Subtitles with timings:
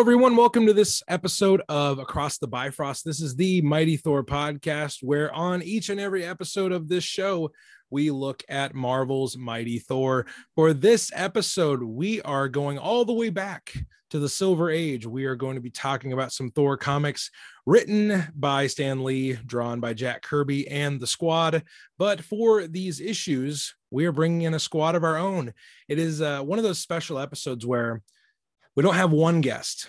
[0.00, 0.34] Everyone.
[0.34, 3.04] Welcome to this episode of Across the Bifrost.
[3.04, 7.50] This is the Mighty Thor podcast, where on each and every episode of this show,
[7.90, 10.24] we look at Marvel's Mighty Thor.
[10.54, 13.74] For this episode, we are going all the way back
[14.08, 15.04] to the Silver Age.
[15.04, 17.30] We are going to be talking about some Thor comics
[17.66, 21.62] written by Stan Lee, drawn by Jack Kirby and the squad.
[21.98, 25.52] But for these issues, we are bringing in a squad of our own.
[25.88, 28.00] It is uh, one of those special episodes where
[28.76, 29.88] we don't have one guest.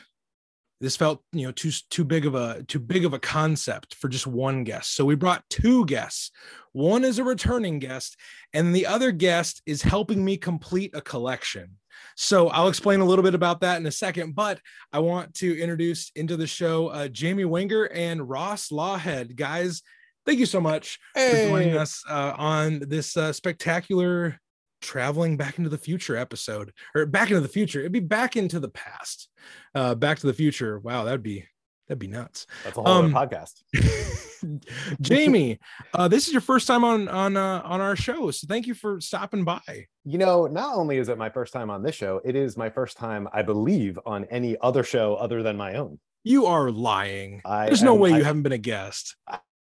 [0.80, 4.10] This felt you know too too big of a too big of a concept for
[4.10, 4.96] just one guest.
[4.96, 6.32] So we brought two guests.
[6.74, 8.18] One is a returning guest
[8.54, 11.78] and the other guest is helping me complete a collection.
[12.16, 14.60] So i'll explain a little bit about that in a second but
[14.92, 19.36] i want to introduce into the show uh, jamie wenger and ross lawhead.
[19.36, 19.84] Guys
[20.26, 21.32] thank you so much hey.
[21.32, 24.40] for joining us uh, on this uh, spectacular
[24.82, 28.60] traveling back into the future episode or back into the future it'd be back into
[28.60, 29.30] the past.
[29.76, 30.80] Uh back to the future.
[30.80, 31.46] Wow that'd be
[31.88, 32.48] that'd be nuts.
[32.64, 33.62] That's a whole um, podcast.
[35.02, 35.60] Jamie
[35.94, 38.74] uh this is your first time on on uh on our show so thank you
[38.74, 39.62] for stopping by.
[40.04, 42.70] You know not only is it my first time on this show it is my
[42.70, 46.00] first time i believe on any other show other than my own.
[46.24, 47.42] You are lying.
[47.46, 49.16] I, there's no way I, you haven't been a guest.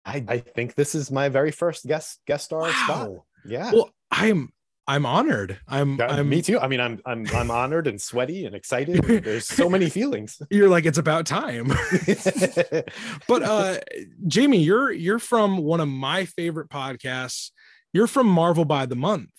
[0.08, 2.70] I, I think this is my very first guest guest star wow.
[2.70, 3.10] spot
[3.44, 3.70] yeah.
[3.72, 4.50] Well i am
[4.88, 5.60] I'm honored.
[5.68, 6.58] I'm, yeah, I'm me too.
[6.58, 9.04] I mean, I'm I'm I'm honored and sweaty and excited.
[9.22, 10.40] There's so many feelings.
[10.48, 11.68] You're like, it's about time.
[13.28, 13.78] but uh
[14.26, 17.50] Jamie, you're you're from one of my favorite podcasts.
[17.92, 19.30] You're from Marvel by the Month.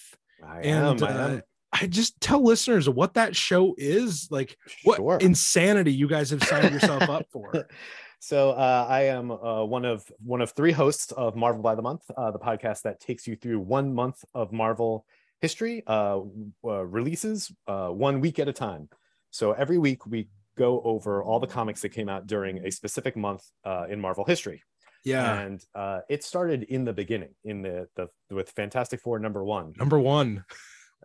[0.47, 1.41] I and am, I, uh,
[1.73, 5.17] I just tell listeners what that show is, like what sure.
[5.17, 7.67] insanity you guys have signed yourself up for.
[8.21, 11.81] So uh, I am uh, one of one of three hosts of Marvel by the
[11.81, 15.05] Month, uh, the podcast that takes you through one month of Marvel
[15.41, 16.19] history uh,
[16.65, 18.89] uh, releases uh, one week at a time.
[19.31, 23.15] So every week we go over all the comics that came out during a specific
[23.15, 24.63] month uh, in Marvel history.
[25.05, 29.45] Yeah, and uh, it started in the beginning, in the the with Fantastic Four number
[29.45, 29.73] one.
[29.77, 30.43] Number one.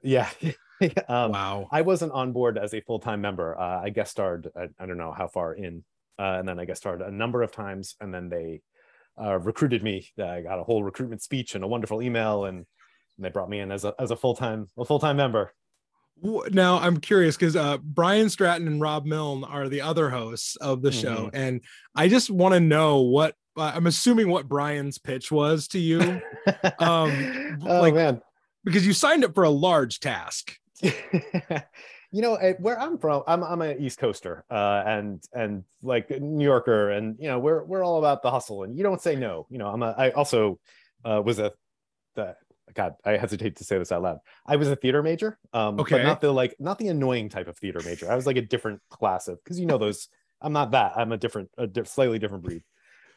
[0.02, 0.28] Yeah.
[1.08, 1.68] um, wow.
[1.70, 3.56] I wasn't on board as a full time member.
[3.56, 4.48] Uh, I guest starred.
[4.56, 5.84] I, I, don't know how far in,
[6.18, 8.62] and then I guest starred a number of times, and then they
[9.16, 10.08] recruited me.
[10.18, 12.66] I got a whole recruitment speech and a wonderful email, and
[13.16, 15.52] and they brought me in as a as a full time a full time member.
[16.22, 20.80] Now I'm curious because uh, Brian Stratton and Rob Milne are the other hosts of
[20.80, 21.36] the show, mm-hmm.
[21.36, 21.60] and
[21.94, 26.00] I just want to know what uh, I'm assuming what Brian's pitch was to you.
[26.78, 28.22] um, oh like, man,
[28.64, 30.56] because you signed up for a large task.
[30.82, 33.24] you know where I'm from.
[33.26, 37.64] I'm I'm an East Coaster, uh, and and like New Yorker, and you know we're
[37.64, 39.46] we're all about the hustle, and you don't say no.
[39.50, 40.60] You know, I'm a I also
[41.04, 41.52] uh, was a
[42.14, 42.36] the
[42.72, 44.18] God, I hesitate to say this out loud.
[44.46, 45.96] I was a theater major, um, okay.
[45.96, 48.10] but not the like, not the annoying type of theater major.
[48.10, 50.08] I was like a different class of because you know those.
[50.40, 50.92] I'm not that.
[50.96, 52.62] I'm a different, a di- slightly different breed.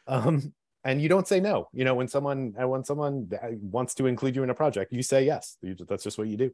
[0.06, 0.52] Um,
[0.84, 1.68] and you don't say no.
[1.72, 4.92] You know, when someone uh, when someone uh, wants to include you in a project,
[4.92, 5.56] you say yes.
[5.62, 6.50] You, that's just what you do.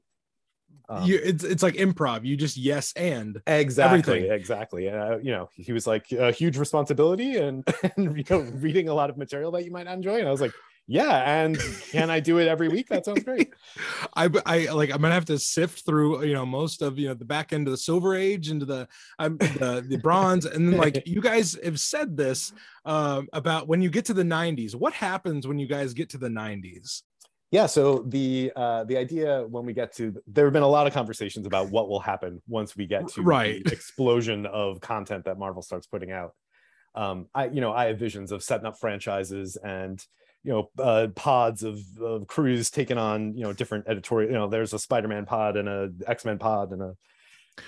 [0.89, 2.25] Um, you, it's it's like improv.
[2.25, 4.33] You just yes and exactly everything.
[4.33, 4.89] exactly.
[4.89, 7.67] Uh, you know, he was like a huge responsibility and,
[7.97, 10.19] and you know reading a lot of material that you might not enjoy.
[10.19, 10.53] And I was like,
[10.87, 11.59] yeah and
[11.91, 12.89] can i do it every week?
[12.89, 13.53] That sounds great.
[14.15, 17.15] I i like i'm gonna have to sift through you know most of you know
[17.15, 18.87] the back end of the silver age into the
[19.19, 22.53] um, the, the bronze and then like you guys have said this
[22.85, 26.19] uh, about when you get to the 90s what happens when you guys get to
[26.19, 27.03] the 90s
[27.51, 30.87] yeah so the uh the idea when we get to there have been a lot
[30.87, 33.65] of conversations about what will happen once we get to right.
[33.65, 36.35] the explosion of content that marvel starts putting out.
[36.95, 40.05] Um i you know i have visions of setting up franchises and
[40.45, 44.47] you know uh, pods of, of crews taking on you know different editorial you know
[44.47, 46.97] there's a spider-man pod and a x-men pod and a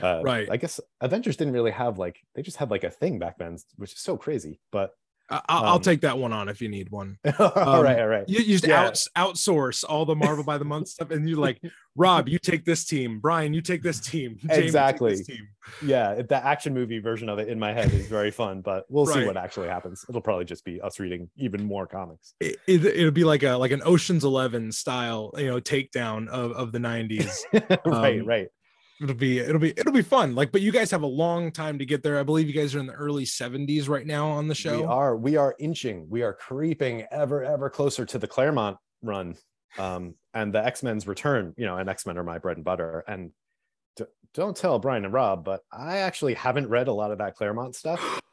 [0.02, 0.48] uh, right.
[0.50, 3.56] I guess avengers didn't really have like they just had like a thing back then
[3.76, 4.90] which is so crazy but
[5.28, 7.18] I'll, I'll, um, take that one on if you need one.
[7.38, 8.28] all um, right, all right.
[8.28, 8.84] You, you just yeah.
[8.84, 11.60] out, outsource all the Marvel by the month stuff, and you're like,
[11.96, 13.18] Rob, you take this team.
[13.18, 14.38] Brian, you take this team.
[14.50, 15.16] exactly.
[15.16, 15.48] This team.
[15.82, 19.06] Yeah, the action movie version of it in my head is very fun, but we'll
[19.06, 19.14] right.
[19.14, 20.04] see what actually happens.
[20.08, 22.34] It'll probably just be us reading even more comics.
[22.38, 26.52] It, it, will be like a like an Ocean's Eleven style, you know, takedown of
[26.52, 27.42] of the '90s.
[27.86, 28.48] right, um, right
[29.00, 30.34] it'll be it'll be it'll be fun.
[30.34, 32.18] Like but you guys have a long time to get there.
[32.18, 34.78] I believe you guys are in the early 70s right now on the show.
[34.78, 36.08] we are we are inching.
[36.08, 39.36] We are creeping ever ever closer to the claremont run
[39.78, 41.54] um and the x-men's return.
[41.56, 43.04] You know and x-men are my bread and butter.
[43.06, 43.32] And
[43.96, 44.04] d-
[44.34, 47.74] don't tell brian and rob but i actually haven't read a lot of that claremont
[47.74, 48.00] stuff.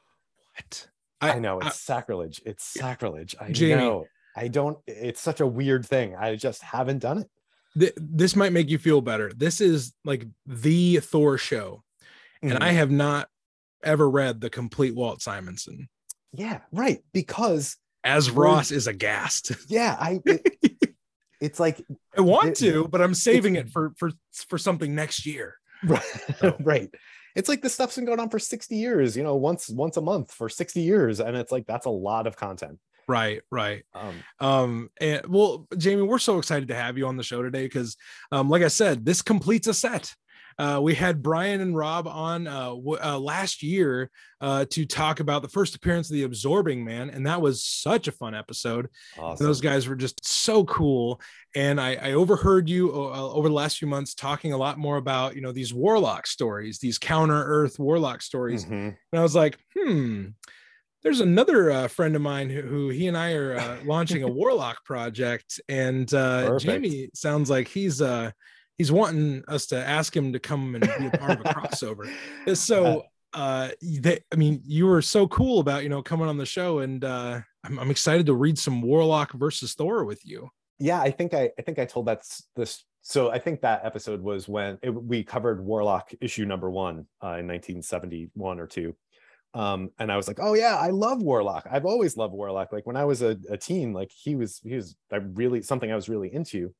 [0.56, 0.88] What?
[1.19, 2.39] I, I, know it's I, sacrilege.
[2.45, 3.33] It's sacrilege.
[3.42, 4.06] I Jamie, know.
[4.38, 6.15] I don't it's such a weird thing.
[6.15, 7.30] I just haven't done it
[7.78, 9.31] th- this might make you feel better.
[9.36, 11.84] This is like the Thor show,
[12.44, 12.56] mm-hmm.
[12.56, 13.28] and I have not
[13.84, 15.90] ever read the complete Walt Simonson.
[16.31, 17.04] Yeah, right.
[17.14, 19.52] Because as Ross is aghast.
[19.68, 20.20] Yeah, I.
[20.25, 20.96] It,
[21.42, 21.84] it's like
[22.18, 24.12] I want it, to, but I'm saving it for for
[24.48, 25.56] for something next year.
[25.84, 26.04] Right.
[26.40, 26.56] So.
[26.62, 26.90] right.
[27.36, 30.02] It's like this stuff's been going on for 60 years, you know, once once a
[30.02, 31.20] month for 60 years.
[31.20, 32.80] And it's like that's a lot of content.
[33.07, 33.83] Right, right.
[33.94, 37.63] Um, um, and well, Jamie, we're so excited to have you on the show today
[37.63, 37.97] because,
[38.31, 40.13] um, like I said, this completes a set.
[40.59, 44.11] Uh, we had Brian and Rob on uh, w- uh, last year
[44.41, 48.07] uh, to talk about the first appearance of the Absorbing Man, and that was such
[48.07, 48.88] a fun episode.
[49.17, 49.45] Awesome.
[49.45, 51.19] Those guys were just so cool,
[51.55, 54.97] and I, I overheard you uh, over the last few months talking a lot more
[54.97, 58.73] about you know these warlock stories, these counter Earth warlock stories, mm-hmm.
[58.73, 60.27] and I was like, hmm
[61.03, 64.27] there's another uh, friend of mine who, who, he and I are uh, launching a
[64.27, 68.31] warlock project, and uh, Jamie sounds like he's uh,
[68.77, 72.11] he's wanting us to ask him to come and be a part of a crossover.
[72.55, 73.03] So,
[73.33, 76.79] uh, they, I mean, you were so cool about you know coming on the show,
[76.79, 80.50] and uh, I'm, I'm excited to read some Warlock versus Thor with you.
[80.79, 82.21] Yeah, I think I I think I told that
[82.55, 82.83] this.
[83.01, 87.35] So I think that episode was when it, we covered Warlock issue number one uh,
[87.35, 88.95] in 1971 or two.
[89.53, 91.67] Um, and I was like, oh yeah, I love Warlock.
[91.69, 92.71] I've always loved Warlock.
[92.73, 95.91] Like when I was a, a teen, like he was he was I really something
[95.91, 96.73] I was really into.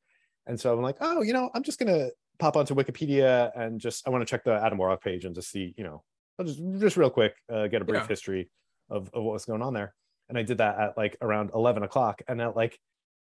[0.47, 2.09] And so I'm like, oh, you know, I'm just gonna
[2.39, 5.51] pop onto Wikipedia and just I want to check the Adam Warlock page and just
[5.51, 6.03] see, you know,
[6.39, 8.07] I'll just just real quick uh, get a brief yeah.
[8.07, 8.49] history
[8.89, 9.93] of, of what was going on there.
[10.29, 12.21] And I did that at like around 11 o'clock.
[12.27, 12.79] And at like,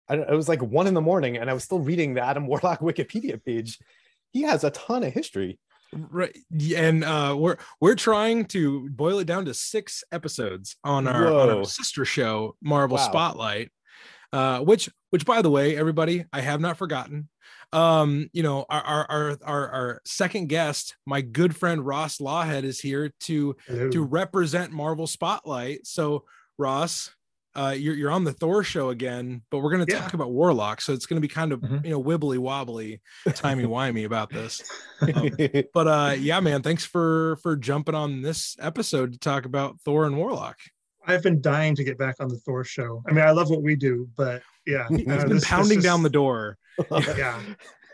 [0.08, 2.46] I it was like one in the morning, and I was still reading the Adam
[2.46, 3.78] Warlock Wikipedia page.
[4.32, 5.58] He has a ton of history.
[6.10, 6.36] Right,
[6.76, 11.50] and uh, we're we're trying to boil it down to six episodes on our, on
[11.50, 13.04] our sister show, Marvel wow.
[13.04, 13.70] Spotlight
[14.34, 17.28] uh, which which by the way, everybody, I have not forgotten.
[17.72, 22.80] Um, you know, our our our our, second guest, my good friend Ross Lawhead, is
[22.80, 23.90] here to Hello.
[23.90, 25.86] to represent Marvel Spotlight.
[25.86, 26.24] So
[26.58, 27.14] Ross,
[27.56, 30.00] uh, you're you're on the Thor show again, but we're going to yeah.
[30.00, 31.84] talk about Warlock, so it's going to be kind of mm-hmm.
[31.84, 33.00] you know wibbly wobbly,
[33.34, 34.62] timey wimey about this.
[35.04, 35.36] Um,
[35.74, 40.06] but uh, yeah, man, thanks for for jumping on this episode to talk about Thor
[40.06, 40.56] and Warlock.
[41.06, 43.02] I've been dying to get back on the Thor show.
[43.06, 45.84] I mean, I love what we do, but yeah, uh, been this, pounding this is,
[45.84, 46.56] down the door.
[46.90, 47.38] yeah,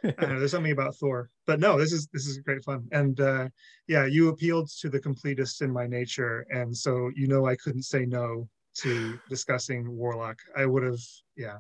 [0.03, 3.49] there's something about Thor, but no, this is this is great fun, and uh,
[3.89, 7.83] yeah, you appealed to the completist in my nature, and so you know I couldn't
[7.83, 10.39] say no to discussing Warlock.
[10.57, 11.01] I would have,
[11.37, 11.59] yeah,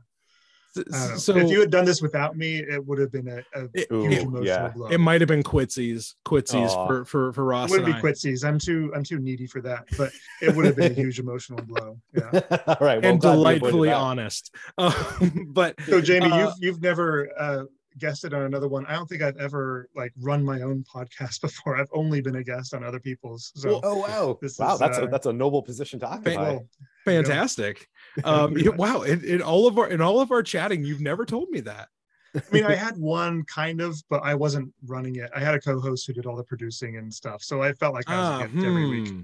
[1.16, 3.90] so if you had done this without me, it would have been a, a it,
[3.90, 4.68] huge it, emotional yeah.
[4.68, 4.86] blow.
[4.86, 7.72] It might have been quitsies, quitsies for for for Ross.
[7.72, 8.44] It would be quitsies.
[8.44, 11.62] I'm too I'm too needy for that, but it would have been a huge emotional
[11.62, 11.98] blow.
[12.12, 12.40] Yeah.
[12.66, 13.00] All right.
[13.00, 14.54] Well, and delightfully honest.
[14.76, 14.92] Uh,
[15.46, 17.64] but so Jamie, uh, you've you've never uh,
[18.00, 18.87] guested on another one.
[18.87, 21.76] I don't think I've ever like run my own podcast before.
[21.76, 23.52] I've only been a guest on other people's.
[23.55, 26.58] So oh wow, wow, is, that's uh, a that's a noble position to occupy.
[27.05, 27.87] Fantastic.
[28.25, 31.50] um, wow, in, in all of our in all of our chatting, you've never told
[31.50, 31.88] me that.
[32.35, 35.31] I mean, I had one kind of, but I wasn't running it.
[35.35, 38.09] I had a co-host who did all the producing and stuff, so I felt like
[38.09, 38.64] I was ah, hmm.
[38.64, 39.09] every week.
[39.09, 39.21] Hmm.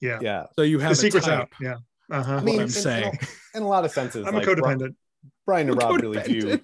[0.00, 0.46] Yeah, yeah.
[0.56, 1.40] So you have the secrets type.
[1.40, 1.48] out.
[1.60, 1.76] Yeah.
[2.10, 2.36] Uh-huh.
[2.36, 4.96] I mean, I'm in, saying, in, in, a lot of senses, I'm like, a codependent.
[5.46, 6.60] Brian and Rob really view.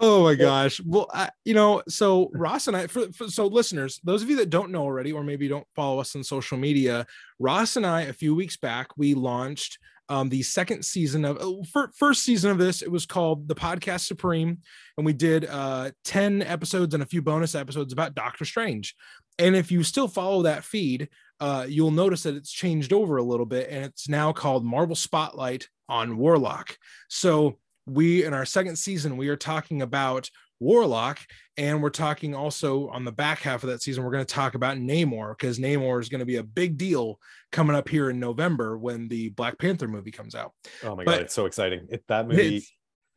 [0.00, 0.80] Oh my gosh.
[0.84, 4.36] Well, I, you know, so Ross and I, for, for, so listeners, those of you
[4.36, 7.06] that don't know already, or maybe don't follow us on social media,
[7.38, 9.78] Ross and I, a few weeks back, we launched
[10.08, 12.82] um, the second season of uh, first season of this.
[12.82, 14.58] It was called the Podcast Supreme,
[14.96, 18.94] and we did uh, ten episodes and a few bonus episodes about Doctor Strange.
[19.38, 21.08] And if you still follow that feed,
[21.40, 24.94] uh, you'll notice that it's changed over a little bit, and it's now called Marvel
[24.94, 26.76] Spotlight on Warlock.
[27.08, 31.20] So we in our second season we are talking about Warlock,
[31.56, 34.04] and we're talking also on the back half of that season.
[34.04, 37.18] We're going to talk about Namor because Namor is going to be a big deal
[37.52, 40.52] coming up here in November when the Black Panther movie comes out.
[40.82, 41.86] Oh my but god, it's so exciting!
[41.90, 42.66] It, that movie.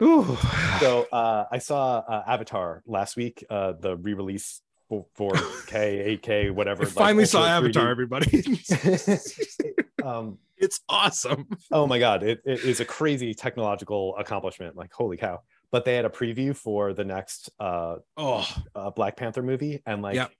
[0.03, 0.37] Ooh.
[0.79, 6.83] So uh, I saw uh, Avatar last week, uh, the re-release 4K, 8K, whatever.
[6.83, 7.49] I like, finally saw 3D.
[7.49, 8.43] Avatar, everybody.
[10.07, 11.47] um, it's awesome.
[11.71, 14.75] Oh my god, it, it is a crazy technological accomplishment.
[14.75, 15.41] Like holy cow!
[15.71, 20.01] But they had a preview for the next uh, oh uh, Black Panther movie, and
[20.01, 20.15] like.
[20.15, 20.31] Yep.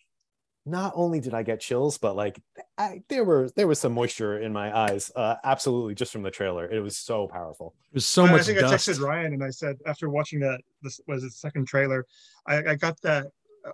[0.70, 2.42] Not only did I get chills, but like
[2.78, 5.10] I, there were there was some moisture in my eyes.
[5.16, 7.74] Uh, absolutely, just from the trailer, it was so powerful.
[7.90, 8.42] It was so I, much.
[8.42, 8.90] I think dust.
[8.90, 12.06] I texted Ryan and I said after watching that, this was the second trailer,
[12.48, 13.28] I, I got that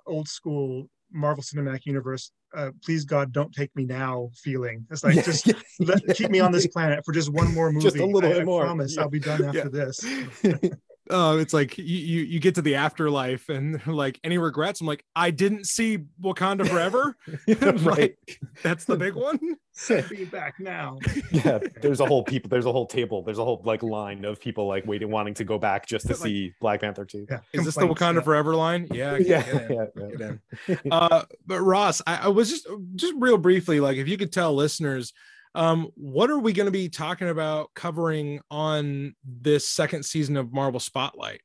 [0.06, 4.86] old school Marvel Cinematic Universe, uh, please God, don't take me now feeling.
[4.92, 6.14] It's like, yeah, just yeah, let, yeah.
[6.14, 7.84] keep me on this planet for just one more movie.
[7.84, 8.64] Just a little I, bit more.
[8.64, 10.04] I promise I'll be done after this.
[11.10, 14.82] uh, it's like you, you you get to the afterlife and like any regrets.
[14.82, 17.16] I'm like, I didn't see Wakanda Forever.
[17.86, 18.16] right.
[18.28, 19.40] Like, that's the big one.
[19.74, 21.00] Send me back now.
[21.32, 24.40] yeah there's a whole people there's a whole table there's a whole like line of
[24.40, 27.40] people like waiting wanting to go back just to Like- see black panther 2 Yeah.
[27.54, 28.22] Is this the Wakanda yeah.
[28.22, 28.88] Forever line?
[28.92, 30.32] Yeah, get- yeah, get yeah,
[30.68, 30.76] yeah.
[30.92, 34.54] Uh, but Ross, I, I was just just real briefly, like if you could tell
[34.54, 35.12] listeners,
[35.56, 40.52] um, what are we going to be talking about covering on this second season of
[40.52, 41.42] Marvel Spotlight?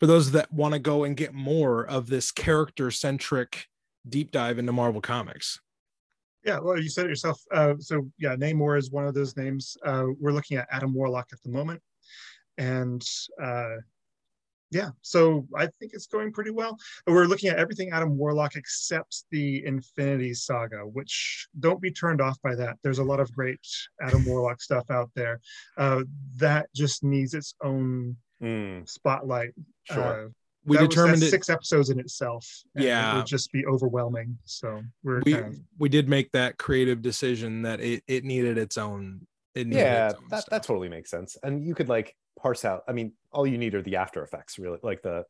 [0.00, 3.66] For those that want to go and get more of this character centric
[4.08, 5.60] deep dive into Marvel Comics.
[6.44, 7.40] Yeah, well, you said it yourself.
[7.52, 9.76] Uh, so yeah, Namor is one of those names.
[9.86, 11.80] Uh, we're looking at Adam Warlock at the moment,
[12.58, 13.06] and
[13.40, 13.76] uh,
[14.72, 16.76] yeah, so I think it's going pretty well.
[17.06, 22.40] We're looking at everything Adam Warlock except the Infinity Saga, which don't be turned off
[22.42, 22.78] by that.
[22.82, 23.60] There's a lot of great
[24.00, 25.40] Adam Warlock stuff out there.
[25.76, 26.02] Uh,
[26.38, 29.52] that just needs its own Mm, spotlight.
[29.84, 30.28] sure Uh,
[30.64, 31.30] We that was- determined that's it.
[31.30, 32.44] six episodes in itself.
[32.74, 33.12] and Yeah.
[33.14, 34.38] it would just be overwhelming.
[34.46, 38.58] So we're we kind of we did make that creative decision that it, it needed
[38.58, 39.26] its own.
[39.54, 40.50] It needed yeah its own that, stuff.
[40.50, 43.74] that totally makes sense and you could like parse out i mean all you need
[43.74, 45.24] are the after effects really like the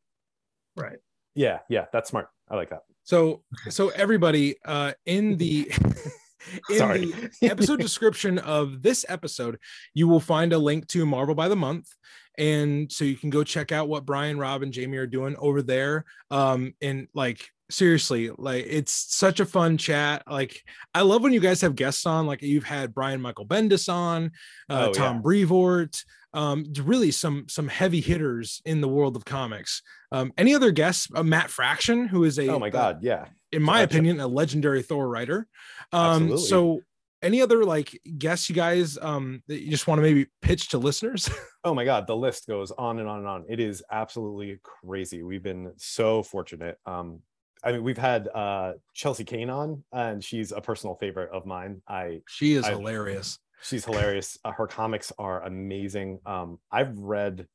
[0.76, 0.99] right.
[1.35, 5.71] yeah yeah that's smart i like that So so everybody uh in the
[6.71, 7.12] in Sorry.
[7.40, 9.59] the episode description of this episode,
[9.95, 11.88] you will find a link to Marvel by the Month.
[12.38, 15.62] And so you can go check out what Brian, Rob, and Jamie are doing over
[15.62, 16.04] there.
[16.30, 20.22] Um, and like seriously, like it's such a fun chat.
[20.30, 20.62] Like
[20.94, 24.32] I love when you guys have guests on, like you've had Brian Michael Bendis on,
[24.68, 25.22] uh, Oh, Tom yeah.
[25.22, 29.82] Brevoort, um, really some some heavy hitters in the world of comics.
[30.10, 31.08] Um, any other guests?
[31.14, 34.26] Uh, Matt Fraction, who is a oh my uh, god yeah in my opinion, a
[34.26, 35.46] legendary Thor writer.
[35.92, 36.46] Um, Absolutely.
[36.46, 36.80] so
[37.22, 40.78] any other like guests you guys um that you just want to maybe pitch to
[40.78, 41.28] listeners?
[41.64, 43.44] oh my god the list goes on and on and on.
[43.48, 45.22] It is absolutely crazy.
[45.22, 46.78] We've been so fortunate.
[46.86, 47.20] Um
[47.64, 51.80] i mean we've had uh chelsea cain on and she's a personal favorite of mine.
[51.88, 53.38] I she is I- hilarious.
[53.62, 54.36] she's hilarious.
[54.44, 56.18] Uh, her comics are amazing.
[56.26, 57.46] Um i've read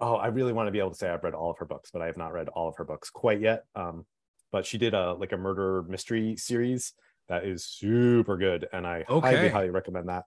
[0.00, 1.90] oh i really want to be able to say i've read all of her books
[1.90, 3.64] but i have not read all of her books quite yet.
[3.74, 4.04] Um
[4.52, 6.92] but she did a like a murder mystery series
[7.28, 9.36] that is super good and i Okay.
[9.36, 10.24] highly highly recommend that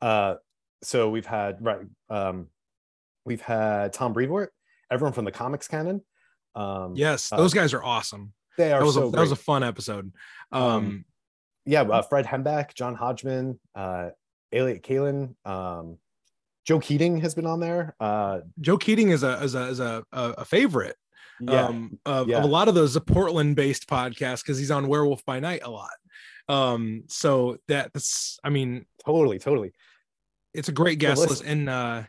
[0.00, 0.34] uh
[0.82, 2.48] so we've had right um
[3.24, 4.52] we've had tom brevoort
[4.90, 6.02] everyone from the comics canon
[6.54, 8.32] um Yes, uh, those guys are awesome.
[8.56, 10.12] they are That was so a, that was a fun episode.
[10.52, 11.04] Um, Um,
[11.66, 14.10] yeah, uh, Fred Hembeck, John Hodgman, uh,
[14.52, 15.98] Elliott Kalan, um,
[16.64, 17.94] Joe Keatinge has been on there.
[18.00, 20.96] Uh, Joe Keatinge is a is a is a, a favorite
[21.40, 22.38] yeah, um, of, yeah.
[22.38, 25.70] of a lot of those Portland based podcasts because he's on Werewolf by Night a
[25.70, 25.90] lot.
[26.48, 29.72] Um, so that's I mean totally, totally.
[30.54, 32.02] it's a great guest list and uh,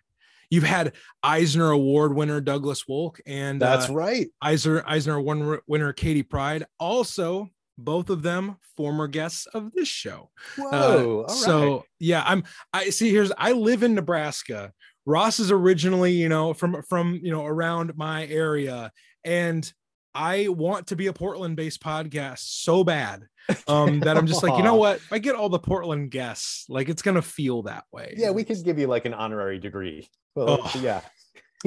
[0.49, 0.93] you've had
[1.23, 4.27] Eisner Award winner Douglas Wolk and That's uh, right.
[4.41, 10.29] Eisner Eisner Award winner Katie Pride also both of them former guests of this show.
[10.57, 10.69] Whoa.
[10.71, 11.31] Uh, all right.
[11.31, 12.43] so yeah, I'm
[12.73, 14.73] I see here's I live in Nebraska.
[15.05, 18.91] Ross is originally, you know, from from you know around my area
[19.27, 19.71] and
[20.15, 23.23] I want to be a Portland-based podcast so bad
[23.67, 24.95] um, that I'm just like, you know what?
[24.97, 28.15] If I get all the Portland guests, like it's gonna feel that way.
[28.17, 30.09] yeah, we could give you like an honorary degree.
[30.35, 30.79] Well, Oh.
[30.81, 31.01] yeah.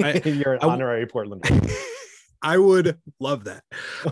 [0.02, 1.44] I- You're an I honorary Portland.
[2.42, 3.62] I would love that.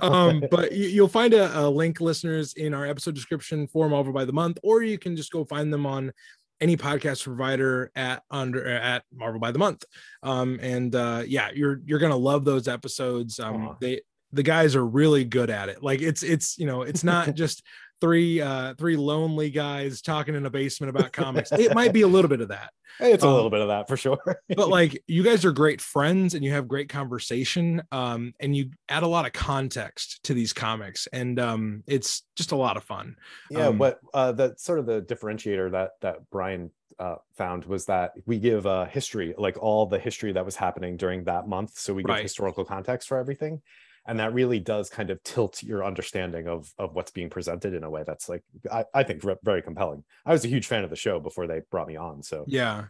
[0.03, 4.13] Um, but you, you'll find a, a link, listeners, in our episode description for over
[4.13, 6.13] by the Month, or you can just go find them on
[6.61, 9.85] any podcast provider at under at Marvel by the Month.
[10.23, 13.39] Um, and uh, yeah, you're you're gonna love those episodes.
[13.39, 14.01] Um, they
[14.33, 15.83] the guys are really good at it.
[15.83, 17.63] Like it's it's you know it's not just
[18.01, 21.53] three uh three lonely guys talking in a basement about comics.
[21.53, 23.87] It might be a little bit of that it's a Um, little bit of that
[23.89, 24.19] for sure.
[24.57, 28.71] but like you guys are great friends and you have great conversation um and you
[28.89, 32.85] add a lot of context to these comics and um it's just a lot of
[32.85, 33.17] fun
[33.51, 37.85] yeah Um, what uh the sort of the differentiator that that brian uh found was
[37.87, 41.79] that we give uh history like all the history that was happening during that month
[41.79, 42.23] so we give Right.
[42.23, 43.61] historical context for everything
[44.09, 47.85] and that really does kind of tilt your understanding of of what's being presented in
[47.85, 50.91] a way that's like i, I think very compelling i was a huge fan of
[50.91, 52.87] the show before they brought me on so yeah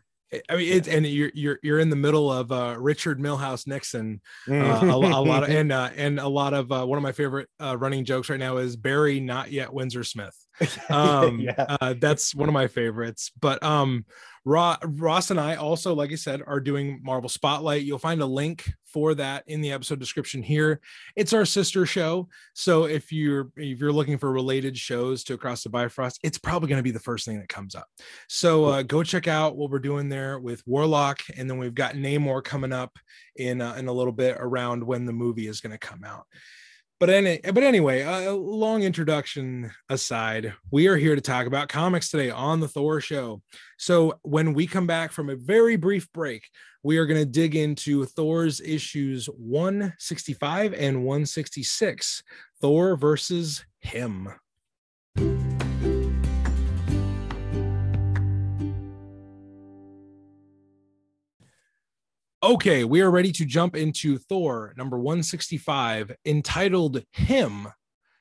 [0.50, 4.20] I mean, it's and you're you're you're in the middle of uh, Richard Milhous Nixon,
[4.46, 4.92] uh, a, Mm.
[4.92, 7.78] a lot of and uh, and a lot of uh, one of my favorite uh,
[7.78, 10.36] running jokes right now is Barry not yet Windsor Smith.
[10.90, 11.76] Um, Yeah.
[11.80, 13.30] uh, that's one of my favorites.
[13.40, 14.04] But um,
[14.44, 17.82] Ro- Ross and I also, like I said, are doing Marvel Spotlight.
[17.82, 20.80] You'll find a link for that in the episode description here.
[21.14, 25.64] It's our sister show, so if you're if you're looking for related shows to Across
[25.64, 27.86] the Bifrost, it's probably going to be the first thing that comes up.
[28.28, 31.94] So uh, go check out what we're doing there with Warlock, and then we've got
[31.96, 32.98] Namor coming up
[33.36, 36.24] in uh, in a little bit around when the movie is going to come out
[37.00, 42.10] but any but anyway a long introduction aside we are here to talk about comics
[42.10, 43.40] today on the thor show.
[43.78, 46.48] So when we come back from a very brief break
[46.82, 52.22] we are going to dig into thor's issues 165 and 166
[52.60, 54.28] thor versus him
[62.40, 67.66] Okay, we are ready to jump into Thor number 165 entitled Him.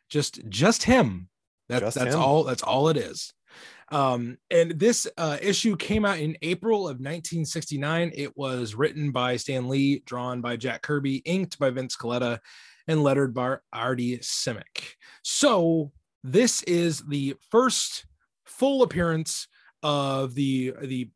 [0.10, 1.30] Just just him.
[1.70, 2.22] That, Just that's him.
[2.22, 3.32] all that's all it is.
[3.92, 8.12] Um, and this uh, issue came out in April of 1969.
[8.16, 12.40] It was written by Stan Lee, drawn by Jack Kirby, inked by Vince Colletta,
[12.88, 14.96] and lettered by Artie Simek.
[15.24, 15.92] So
[16.24, 18.06] this is the first
[18.46, 19.48] full appearance
[19.84, 21.10] of the the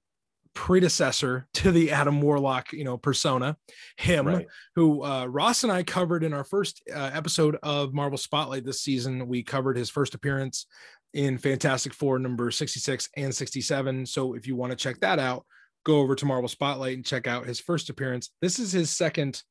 [0.54, 3.58] predecessor to the Adam Warlock, you know, persona,
[3.98, 4.48] him, Right.
[4.76, 8.82] who uh, Ross and I covered in our first uh, episode of Marvel Spotlight this
[8.82, 9.28] season.
[9.28, 10.66] We covered his first appearance
[11.14, 14.06] in Fantastic Four number 66 and 67.
[14.06, 15.46] So if you want to check that out,
[15.84, 18.30] go over to Marvel Spotlight and check out his first appearance.
[18.42, 19.42] This is his second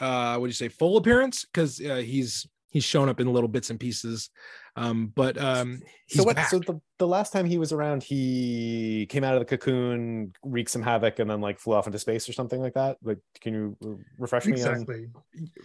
[0.00, 3.48] uh what do you say full appearance because uh, he's he's shown up in little
[3.48, 4.30] bits and pieces
[4.76, 6.36] um but um he's so what?
[6.36, 6.48] back.
[6.48, 10.70] So the, the last time he was around, he came out of the cocoon, wreaked
[10.70, 12.96] some havoc, and then like flew off into space or something like that.
[13.02, 13.88] Like, can you uh,
[14.18, 14.52] refresh me?
[14.62, 15.08] on- Exactly.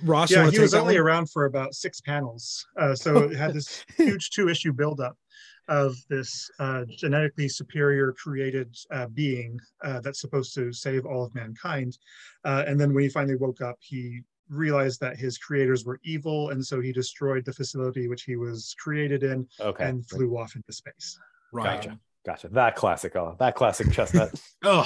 [0.01, 1.03] Ross Yeah, he was only one?
[1.03, 2.65] around for about six panels.
[2.77, 5.17] Uh, so it had this huge two issue buildup
[5.69, 11.35] of this uh, genetically superior created uh, being uh, that's supposed to save all of
[11.35, 11.97] mankind.
[12.45, 16.49] Uh, and then when he finally woke up, he realized that his creators were evil.
[16.51, 19.85] And so he destroyed the facility which he was created in Okay.
[19.85, 21.19] and flew off into space.
[21.53, 21.99] right Gotcha.
[22.25, 22.49] Gotcha.
[22.49, 23.15] That classic.
[23.15, 24.33] Oh, that classic chestnut.
[24.63, 24.83] oh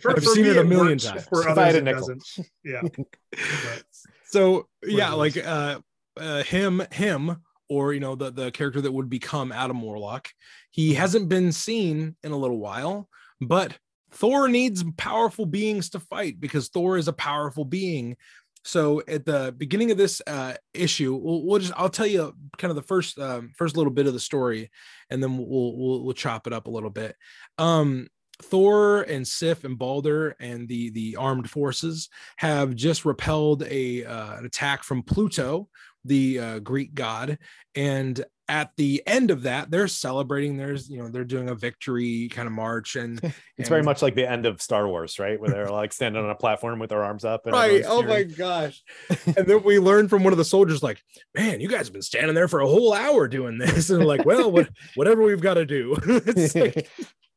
[0.00, 1.04] For, I've for seen me, it a million works.
[1.04, 1.24] times.
[1.26, 2.00] For If I had others, a it nickel.
[2.00, 2.24] doesn't.
[2.64, 2.82] Yeah.
[3.30, 3.84] But-
[4.24, 5.78] so yeah it like uh
[6.18, 7.36] uh him him
[7.68, 10.28] or you know the the character that would become adam warlock
[10.70, 13.08] he hasn't been seen in a little while
[13.42, 13.76] but
[14.10, 18.16] thor needs powerful beings to fight because thor is a powerful being
[18.64, 22.70] so at the beginning of this uh issue we'll, we'll just i'll tell you kind
[22.70, 24.70] of the first um, first little bit of the story
[25.10, 27.16] and then we'll, we'll we'll chop it up a little bit.
[27.58, 28.08] Um
[28.42, 34.36] Thor and Sif and Balder and the the armed forces have just repelled a uh,
[34.36, 35.68] an attack from Pluto,
[36.04, 37.38] the uh, Greek god,
[37.74, 40.56] and at the end of that, they're celebrating.
[40.56, 43.20] There's you know they're doing a victory kind of march, and
[43.58, 45.40] It's very much like the end of Star Wars, right?
[45.40, 47.46] Where they're like standing on a platform with their arms up.
[47.46, 47.84] And right.
[47.86, 48.82] Oh my gosh!
[49.26, 51.00] and then we learn from one of the soldiers, like,
[51.34, 54.24] "Man, you guys have been standing there for a whole hour doing this," and like,
[54.24, 56.90] "Well, what, whatever we've got to do." it's like,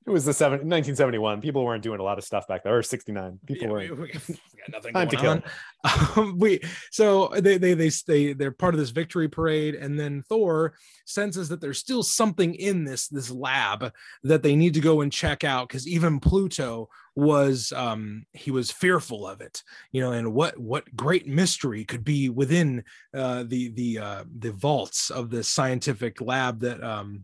[0.08, 1.42] it was the seven, 1971.
[1.42, 3.40] People weren't doing a lot of stuff back there, or 69.
[3.48, 3.98] People Yeah, weren't.
[3.98, 5.48] we, we got nothing Time going to
[5.86, 6.18] on.
[6.18, 10.24] Um, we so they they they stay they're part of this victory parade, and then
[10.28, 13.92] Thor senses that there's still something in this this lab
[14.24, 18.72] that they need to go and check out because even Pluto was um he was
[18.72, 19.64] fearful of it
[19.94, 24.52] you know and what what great mystery could be within uh the the uh the
[24.52, 27.24] vaults of the scientific lab that um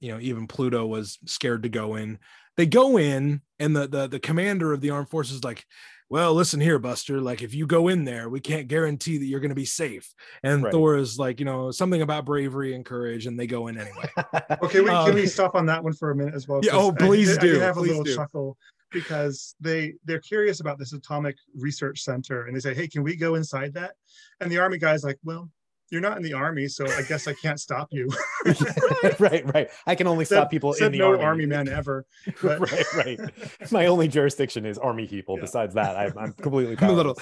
[0.00, 2.18] you know even pluto was scared to go in
[2.56, 5.64] they go in and the the, the commander of the armed forces is like
[6.08, 9.40] well listen here buster like if you go in there we can't guarantee that you're
[9.40, 10.72] going to be safe and Right.
[10.72, 14.08] thor is like you know something about bravery and courage and they go in anyway
[14.62, 16.60] Okay, wait, Um, can we stop on that one for a minute as well?
[16.62, 18.14] Yeah, oh, please I, I do, did have a little do.
[18.14, 18.58] chuckle
[18.92, 23.16] because they they're curious about this atomic research center, and they say, "Hey, can we
[23.16, 23.94] go inside that?"
[24.40, 25.48] And the army guy's like, "Well,
[25.90, 28.08] you're not in the army, so I guess I can't stop you."
[29.18, 29.68] right, right.
[29.86, 31.24] I can only Said- stop people said in the no army.
[31.24, 32.04] army man ever.
[32.42, 33.20] But right, right.
[33.72, 35.36] My only jurisdiction is army people.
[35.36, 35.42] Yeah.
[35.42, 37.16] Besides that, I'm, I'm completely i'm a little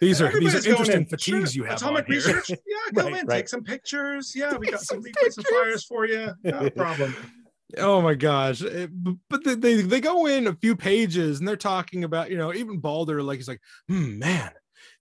[0.00, 1.06] these are these are interesting in.
[1.06, 2.16] fatigues Sure, you have atomic on here.
[2.16, 2.50] research.
[2.50, 2.56] Yeah,
[2.94, 3.36] go Right, in, right.
[3.36, 4.32] take some pictures.
[4.34, 5.46] Yeah, we got some, some we got some pictures.
[5.62, 6.32] flyers for you.
[6.44, 7.14] No problem.
[7.78, 8.62] Oh my gosh.
[8.62, 8.90] It-
[9.30, 12.52] but they, they they go in a few pages and they're talking about, you know,
[12.54, 14.50] even Balder, like he's like, hmm, man,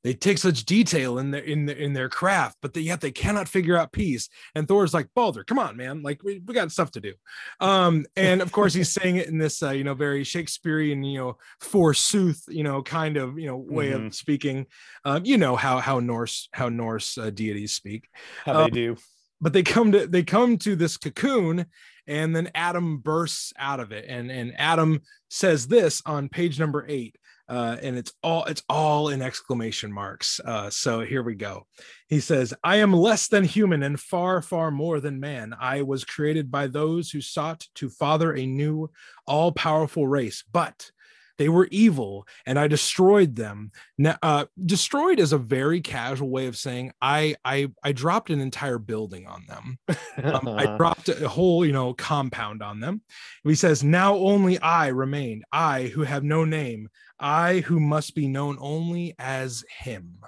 [0.04, 3.12] they take such detail in their in their in their craft, but they, yet they
[3.12, 4.28] cannot figure out peace.
[4.54, 6.02] And Thor's like, Balder, come on, man.
[6.04, 7.14] Like we, we got stuff to do.
[7.60, 11.20] Um, and of course he's saying it in this uh, you know, very Shakespearean, you
[11.20, 14.08] know, forsooth, you know, kind of, you know, way Mhm.
[14.08, 14.68] of speaking.
[15.06, 18.10] Um, you know how how Norse how Norse uh, deities speak
[18.46, 18.96] How they um, do.
[19.42, 21.66] but they come to they come to this cocoon
[22.06, 26.86] and then adam bursts out of it and and adam says this on page number
[26.90, 27.16] eight
[27.50, 30.40] uh, and it's all it's all in exclamation marks.
[30.44, 31.68] Uh, so here we go.
[32.08, 35.54] He says i am less than human and far far more than man.
[35.60, 38.90] I was created by those who sought to father a new
[39.26, 40.92] all-powerful race but
[41.38, 43.72] they were evil and I destroyed them.
[43.98, 48.40] Now, uh, destroyed is a very casual way of saying I I I dropped an
[48.40, 49.80] entire building on them.
[50.24, 53.02] Um, I dropped a whole you know compound on them.
[53.44, 58.28] He says, "Now only I remain, I who have no name, I who must be
[58.28, 60.20] known only as Him."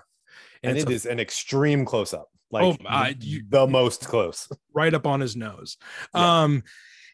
[0.63, 4.07] And, and it a, is an extreme close up like oh, uh, you, the most
[4.07, 5.77] close right up on his nose
[6.13, 6.43] yeah.
[6.43, 6.63] um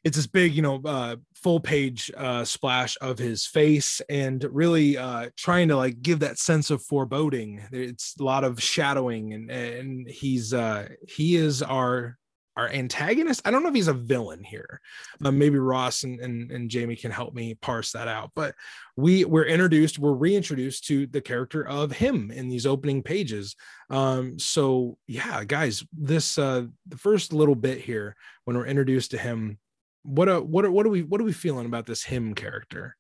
[0.04, 4.98] it's this big you know uh, full page uh, splash of his face and really
[4.98, 7.62] uh, trying to like give that sense of foreboding.
[7.72, 12.18] It's a lot of shadowing and and he's uh he is our
[12.58, 13.42] our antagonist.
[13.46, 14.82] I don't know if he's a villain here
[15.24, 18.32] uh, maybe ross and, and and jamie can help me parse that out.
[18.36, 18.56] But
[18.98, 23.56] we we're introduced we're reintroduced to the character of him in these opening pages.
[23.90, 29.18] Um so yeah guys this uh the first little bit here when we're introduced to
[29.18, 29.60] him
[30.04, 32.98] what are what are, what are we what are we feeling about this him character?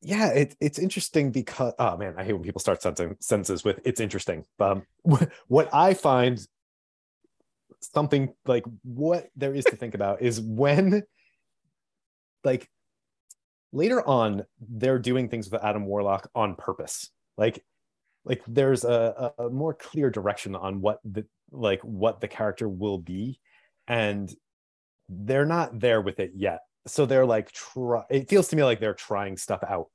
[0.00, 4.00] Yeah, it, it's interesting because oh man, I hate when people start sentences with "it's
[4.00, 4.82] interesting." Um,
[5.48, 6.44] what I find
[7.80, 11.02] something like what there is to think about is when
[12.44, 12.68] like
[13.72, 17.64] later on they're doing things with adam warlock on purpose like
[18.24, 22.98] like there's a, a more clear direction on what the like what the character will
[22.98, 23.40] be
[23.88, 24.32] and
[25.08, 26.60] they're not there with it yet.
[26.86, 29.86] So they're like, try, it feels to me like they're trying stuff out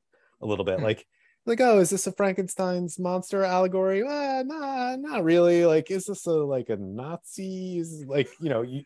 [0.41, 0.78] a little bit.
[0.78, 0.86] Mm-hmm.
[0.86, 1.06] Like,
[1.46, 4.04] like, oh, is this a Frankenstein's monster allegory?
[4.04, 5.65] Uh, nah, not really.
[5.65, 7.78] Like, is this a like a Nazi?
[7.80, 8.84] Is like, you know, you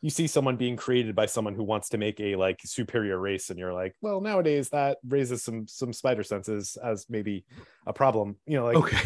[0.00, 3.50] you see someone being created by someone who wants to make a like superior race,
[3.50, 7.44] and you're like, well, nowadays that raises some some spider senses as maybe
[7.86, 8.36] a problem.
[8.46, 8.98] You know, like okay.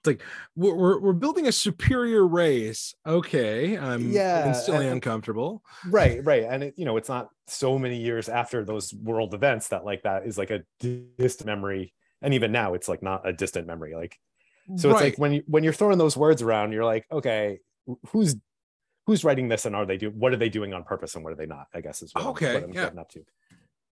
[0.00, 0.22] It's like
[0.56, 6.64] we're, we're building a superior race okay i'm yeah instantly and, uncomfortable right right and
[6.64, 10.26] it, you know it's not so many years after those world events that like that
[10.26, 10.62] is like a
[11.18, 14.18] distant memory and even now it's like not a distant memory like
[14.76, 14.94] so right.
[14.94, 17.58] it's like when you when you're throwing those words around you're like okay
[18.08, 18.36] who's
[19.06, 21.32] who's writing this and are they do what are they doing on purpose and what
[21.32, 22.84] are they not i guess is what okay I'm, what I'm yeah.
[22.84, 23.24] getting up to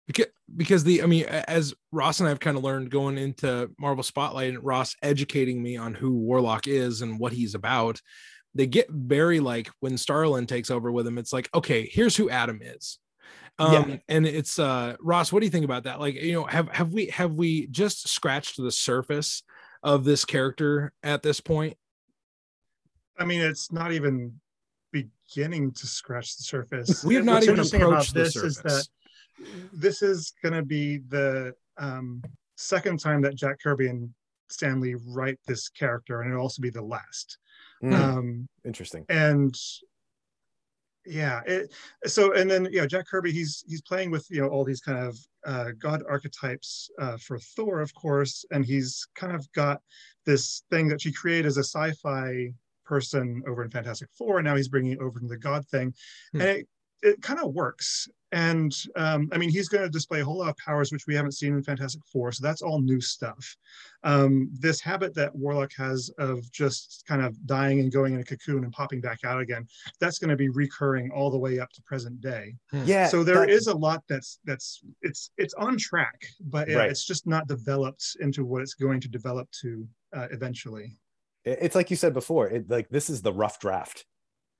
[0.07, 3.69] because because the I mean, as Ross and I have kind of learned going into
[3.79, 8.01] Marvel Spotlight and Ross educating me on who Warlock is and what he's about,
[8.53, 12.29] they get very like when Starlin takes over with him, it's like, okay, here's who
[12.29, 12.99] Adam is.
[13.59, 13.97] Um, yeah.
[14.09, 15.99] and it's uh Ross, what do you think about that?
[15.99, 19.43] Like, you know, have have we have we just scratched the surface
[19.83, 21.77] of this character at this point?
[23.17, 24.39] I mean, it's not even
[24.91, 27.03] beginning to scratch the surface.
[27.03, 28.57] We have not even approached the surface.
[28.57, 28.87] Is that
[29.71, 32.21] this is going to be the um,
[32.55, 34.09] second time that Jack Kirby and
[34.49, 37.37] Stan Lee write this character, and it'll also be the last.
[37.83, 37.93] Mm.
[37.93, 39.05] Um, Interesting.
[39.09, 39.55] And
[41.05, 41.73] yeah, it,
[42.05, 44.81] so and then you know Jack Kirby, he's he's playing with you know all these
[44.81, 49.81] kind of uh, god archetypes uh, for Thor, of course, and he's kind of got
[50.25, 52.53] this thing that she created as a sci-fi
[52.85, 55.93] person over in Fantastic Four, and now he's bringing it over to the God thing,
[56.31, 56.41] hmm.
[56.41, 56.67] and it
[57.03, 58.07] it kind of works.
[58.31, 61.13] And um, I mean, he's going to display a whole lot of powers which we
[61.13, 63.55] haven't seen in Fantastic Four, so that's all new stuff.
[64.03, 68.23] Um, this habit that Warlock has of just kind of dying and going in a
[68.23, 69.67] cocoon and popping back out again,
[69.99, 72.55] that's going to be recurring all the way up to present day.
[72.71, 72.83] Hmm.
[72.85, 73.07] Yeah.
[73.07, 76.89] So there is a lot that's that's it's it's on track, but right.
[76.89, 80.97] it's just not developed into what it's going to develop to uh, eventually.
[81.45, 82.47] It's like you said before.
[82.47, 84.05] It like this is the rough draft,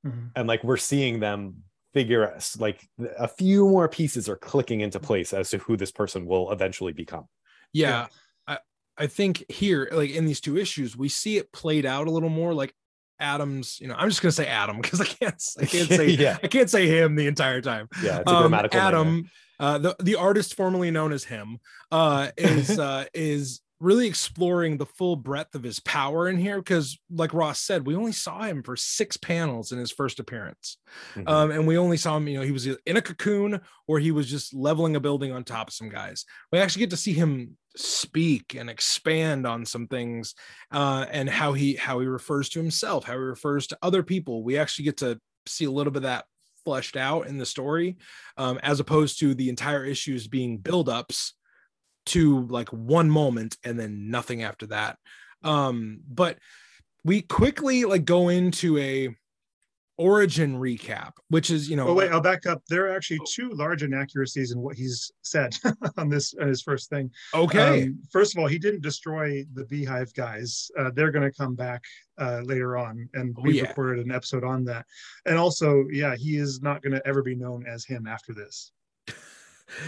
[0.06, 0.28] mm-hmm.
[0.36, 5.34] and like we're seeing them figure like a few more pieces are clicking into place
[5.34, 7.28] as to who this person will eventually become.
[7.72, 8.08] Yeah.
[8.48, 8.60] I,
[8.98, 12.30] I think here, like in these two issues, we see it played out a little
[12.30, 12.74] more like
[13.20, 16.38] Adams, you know, I'm just gonna say Adam because I can't I can't say yeah.
[16.44, 17.88] I can't say him the entire time.
[18.02, 19.30] Yeah, it's a um, grammatical Adam,
[19.60, 21.60] uh, the the artist formerly known as him,
[21.92, 26.98] uh, is uh, is really exploring the full breadth of his power in here because
[27.12, 30.78] like ross said we only saw him for six panels in his first appearance.
[31.16, 31.28] Mm-hmm.
[31.28, 34.12] um, and we only saw him you know he was in a cocoon or he
[34.12, 36.24] was just leveling a building on top of some guys.
[36.52, 40.34] We actually get to see him speak and expand on some things
[40.72, 44.44] uh, and how he how he refers to himself how he refers to other people.
[44.44, 46.26] We actually get to see a little bit of that
[46.64, 47.98] fleshed out in the story
[48.38, 51.32] um, as opposed to the entire issues being buildups
[52.06, 54.98] to like one moment and then nothing after that
[55.44, 56.38] um but
[57.04, 59.10] we quickly like go into a
[59.98, 61.88] origin recap, which is you know.
[61.90, 62.64] Oh wait, I'll back up.
[62.70, 65.56] There are actually two large inaccuracies in what he's said
[65.98, 67.12] on this on his first thing.
[67.34, 67.84] Okay.
[67.84, 70.70] Um, first of all, he didn't destroy the Beehive guys.
[70.78, 71.84] Uh, they're going to come back
[72.18, 73.68] uh, later on, and Oh, we yeah.
[73.68, 74.86] recorded an episode on that.
[75.26, 78.72] And also, yeah, he is not going to ever be known as him after this.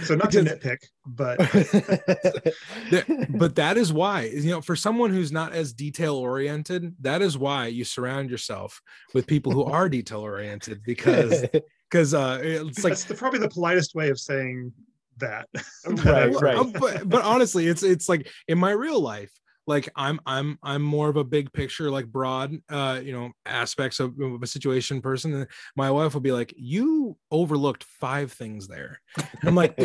[0.03, 1.37] So not to nitpick, but
[3.37, 7.37] but that is why you know for someone who's not as detail oriented that is
[7.37, 8.81] why you surround yourself
[9.13, 11.45] with people who are detail oriented because
[11.89, 14.71] because uh it's like that's the, probably the politest way of saying
[15.17, 15.47] that.
[15.53, 16.57] that Right, right.
[16.57, 19.31] Uh, but, but honestly it's it's like in my real life
[19.67, 23.99] like i'm i'm i'm more of a big picture like broad uh you know aspects
[23.99, 28.67] of, of a situation person and my wife will be like you overlooked five things
[28.67, 28.99] there.
[29.17, 29.77] And i'm like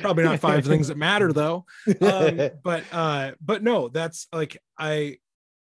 [0.00, 1.64] probably not five things that matter though.
[2.00, 5.16] Um, but uh but no that's like i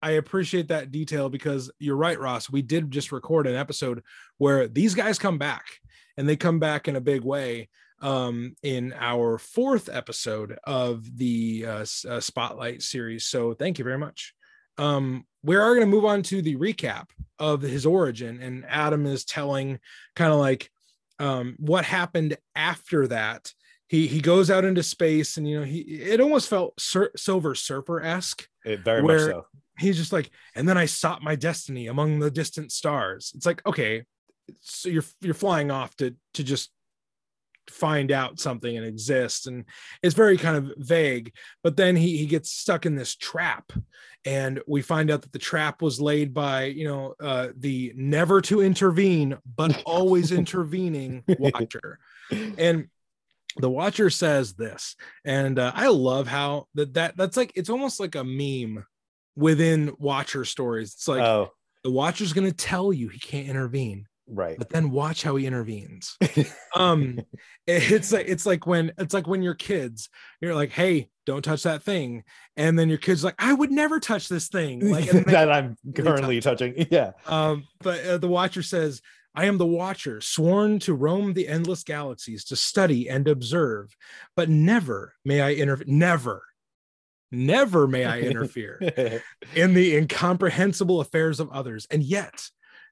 [0.02, 4.02] i appreciate that detail because you're right ross we did just record an episode
[4.38, 5.64] where these guys come back
[6.16, 7.68] and they come back in a big way
[8.00, 13.98] um in our fourth episode of the uh, uh, spotlight series so thank you very
[13.98, 14.34] much.
[14.76, 17.06] Um we are going to move on to the recap
[17.38, 19.78] of his origin and adam is telling
[20.16, 20.70] kind of like
[21.18, 23.52] um what happened after that.
[23.88, 26.78] He he goes out into space and you know he it almost felt
[27.16, 29.46] silver surfer-esque It- very much so.
[29.78, 33.32] he's just like and then i sought my destiny among the distant stars.
[33.34, 34.04] It's like okay
[34.60, 36.70] so you're you're flying off to to just
[37.70, 39.64] find out something and exist and
[40.02, 41.32] it's very kind of vague.
[41.62, 43.72] But then he he gets stuck in this trap
[44.24, 48.40] and we find out that the trap was laid by you know uh the never
[48.42, 51.98] to intervene but always intervening watcher.
[52.30, 52.88] And
[53.56, 57.98] the watcher says this and uh, i love how that that that's like it's almost
[57.98, 58.84] like a meme
[59.38, 60.92] within watcher stories.
[60.94, 61.52] It's like oh,
[61.84, 64.58] the watcher's going to tell you he can't intervene right.
[64.58, 66.16] but then watch how he intervenes
[66.76, 67.18] um
[67.66, 70.08] it's like it's like when it's like when you're kids
[70.40, 72.24] you're like hey don't touch that thing
[72.56, 76.40] and then your kids like i would never touch this thing like that I'm currently
[76.40, 76.74] touching.
[76.90, 77.12] Yeah.
[77.26, 79.02] um, but uh, the Watcher says,
[79.34, 83.94] I am the Watcher, sworn to roam the endless galaxies to study and observe,
[84.36, 85.86] but never may I interfere.
[85.88, 86.42] Never,
[87.30, 89.22] never may I interfere
[89.54, 91.86] in the incomprehensible affairs of others.
[91.90, 92.48] And yet,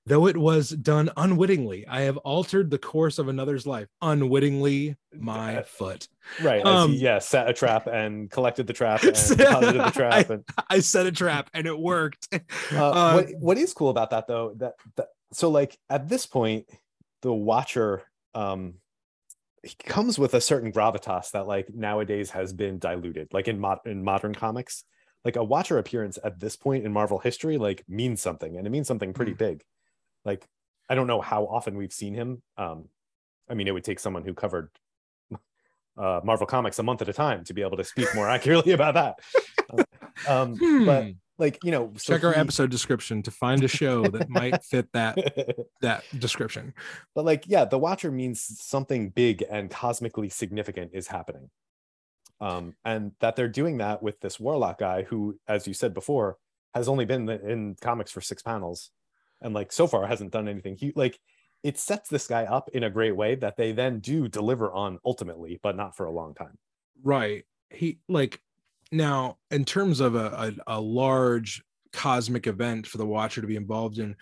[0.07, 5.63] though it was done unwittingly, I have altered the course of another's life unwittingly, my
[5.63, 6.09] foot.
[6.41, 6.61] right.
[6.61, 10.31] As Um, he, yeah, set a trap and collected the trap and deposited the trap.
[10.31, 12.29] And I set a trap and it worked.
[12.33, 12.39] uh,
[12.97, 16.67] Uh, what what is cool about that though, that, that so like at this point,
[17.23, 18.03] the watcher
[18.35, 18.75] um
[19.63, 23.81] he comes with a certain gravitas that like nowadays has been diluted, like in mod
[23.85, 24.85] in modern comics.
[25.25, 28.71] Like a watcher appearance at this point in Marvel history, like means something, and it
[28.71, 29.65] means something pretty big.
[30.27, 30.45] Like
[30.91, 32.43] I don't know how often we've seen him.
[32.59, 32.89] Um,
[33.49, 34.69] I mean, it would take someone who covered
[35.97, 38.73] uh, Marvel comics a month at a time to be able to speak more accurately
[38.73, 39.15] about that.
[40.29, 41.11] Um, but Hmm.
[41.39, 44.91] like you know, so check our episode description to find a show that might fit
[44.93, 45.17] that
[45.83, 46.73] that description.
[47.15, 51.51] but like yeah the watcher means something big and cosmically significant is happening
[52.41, 56.39] um and that they're doing that with this warlock guy who as you said before
[56.75, 58.91] has only been in comics for six panels
[59.41, 61.19] and like so far hasn't done anything he like
[61.63, 64.99] it sets this guy up in a great way that they then do deliver on
[65.05, 66.57] ultimately but not for a long time
[67.03, 67.45] Right.
[67.71, 68.41] He like
[68.93, 73.57] now in terms of a, a, a large cosmic event for the watcher to be
[73.57, 74.17] involved in,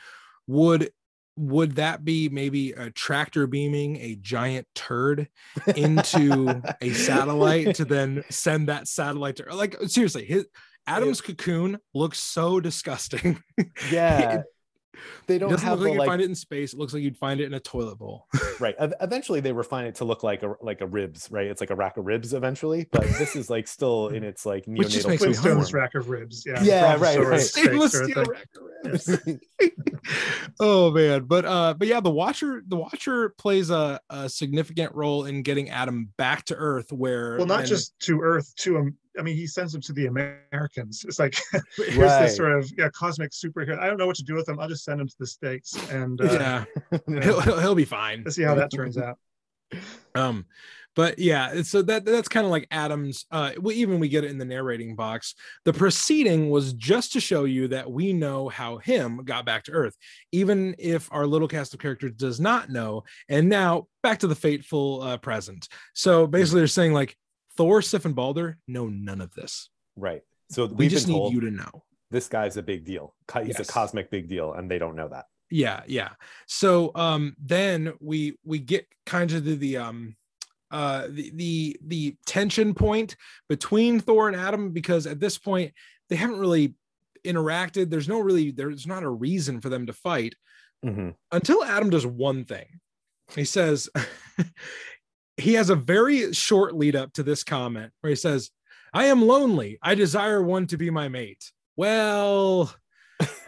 [0.47, 0.91] would
[1.37, 5.29] would that be maybe a tractor beaming a giant turd
[5.75, 10.47] into a satellite to then send that satellite to like seriously his
[10.87, 13.43] Adam's cocoon looks so disgusting.
[13.91, 14.43] yeah
[15.27, 16.73] they don't doesn't have look like the you'd like find it in space.
[16.73, 18.27] It looks like you'd find it in a toilet bowl.
[18.61, 21.71] right eventually they refine it to look like a like a ribs right it's like
[21.71, 25.07] a rack of ribs eventually but this is like still in its like Which just
[25.07, 26.45] neonatal makes me Flintstones rack of ribs.
[26.47, 26.63] Yeah.
[26.63, 27.41] Yeah, right, right.
[27.41, 29.19] Stainless steel rack of ribs.
[30.61, 35.25] oh man but uh but yeah the watcher the watcher plays a, a significant role
[35.25, 38.97] in getting adam back to earth where Well, not and- just to Earth, to um,
[39.19, 41.05] I mean, he sends them to the Americans.
[41.07, 41.37] It's like
[41.77, 42.23] here's Right.
[42.23, 43.79] this sort of yeah cosmic superhero.
[43.79, 44.59] I don't know what to do with them.
[44.59, 46.65] I'll just send them to the states and uh, yeah
[47.23, 49.19] he'll, he'll, he'll be fine let's see how that turns out.
[50.15, 50.47] um
[50.95, 54.31] but yeah so that that's kind of like adam's uh we, even we get it
[54.31, 58.79] in the narrating box the proceeding was just to show you that we know how
[58.79, 59.97] him got back to earth
[60.33, 64.35] even if our little cast of characters does not know and now back to the
[64.37, 67.17] fateful uh, present so basically they're saying like
[67.57, 69.71] thor sif and balder know none of this.
[69.97, 70.23] Right.
[70.51, 71.85] So we just need you to know.
[72.11, 73.15] this guy's a big deal.
[73.33, 73.61] He's Yes.
[73.69, 75.25] a cosmic big deal and they don't know that.
[75.51, 76.11] Yeah yeah.
[76.47, 80.17] So um then we we get kind of to the um
[80.71, 83.17] uh the the the tension point
[83.49, 85.73] between thor and adam because at this point
[86.09, 86.75] they haven't really
[87.25, 87.91] interacted.
[87.91, 90.35] There's no really there's not a reason for them to fight
[90.85, 91.15] Mhm.
[91.33, 92.81] until adam does one thing.
[93.35, 93.89] He says
[95.37, 98.51] he has a very short lead up to this comment where he says
[98.93, 99.79] i am lonely.
[99.83, 101.51] I desire one to be my mate.
[101.77, 102.73] Well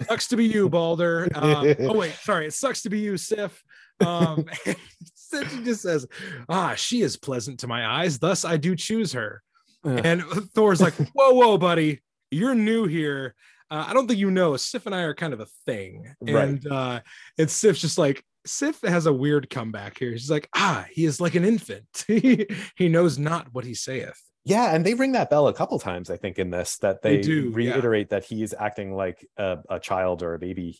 [0.09, 1.29] sucks to be you balder.
[1.35, 3.63] Um, oh wait sorry it sucks to be you sif.
[4.05, 4.45] Um
[5.15, 6.07] Sif just says
[6.49, 8.19] ah she is pleasant to my eyes.
[8.19, 9.43] Thus i do choose her.
[9.85, 10.01] Ugh.
[10.05, 10.23] and
[10.55, 13.35] thor's like whoa whoa buddy you're new here.
[13.71, 14.57] Uh, i don't think you know.
[14.57, 16.13] Sif and i are kind of a thing.
[16.21, 16.49] Right.
[16.49, 17.01] and uh
[17.39, 20.13] and sif's just like sif has a weird comeback here.
[20.13, 21.85] She's like ah he is like an infant.
[22.07, 24.21] He, he knows not what he saith.
[24.47, 27.17] Yeah, and they ring that bell a couple times, I think, in this that They
[27.17, 27.57] they, do, yeah.
[27.57, 30.79] reiterate that he's acting like a, a child or a baby.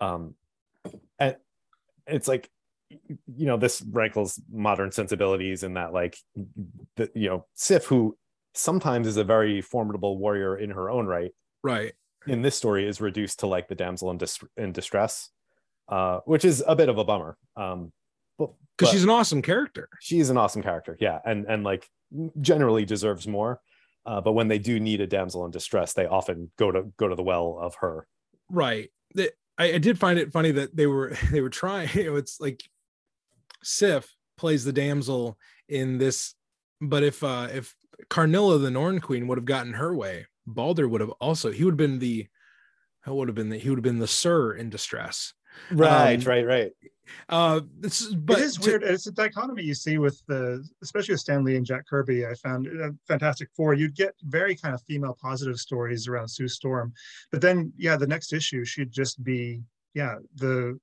[0.00, 0.34] Um,
[1.20, 1.36] and
[2.08, 2.50] it's like,
[2.90, 6.16] you know, this rankles modern sensibilities in that, like,
[6.96, 8.18] the, you know, Sif, who
[8.52, 11.30] sometimes is a very formidable warrior in her own right,
[11.62, 11.92] right.
[12.26, 15.30] in this story is reduced to like the damsel in, dis- in distress,
[15.88, 17.36] uh, which is a bit of a bummer.
[17.56, 17.92] Um,
[18.38, 19.88] but, because she's an awesome character.
[20.00, 21.20] she's an awesome character yeah.
[21.24, 21.88] And and like
[22.40, 23.60] generally deserves more.
[24.06, 27.08] Uh, but when they do need a damsel in distress they often go to go
[27.08, 28.06] to the well of her.
[28.50, 28.90] Right.
[29.14, 32.16] The- I, I did find it funny that they were they were trying you know,
[32.16, 32.62] it's like
[33.62, 36.34] sif plays the damsel in this
[36.80, 37.74] but if uh if
[38.10, 41.72] karnilla the norn queen would have gotten her way balder would have also he would
[41.72, 42.26] have been the
[43.02, 45.32] how would have been the, he would have been the sir in distress
[45.72, 46.72] right Um, right right
[47.28, 48.82] uh this is but it is to- weird.
[48.82, 52.26] It's a dichotomy you see with the, especially with Stan Lee and Jack Kirby.
[52.26, 53.74] I found uh, Fantastic Four.
[53.74, 56.92] You'd get very kind of female positive stories around Sue Storm,
[57.30, 59.62] but then yeah, the next issue should just be
[59.94, 60.78] yeah the.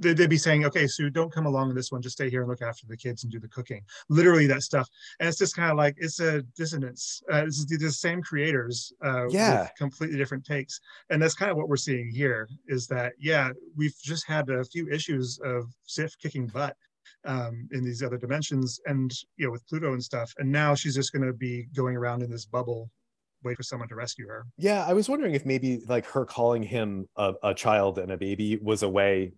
[0.00, 2.00] They- They'd be saying, "Okay, Sue, don't come along in this one.
[2.02, 4.88] Just stay here and look after the kids and do the cooking." Literally, that stuff,
[5.20, 7.22] and it's just kind of like it's a dissonance.
[7.32, 9.62] Uh, it's the the same creators, uh, Yeah.
[9.62, 10.80] with completely different takes
[11.10, 14.64] and that's kind of what we're seeing here is that yeah we've just had a
[14.64, 16.76] few issues of sif kicking butt
[17.24, 20.94] um, in these other dimensions and you know with pluto and stuff and now she's
[20.94, 22.90] just going to be going around in this bubble
[23.44, 26.62] wait for someone to rescue her yeah i was wondering if maybe like her calling
[26.62, 29.32] him a, a child and a baby was a way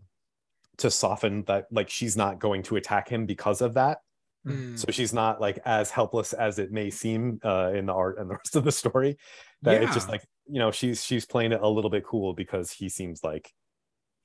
[0.80, 3.98] to soften that like she's not going to attack him because of that
[4.46, 4.78] Mm.
[4.78, 8.30] so she's not like as helpless as it may seem uh, in the art and
[8.30, 9.18] the rest of the story
[9.60, 12.70] that it's just like you know she's she's playing it a little bit cool because
[12.72, 13.52] he seems like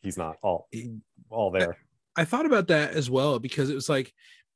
[0.03, 0.69] he's not all
[1.29, 1.75] all there
[2.15, 4.13] I thought about that as well because it was like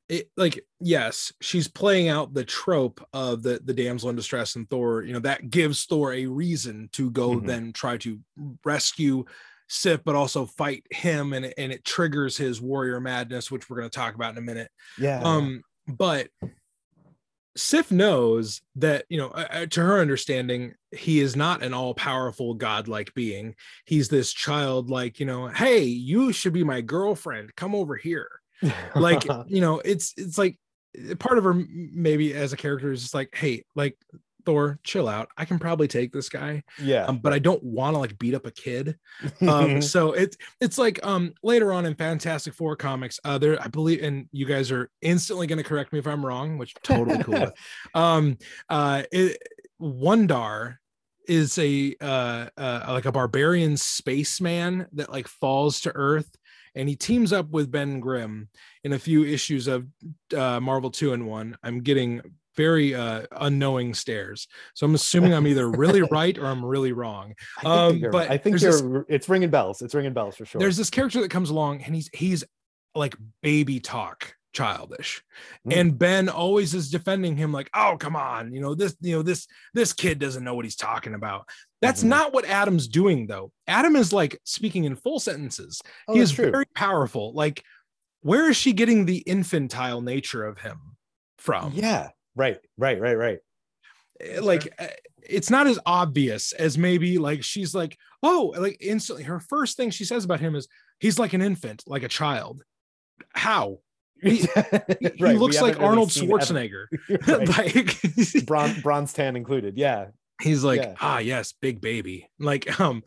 [0.08, 4.66] it like yes, she's playing out the trope of the the damsel in distress and
[4.70, 7.46] Thor, you know, that gives Thor a reason to go Mhm.
[7.46, 8.18] then try to
[8.64, 9.26] rescue
[9.72, 13.76] Sif, but also fight him and, it- and it triggers his warrior madness, which we're
[13.78, 14.68] going to talk about in a minute.
[14.98, 16.28] yeah Um, but
[17.56, 21.94] Sif knows that, you know, uh, uh, to her understanding, he is not an all
[21.94, 23.54] powerful godlike being.
[23.86, 27.54] He's this childlike, you know, hey, you should be my girlfriend.
[27.56, 28.28] Come over here.
[28.94, 30.58] Like, you know, it's, it's like
[31.18, 33.96] part of her maybe as a character is just like, hey, like
[34.44, 35.28] Thor, chill out.
[35.36, 37.04] I can probably take this guy, yeah.
[37.04, 38.98] um, but I don't want to like beat up a kid.
[39.46, 43.68] Um so it's it's like um later on in fantastic four comics uh there i
[43.68, 47.22] believe and you guys are instantly going to correct me if i'm wrong which totally
[47.22, 47.50] cool.
[47.94, 49.42] Um uh it,
[49.80, 50.76] Wundarr
[51.26, 56.36] is a uh, uh like a barbarian spaceman that like falls to earth
[56.74, 58.48] and he teams up with ben grimm
[58.84, 59.86] in a few issues of
[60.36, 62.20] uh marvel 2 and 1 i'm getting
[62.56, 64.48] very uh unknowing stares.
[64.74, 67.34] So i'm assuming i'm either really right or i'm really wrong.
[67.64, 70.58] I um, you're- but I think this- it's ringing bells it's ringing bells for sure.
[70.58, 72.44] There's this character that comes along and he's he's
[72.94, 75.22] like baby talk childish.
[75.64, 75.76] Mm.
[75.76, 79.22] and ben always is defending him like oh come on you know this you know
[79.22, 81.48] this this kid doesn't know what he's talking about.
[81.80, 82.08] That's Mhm.
[82.08, 83.52] not what adam's doing though.
[83.68, 85.80] Adam is like speaking in full sentences.
[86.08, 86.50] Oh, he is true.
[86.50, 87.32] very powerful.
[87.32, 87.62] Like
[88.22, 90.78] where is she getting the infantile nature of him
[91.38, 91.72] from?
[91.74, 92.08] Yeah
[92.40, 93.38] right right right right.
[94.20, 94.86] Eh, like uh,
[95.22, 99.90] it's not as obvious as maybe like she's like oh like instantly her first thing
[99.90, 100.66] she says about him is
[100.98, 102.62] he's like an infant like a child.
[103.34, 103.78] How?
[104.22, 104.48] He- he,
[105.18, 106.84] Right, looks like really arnold schwarzenegger.
[107.56, 107.74] Right.
[107.74, 110.08] like Bron- bronze tan included yeah
[110.40, 110.94] he's like Yeah.
[111.00, 113.02] ah yes big baby like um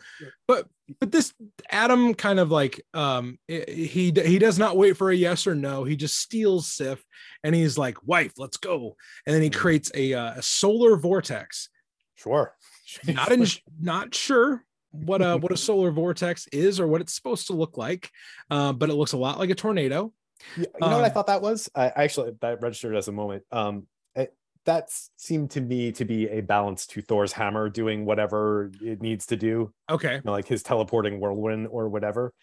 [0.48, 0.68] but
[1.00, 1.34] but this
[1.72, 5.84] adam kind of like um he he does not wait for a yes or no
[5.84, 7.04] he just steals sif
[7.44, 9.56] and he's like wife let's go and then he Mhm.
[9.56, 11.70] creates a, uh, a solar vortex
[12.16, 12.56] sure
[13.08, 13.46] not in
[13.80, 17.78] not sure what a what a solar vortex is or what it's supposed to look
[17.78, 18.12] like,
[18.52, 20.14] uh, but it looks a lot like a tornado.
[20.56, 21.68] You know what I Um, thought that was?
[21.74, 23.42] I I actually that registered as a moment.
[23.52, 24.36] Um, it,
[24.66, 29.26] that seemed to me to be a balance to Thor's hammer doing whatever it needs
[29.28, 32.34] to do, Okay, you know, like his teleporting whirlwind or whatever.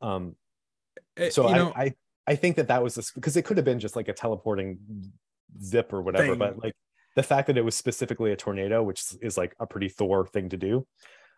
[0.00, 0.36] Um,
[1.18, 1.94] Uh, so you I, know, I
[2.26, 4.78] I think that that was this because it could have been just like a teleporting
[5.62, 6.38] zip or whatever, Thing.
[6.38, 6.74] but like
[7.16, 10.48] the fact that it was specifically a tornado, which is like a pretty Thor thing
[10.48, 10.86] to do,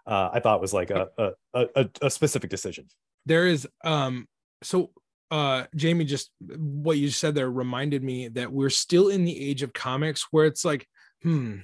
[0.07, 2.87] uh, I thought was like a a, a a a specific decision.
[3.27, 4.27] there is um
[4.63, 4.91] so
[5.31, 9.63] uh jamie just what you said there reminded me that we're still in the age
[9.63, 10.87] of comics where it's like
[11.23, 11.57] hmm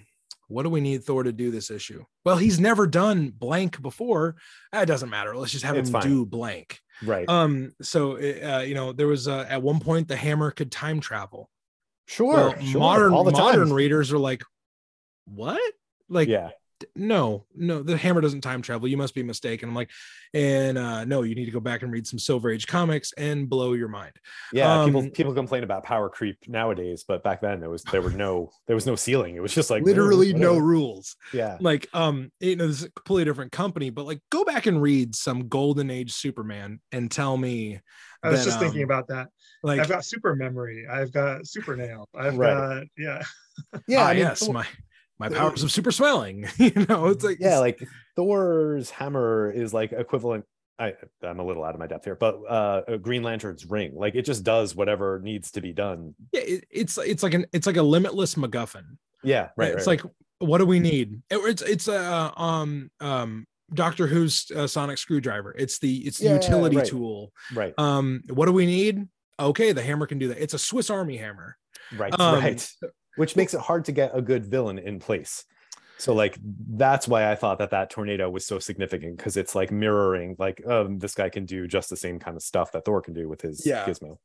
[0.49, 4.35] what do we need thor to do this issue well he's never done blank before
[4.73, 6.03] it doesn't matter let's just have It's him fine.
[6.03, 7.29] do blank Right.
[7.29, 11.01] um so uh, you know there was uh, at one point the hammer could time
[11.01, 11.49] travel
[12.07, 12.35] sure.
[12.35, 12.81] well sure.
[12.81, 14.43] modern all the modern readers are like
[15.25, 15.61] what
[16.09, 16.51] like yeah.
[16.83, 19.91] D- no no the hammer doesn't time travel you must be mistaken i'm like
[20.35, 23.49] and uh no you need to go back and read some silver age comics and
[23.49, 24.13] blow your mind
[24.51, 28.03] Yeah, people Um, people complain about power creep nowadays, but back then there was there
[28.03, 29.35] were no there was no ceiling.
[29.35, 32.91] It was just like literally no rules Yeah, like um you know this is a
[32.91, 37.37] completely different company but like go back and read some golden age superman and tell
[37.37, 37.81] me
[38.23, 39.29] I was that, just thinking um, about that.
[39.63, 40.87] like I've got super memory.
[40.91, 42.09] I've got super nail.
[42.15, 42.41] I've Right.
[42.41, 43.23] got yeah.
[43.87, 44.05] yeah.
[44.05, 44.67] ah, I mean, yes my
[45.23, 47.79] my powers of super smelling you know it's like yeah, like
[48.17, 50.45] Thor's hammer is like equivalent.
[50.79, 54.15] I I'm a little out of my depth here, but uh, Green Lantern's ring, like
[54.15, 56.15] it just does whatever needs to be done.
[56.33, 59.73] yeah it, it's it's like an it's like a limitless macguffin Yeah, right.
[59.73, 64.07] it's right, like what do we need It- it's it's a uh, um um doctor
[64.07, 66.87] who's uh, sonic screwdriver it's the it's the Yeah, utility right.
[66.87, 69.07] tool right, um what do we need
[69.39, 71.57] okay the hammer can do that it's a swiss army hammer
[71.97, 72.69] right, um, right.
[73.17, 75.45] Which makes it hard to get a good villain in place.
[75.99, 79.71] So like that's why I thought that that tornado was so significant because it's like
[79.71, 83.01] mirroring like um this guy can do just the same kind of stuff that Thor
[83.01, 83.87] can do with his Yeah.
[83.87, 84.19] gizmo.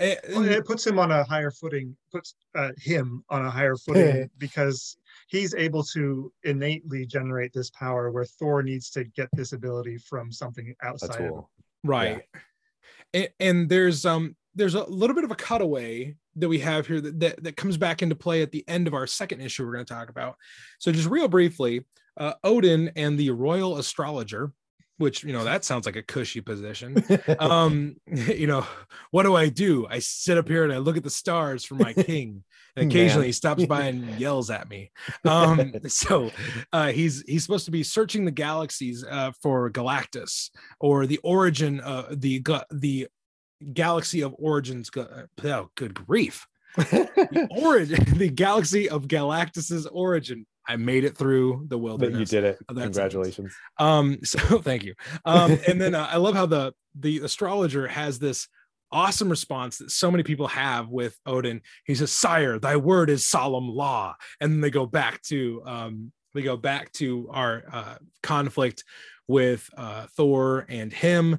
[0.00, 3.76] Eh, Well, it puts him on a higher footing, puts uh, him on a higher
[3.76, 9.52] footing because he's able to innately generate this power where Thor needs to get this
[9.52, 11.26] ability from something A outside of him.
[11.28, 11.50] tool.
[11.84, 12.22] right
[13.12, 17.00] and, and there's um there's a little bit of a cutaway that we have here
[17.00, 19.72] that, that, that comes back into play at the end of our second issue we're
[19.72, 20.36] going to talk about.
[20.78, 21.84] So just real briefly
[22.16, 24.52] uh, odin and the royal astrologer
[24.98, 27.02] which you know that sounds like a cushy position.
[27.38, 28.66] Um you know
[29.12, 29.86] what do i do?
[29.88, 32.42] I sit up here and i look at the stars for my king.
[32.76, 33.28] And occasionally Man.
[33.28, 34.90] he stops by and yells at me.
[35.24, 36.32] Um so
[36.72, 40.50] uh he's he's supposed to be searching the galaxies uh for galactus
[40.80, 42.42] or the origin uh the
[42.72, 43.06] the
[43.72, 46.46] galaxy of origins ga- oh good grief
[46.76, 52.40] the origin the galaxy of galactus's origin i made it through the but wilderness you
[52.40, 52.58] did it.
[52.68, 52.96] of that sentence.
[52.96, 53.54] Congratulations.
[53.78, 54.94] um, so thank you.
[55.24, 58.48] Um, and then uh, I love how the the astrologer has this
[58.90, 61.62] awesome response that so many people have with Odin.
[61.84, 66.12] He says, "Sire, thy word is solemn law." And then they go back to um,
[66.34, 68.84] they go back to our uh, conflict
[69.26, 71.38] with uh, Thor and him.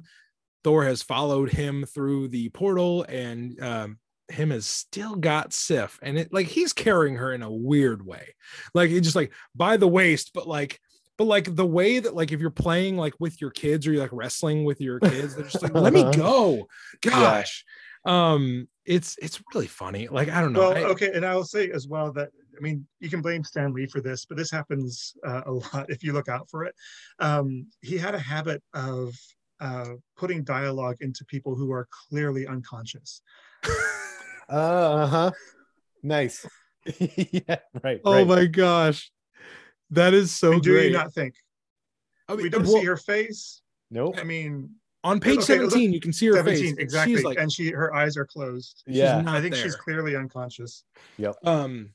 [0.64, 3.98] Thor has followed him through the portal, and um,
[4.28, 8.34] him has still got Sif, and it like he's carrying her in a weird way,
[8.74, 10.80] like it's just like by the waist, but like
[11.18, 14.00] but like the way that like if you're playing like with your kids or you're
[14.00, 16.66] like wrestling with your kids they're just like let me go.
[17.02, 17.62] Gosh.
[18.06, 20.08] Um it's it's really funny.
[20.08, 20.60] Like i don't know.
[20.70, 23.74] Well, I- okay, and I'll say as well that I mean you can blame Stan
[23.74, 26.74] Lee for this, but this happens uh, a lot if you look out for it.
[27.18, 29.14] Um, he had a habit of
[29.60, 33.22] uh, putting dialogue into people who are clearly unconscious.
[34.48, 35.30] Uh huh.
[36.02, 36.44] Nice.
[36.98, 37.56] yeah.
[37.84, 38.00] Right.
[38.04, 38.26] oh right.
[38.26, 39.10] my gosh
[39.90, 41.34] that is so I mean, do great you not think
[42.28, 43.62] I mean, we don't well, see her face?
[43.92, 44.16] Nope.
[44.18, 44.70] I mean,
[45.04, 47.52] on page Okay, look, 17 you can see her 17 face exactly, she's like and
[47.52, 48.82] she her eyes are closed.
[48.88, 49.20] she's Yeah.
[49.20, 49.62] not I think there.
[49.62, 50.84] she's clearly unconscious.
[51.18, 51.90] Yep um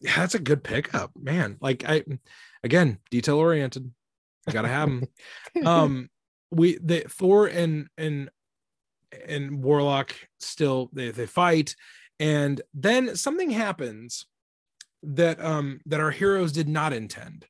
[0.00, 2.02] yeah that's a good pickup man like i
[2.64, 3.90] again detail oriented
[4.50, 5.06] gotta have them
[5.66, 6.08] um
[6.50, 8.30] we the thor and and
[9.26, 11.74] and warlock still they, they fight
[12.18, 14.26] and then something happens
[15.02, 17.46] that um that our heroes did not intend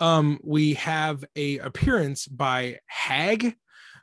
[0.00, 3.56] um we have a appearance by hag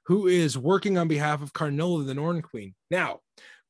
[0.06, 3.20] who is working on behalf of carnilla the norn queen now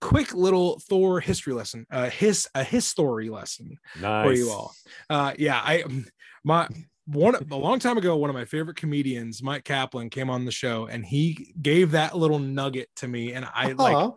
[0.02, 4.26] quick little thor history lesson uh his a history lesson nice.
[4.26, 4.74] for you all.
[5.10, 5.84] Uh, yeah, I
[6.44, 6.68] my
[7.12, 10.52] one a long time ago, one of my favorite comedians, Mike Kaplan, came on the
[10.52, 14.12] show and he gave that little nugget to me, and I like Aw,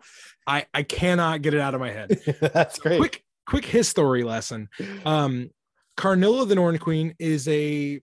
[0.45, 2.19] I I cannot get it out of my head.
[2.41, 2.99] That's great.
[2.99, 4.69] Quick quick history lesson.
[5.05, 5.49] Um,
[5.97, 8.01] Karnilla the Norn Queen is a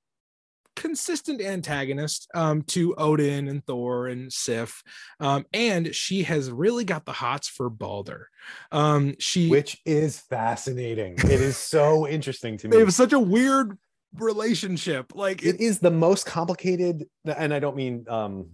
[0.76, 4.82] consistent antagonist um, to Odin and Thor and Sif,
[5.20, 8.28] um, and she has really got the hots for Balder.
[8.72, 11.14] Um, she, which is fascinating.
[11.18, 12.78] It is so interesting to me.
[12.78, 13.76] It was such a weird
[14.14, 15.14] relationship.
[15.14, 18.50] Like it, it is the most complicated, and I don't mean um,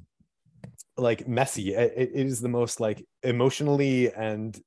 [0.97, 1.75] like messy.
[1.75, 4.59] it, it is the most like emotionally and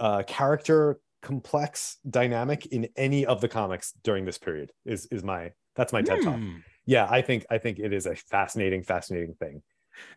[0.00, 5.50] uh, character complex dynamic in any of the comics during this period is is my
[5.74, 6.36] that's my TED talk.
[6.36, 6.56] Hmm.
[6.86, 9.62] Yeah, I think I think it is a fascinating, fascinating thing.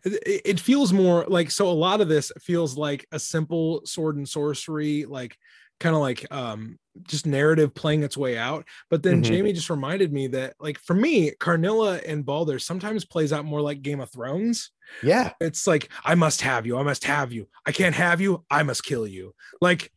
[0.04, 1.68] It, it feels more like so.
[1.68, 5.36] A lot of this feels like a simple sword and sorcery, like
[5.82, 6.78] kind of like um
[7.08, 8.66] just narrative playing its way out.
[8.90, 9.24] But then Mhm.
[9.26, 13.60] Jamie just reminded me that, like for me, Karnilla and Balder sometimes plays out more
[13.60, 14.70] like Game of Thrones.
[15.02, 17.48] Yeah, It's like I must have you, I must have you.
[17.66, 19.34] I can't have you, I must kill you.
[19.60, 19.90] Like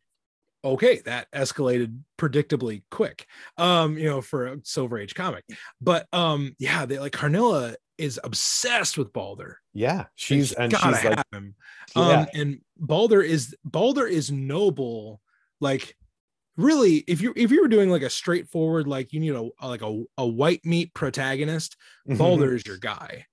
[0.64, 3.26] okay, that escalated predictably quick.
[3.56, 5.44] Um, you know, for a Silver Age comic.
[5.80, 9.58] But um, yeah, they like Karnilla is obsessed with Balder.
[9.72, 10.06] yeah.
[10.16, 11.54] She's and gotta she's like, have him.
[11.94, 15.20] Um, yeah, and Balder is Balder is noble.
[15.60, 15.96] Like,
[16.56, 19.82] really, if you if you were doing like a straightforward, like you need a like
[19.82, 21.76] a, a white meat protagonist,
[22.08, 22.18] mhm.
[22.18, 23.26] Balder is your guy.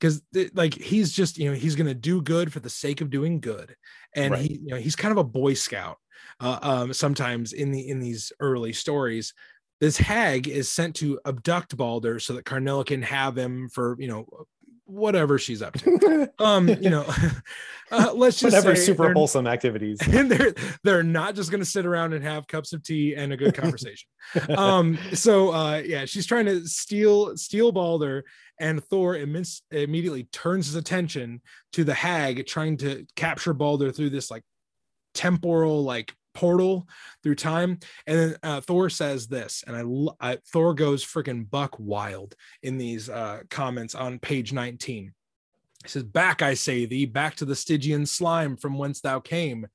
[0.00, 0.22] Because
[0.54, 3.76] like he's just you know he's gonna do good for the sake of doing good,
[4.16, 4.42] and Right.
[4.42, 5.98] he you know he's kind of a boy scout.
[6.40, 9.32] Uh, um, sometimes in the in these early stories,
[9.80, 14.08] this hag is sent to abduct Balder so that Karnilla can have him for you
[14.08, 14.26] know
[14.86, 17.04] whatever she's up to um you know
[17.92, 19.98] uh, let's just whatever super wholesome activities.
[20.08, 23.32] and they're they're not just going to sit around and have cups of tea and
[23.32, 24.08] a good conversation
[24.56, 28.24] um so uh yeah she's trying to steal steal balder
[28.58, 31.40] and thor immense, immediately turns his attention
[31.72, 34.42] to the hag trying to capture balder through this like
[35.14, 36.88] temporal like portal
[37.22, 39.76] through time and then uh, thor says this and
[40.20, 45.12] I, I thor goes freaking buck wild in these uh comments on page 19
[45.82, 49.66] he says, Back, I say thee, back to the Stygian slime from whence thou came.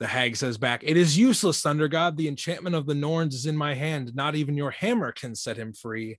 [0.00, 2.16] The hag says back, It is useless, Thunder God.
[2.16, 4.14] The enchantment of the Norns is in my hand.
[4.14, 6.18] Not even your hammer can set him free.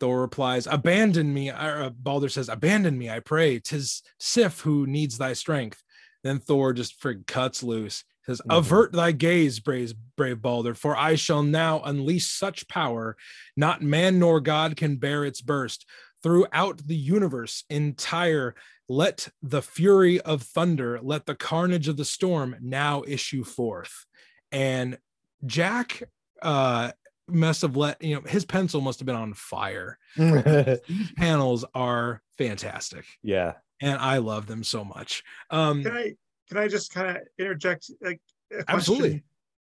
[0.00, 1.50] Thor replies, Abandon me.
[1.50, 3.58] Uh, Balder says, Abandon me, I pray.
[3.58, 5.82] Tis Sif who needs thy strength.
[6.22, 8.04] Then Thor just frig cuts loose.
[8.26, 8.56] He says, Mhm.
[8.58, 13.16] Avert thy gaze, brave, brave Balder, for I shall now unleash such power,
[13.56, 15.86] not man nor God can bear its burst.
[16.22, 18.54] Throughout the universe entire
[18.88, 24.06] let the fury of thunder let the carnage of the storm now issue forth.
[24.52, 24.98] And
[25.46, 26.02] jack
[26.42, 26.92] uh
[27.28, 29.98] must have let you know his pencil must have been on fire.
[30.16, 33.04] These panels are fantastic.
[33.22, 33.54] Yeah.
[33.80, 35.22] and i love them so much.
[35.50, 36.14] Um Can I
[36.48, 38.20] can I just kind of interject like
[38.52, 38.64] a?
[38.68, 39.22] Absolutely.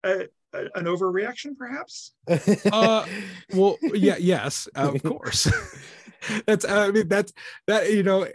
[0.04, 2.14] Uh, a- an overreaction, perhaps?
[2.72, 3.06] Uh,
[3.54, 5.48] well yeah yes of course
[6.48, 7.32] that's i mean that's
[7.68, 8.28] that you know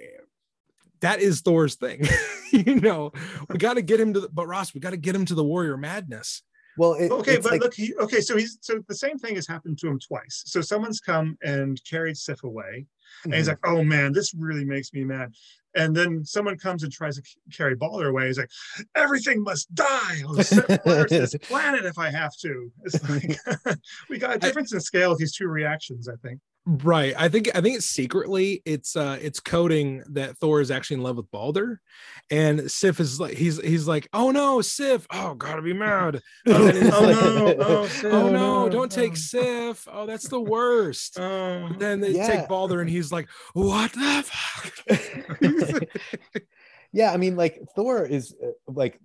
[1.00, 2.06] that is thor's thing
[2.52, 3.12] you know
[3.48, 5.34] we got to get him to the, but ross we got to get him to
[5.34, 6.42] the warrior madness
[6.76, 9.36] well, it, Okay, it's but like- look, he, okay, so he's so the same thing
[9.36, 10.42] has happened to him twice.
[10.44, 12.86] So someone's come and carried Sif away,
[13.22, 13.38] and Mm-hmm.
[13.38, 15.32] he's like, "Oh man, this really makes me mad."
[15.76, 17.22] And then someone comes and tries to
[17.52, 18.28] carry Balder away.
[18.28, 18.50] He's like,
[18.94, 20.22] "Everything must die.
[20.24, 23.76] I'll set fire to this planet if I have to." It's like
[24.08, 26.08] we got a difference in scale with these two reactions.
[26.08, 26.40] I think.
[26.66, 30.94] Right i think i think it's secretly it's uh it's coding that thor is actually
[30.96, 31.78] in love with balder
[32.30, 36.22] and sif is like he's he's like oh no sif oh gotta be mad.
[36.46, 40.40] Oh, it's oh, no, oh, Sif, oh no no, don't take sif oh that's the
[40.40, 41.16] worst.
[41.16, 42.26] But then they Yeah.
[42.26, 45.88] take balder and he's like what the fuck?
[46.92, 49.00] Yeah i mean like thor is uh, like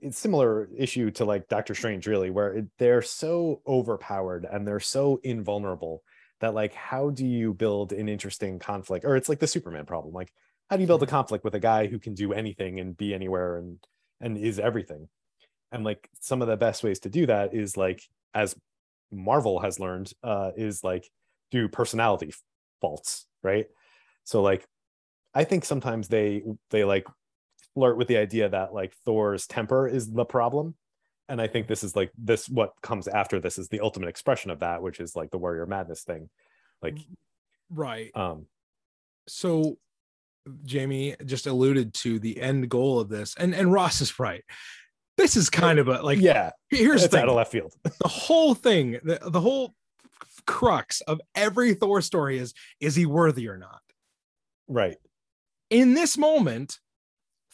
[0.00, 4.80] it's similar issue to like doctor strange really where it, they're so overpowered and they're
[4.80, 6.02] so invulnerable
[6.40, 9.04] that like how do you build an interesting conflict?
[9.04, 10.32] Or it's like the superman problem like
[10.70, 13.14] how do you build a conflict with a guy who can do anything and be
[13.14, 13.78] anywhere and
[14.20, 15.08] and is everything?
[15.72, 18.02] And like some of the best ways to do that is like
[18.34, 18.54] as
[19.12, 21.08] marvel has learned uh is like
[21.50, 22.34] do personality
[22.80, 23.66] faults right?
[24.24, 24.66] So like
[25.36, 27.06] i think sometimes they they like
[27.74, 30.74] flirt with the idea that like thor's temper is the problem
[31.28, 34.50] and i think this is like this what comes after this is the ultimate expression
[34.50, 36.28] of that which is like the warrior madness thing.
[36.82, 36.98] Like
[37.70, 38.10] right.
[38.14, 38.46] um
[39.26, 39.78] so
[40.64, 44.44] jamie just alluded to the end goal of this and and ross is right.
[45.16, 47.74] This is kind of a like yeah here's the it's out of left field.
[47.84, 49.74] The whole thing the, the whole
[50.46, 53.80] crux of every thor story is is he worthy or not?
[54.68, 54.96] Right.
[55.70, 56.78] In this moment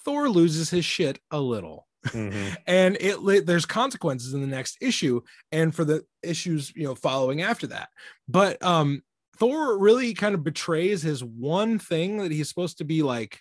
[0.05, 2.57] thor loses his shit a little Mhm.
[2.67, 5.21] and it there's consequences in the next issue
[5.53, 7.89] and for the issues you know following after that
[8.29, 9.03] but um
[9.39, 13.41] Thor really kind of betrays his one thing that he's supposed to be like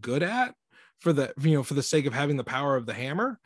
[0.00, 0.54] good at
[0.98, 3.38] for the you know for the sake of having the power of the hammer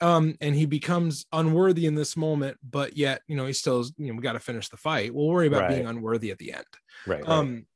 [0.00, 4.08] um and he becomes unworthy in this moment but yet you know he still you
[4.08, 5.70] know we got to finish the fight we'll worry about Right.
[5.70, 6.64] being unworthy at the end
[7.06, 7.20] Right.
[7.20, 7.28] right.
[7.28, 7.66] um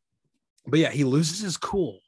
[0.66, 2.01] but yeah he loses his cool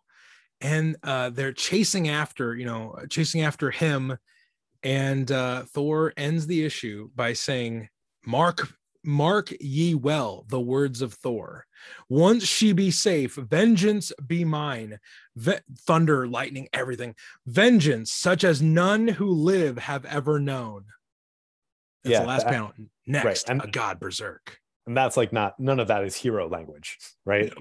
[0.60, 4.16] and uh they're chasing after you know chasing after him.
[4.82, 7.88] And uh thor ends the issue by saying
[8.26, 8.68] mark
[9.04, 11.66] mark ye well the words of thor.
[12.08, 14.98] Once she be safe vengeance be mine.
[15.36, 17.14] Ve- thunder lightning everything.
[17.46, 20.84] Vengeance such as none who live have ever known.
[22.04, 22.72] That's Yeah, the last that- panel.
[23.06, 26.98] Next and- a god berserk and that's like not none of that is hero language,
[27.24, 27.52] right?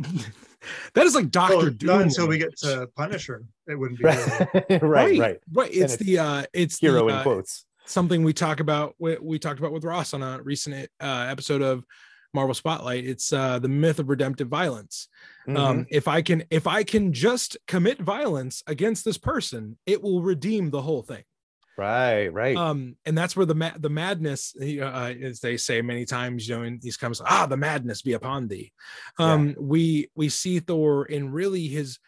[0.93, 1.87] that is like Doctor Well, Doom.
[1.87, 2.87] not until we get language.
[2.87, 3.43] to Punisher.
[3.67, 4.05] It wouldn't be.
[4.05, 5.39] right, really- right, right.
[5.53, 5.69] right.
[5.71, 7.65] It's it's the uh, it's Hero the, in uh, quotes.
[7.85, 8.95] something we talk about.
[8.99, 11.83] We, we talked about with Ross on a recent uh, episode of
[12.33, 13.05] Marvel Spotlight.
[13.05, 15.07] It's uh, the myth of redemptive violence.
[15.47, 15.57] Mhm.
[15.57, 20.21] Um, if I can, if I can just commit violence against this person, it will
[20.21, 21.23] redeem the whole thing.
[21.79, 22.55] Right, right.
[22.57, 26.55] um and that's where the ma- the madness uh, as they say many times you
[26.55, 28.71] know in these comes ah the madness be upon thee
[29.17, 31.99] um we we see thor in really his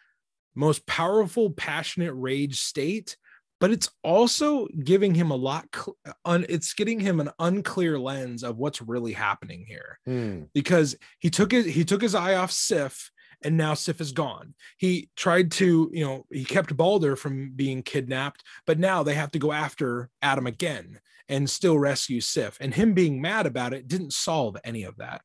[0.55, 3.15] most powerful passionate rage state
[3.61, 5.95] but it's also giving him a lot cl-
[6.26, 10.43] un, it's getting him an unclear lens of what's really happening here Hmm.
[10.53, 13.11] because he took it he took his eye off Sif
[13.43, 14.53] and now Sif is gone.
[14.77, 19.31] He tried to, you know, he kept Balder from being kidnapped, but now they have
[19.31, 22.57] to go after Adam again and still rescue Sif.
[22.59, 25.21] And him being mad about it didn't solve any of that.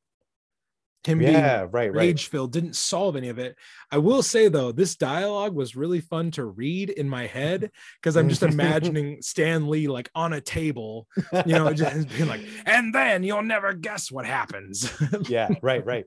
[1.04, 1.94] Him being Yeah, right, right.
[1.94, 3.56] rage filled didn't solve any of it.
[3.92, 8.16] I will say though, this dialogue was really fun to read in my head because
[8.16, 11.06] I'm just imagining Stan Lee like on a table,
[11.44, 14.92] you know, just being like, and then you'll never guess what happens.
[15.28, 16.06] yeah, right, right.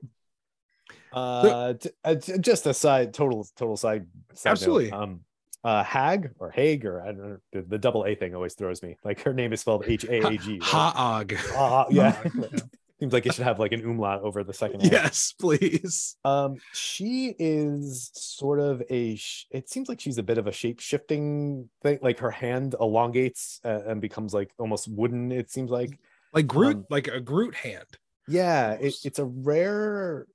[1.12, 4.06] Uh, t- uh, t- just a side, total, total side.
[4.34, 4.52] side note.
[4.52, 4.92] Absolutely.
[4.92, 5.20] Um,
[5.62, 7.36] uh, Hag or Haig or I don't know.
[7.52, 8.96] The, the double A thing always throws me.
[9.04, 10.52] Like her name is spelled H A A G.
[10.52, 10.60] right?
[10.62, 11.38] Haag.
[11.56, 12.16] Uh, yeah.
[12.34, 12.48] Yeah.
[13.00, 14.82] Seems like it should have like an umlaut over the second.
[14.82, 14.88] A.
[14.88, 16.16] Yes, please.
[16.22, 19.16] Um, she is sort of a.
[19.16, 21.98] sh- It seems like she's a bit of a shape shifting thing.
[22.02, 25.32] Like her hand elongates uh, and becomes like almost wooden.
[25.32, 25.98] It seems like.
[26.34, 27.86] Like Groot, Um, like a Groot hand.
[28.28, 30.26] Yeah, it, it's a rare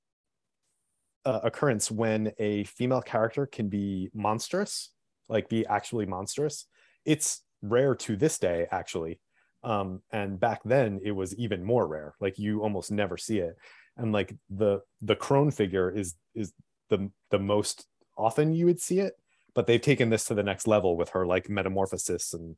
[1.26, 4.92] uh, occurrence when a female character can be monstrous,
[5.28, 6.66] like be actually monstrous.
[7.04, 9.20] It's rare to this day, actually.
[9.64, 12.14] Um, and back then it was even more rare.
[12.20, 13.56] Like you almost never see it.
[13.96, 16.52] And like the the crone figure is is
[16.90, 19.14] the the most often you would see it,
[19.54, 22.56] but they've taken this to the next level with her like metamorphosis and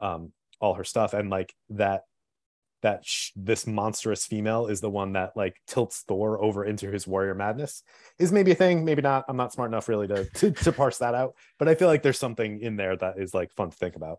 [0.00, 2.02] um all her stuff and like that
[2.82, 7.06] that sh- this monstrous female is the one that like tilts Thor over into his
[7.06, 7.82] warrior madness
[8.18, 9.24] is maybe a thing, maybe not.
[9.28, 12.02] I'm not smart enough really to, to to parse that out, but I feel like
[12.02, 14.18] there's something in there that is like fun to think about.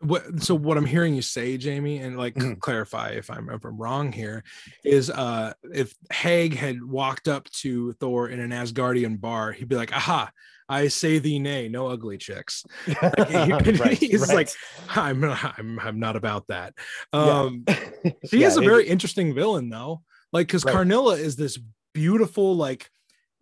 [0.00, 2.60] What so what I'm hearing you say, Jamie, and like Mhm.
[2.60, 4.44] clarify if I'm if I'm wrong here,
[4.84, 9.76] is uh if Haig had walked up to Thor in an Asgardian bar, he'd be
[9.76, 10.30] like, aha,
[10.68, 12.64] I say thee nay, no ugly chicks.
[12.86, 14.34] Right, he's right.
[14.34, 14.50] like,
[14.88, 16.74] I'm I'm I'm not about that.
[17.14, 17.40] Yeah.
[17.40, 17.64] Um
[18.26, 20.02] She Yeah, is a very interesting villain, though.
[20.32, 20.74] Like, because Right.
[20.74, 21.58] Karnilla is this
[21.94, 22.90] beautiful, like,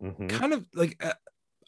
[0.03, 0.29] Mhm.
[0.29, 1.15] kind of like a,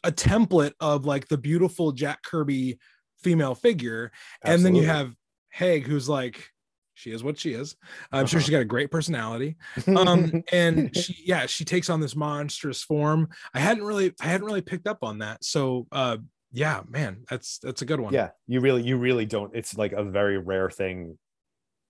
[0.04, 2.78] a template of like the beautiful Jack Kirby
[3.22, 4.12] female figure.
[4.44, 5.14] And then you have
[5.50, 6.50] Haig, who's like,
[6.98, 7.76] she is what she is.
[8.12, 8.44] I'm sure Uh-huh.
[8.44, 9.56] she's got a great personality.
[9.86, 13.28] Um, and she, yeah, she takes on this monstrous form.
[13.54, 15.44] I hadn't really, I hadn't really picked up on that.
[15.44, 16.16] So, uh,
[16.52, 18.12] yeah, man, that's that's a good one.
[18.14, 19.54] yeah, you really you really don't.
[19.54, 21.18] It's like a very rare thing.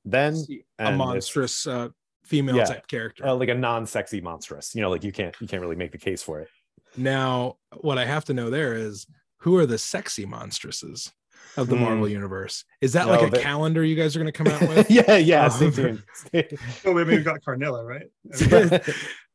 [0.04, 0.36] Then
[0.78, 1.88] a monstrous uh,
[2.24, 2.64] female Yeah.
[2.64, 3.26] type character.
[3.26, 4.74] uh, like a non-sexy monstrous.
[4.74, 6.48] You know, like you can't you can't really make the case for it.
[6.96, 9.06] Now, what I have to know there is
[9.38, 11.12] who are the sexy monstresses
[11.56, 11.82] of the Hmm.
[11.84, 12.64] Marvel universe?
[12.80, 14.90] Is that No, like a they- calendar you guys are going to come out with?
[14.90, 15.44] yeah, yeah.
[15.44, 16.02] Um, stay tuned.
[16.14, 16.48] Stay-
[16.84, 18.06] Well, maybe we've got Karnilla, right?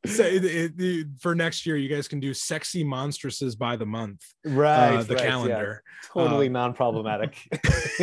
[0.05, 3.85] so it- it- the- for next year, you guys can do sexy monstresses by the
[3.85, 4.21] month.
[4.45, 5.29] right, uh, the right, yeah.
[5.29, 5.83] calendar.
[6.13, 7.37] Totally Uh, non-problematic.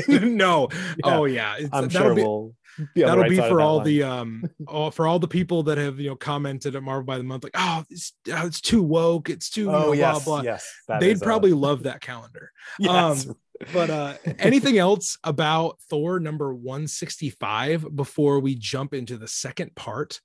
[0.08, 0.68] no.
[0.72, 1.56] Yeah, Oh yeah.
[1.58, 2.54] It's, I'm that'll sure be, we'll
[2.94, 3.84] be that'll right be for that all line.
[3.86, 7.18] the um all, for all the people that have you know commented at Marvel by
[7.18, 10.24] the month like oh it's, oh, it's too woke it's too you know, oh yes,
[10.24, 10.44] blah blah.
[10.44, 10.72] yes.
[11.00, 12.50] They'd is, uh, probably love that calendar.
[12.78, 13.26] yes.
[13.28, 13.34] um,
[13.72, 20.20] but uh anything else about thor number 165 before we jump into the second part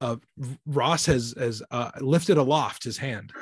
[0.00, 0.20] of
[0.66, 3.32] ross has has uh lifted aloft his hand?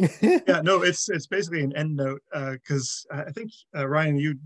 [0.22, 4.38] Yeah, no, it's it's basically an end note uh because I think uh, Ryan, you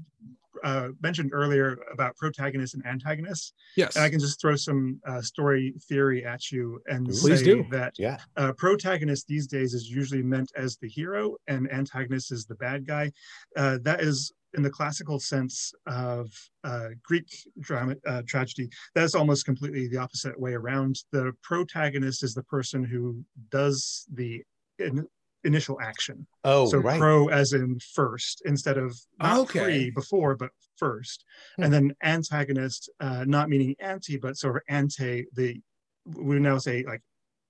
[0.62, 3.52] uh, mentioned earlier about protagonists and antagonists.
[3.76, 3.96] Yes.
[3.96, 7.66] And I can just throw some uh, story theory at you and Please say do.
[7.70, 8.18] that Yeah.
[8.36, 12.86] uh, protagonist these days is usually meant as the hero and antagonist is the bad
[12.86, 13.12] guy.
[13.56, 16.30] Uh, that is in the classical sense of
[16.64, 17.26] uh, Greek
[17.60, 18.68] drama uh, tragedy.
[18.94, 20.96] That's almost completely the opposite way around.
[21.10, 24.42] The protagonist is the person who does the
[24.78, 25.06] in,
[25.44, 26.26] initial action.
[26.44, 26.98] Oh, so right.
[27.00, 29.62] pro as in first instead of not Okay.
[29.62, 31.24] pre before, but first.
[31.56, 31.64] Hmm.
[31.64, 35.26] And then antagonist, uh, not meaning anti, but sort of ante.
[35.34, 35.60] The
[36.04, 37.02] we now say like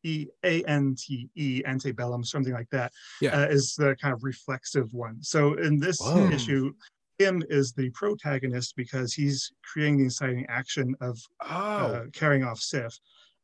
[0.05, 3.43] E A N T E antebellum, something like that, Yeah.
[3.43, 5.23] uh, is the kind of reflexive one.
[5.23, 6.31] So in this Whoa.
[6.31, 6.73] issue,
[7.19, 11.47] him is the protagonist because he's creating the inciting action of oh.
[11.47, 12.99] uh, carrying off Sif.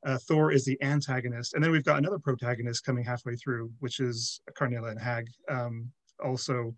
[0.06, 4.00] Uh, Thor is the antagonist, and then we've got another protagonist coming halfway through, which
[4.00, 5.90] is Karnilla and Hag, um,
[6.24, 6.74] also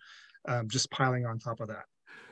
[0.48, 1.84] um, just piling on top of that.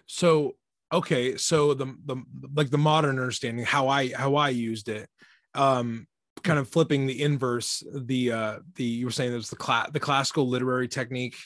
[0.06, 0.56] so
[0.92, 2.16] okay so the the
[2.54, 5.06] like the modern understanding how i how i used it
[5.54, 6.06] um
[6.42, 10.00] kind of flipping the inverse the uh the you were saying was the class the
[10.00, 11.36] classical literary technique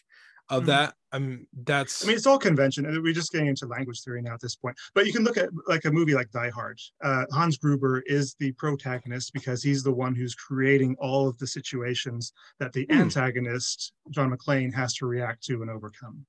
[0.48, 0.66] of Mhm.
[0.66, 2.86] that um that's I mean, it's all convention.
[2.86, 4.76] and We're just getting into language theory now at this point.
[4.94, 6.80] But you can look at like a movie like Die Hard.
[7.02, 11.46] Uh, Hans Gruber is the protagonist because he's the one who's creating all of the
[11.46, 12.98] situations that the Hmm.
[13.02, 16.26] antagonist, John McClane, has to react to and overcome.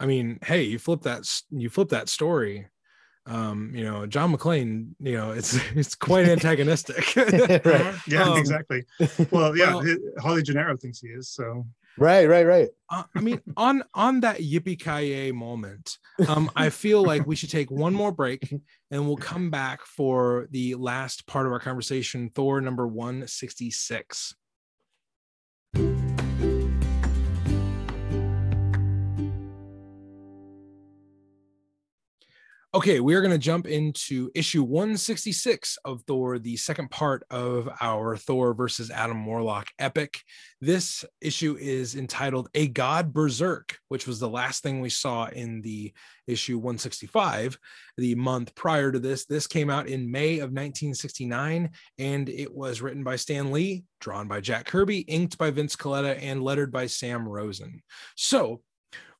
[0.00, 2.66] i mean hey you flip that you flip that story
[3.26, 7.94] um you know john mcclane you know it's it's quite antagonistic right.
[8.08, 8.84] Yeah, Um, exactly.
[9.30, 11.28] Well, yeah, well- Holly Gennaro thinks he is.
[11.30, 11.64] So
[11.98, 12.68] Right, right, right.
[12.90, 17.50] uh, I mean, on on that yippee ki moment, um, I feel like we should
[17.50, 18.52] take one more break,
[18.90, 22.30] and we'll come back for the last part of our conversation.
[22.34, 24.34] Thor number one sixty six.
[32.74, 37.68] Okay, we are going to jump into issue 166 of Thor, the second part of
[37.80, 40.20] our Thor versus Adam Warlock epic.
[40.60, 45.60] This issue is entitled A God Berserk, which was the last thing we saw in
[45.60, 45.92] the
[46.26, 47.56] issue 165.
[47.96, 51.70] The month prior to this, this came out in May of 1969,
[52.00, 56.20] and it was written by Stan Lee, drawn by Jack Kirby, inked by Vince Colletta,
[56.20, 57.84] and lettered by Sam Rosen.
[58.16, 58.62] So,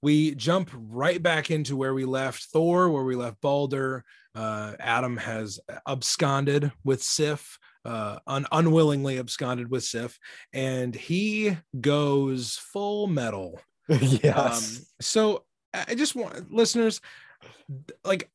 [0.04, 4.04] we jump right back into where we left Thor, where we left Balder.
[4.34, 10.18] Uh, Adam has absconded with Sif, uh, un- unwillingly absconded with Sif,
[10.52, 13.58] and he goes full metal.
[13.88, 14.76] yes.
[14.76, 17.00] Um, so I I just want listeners,
[18.04, 18.30] like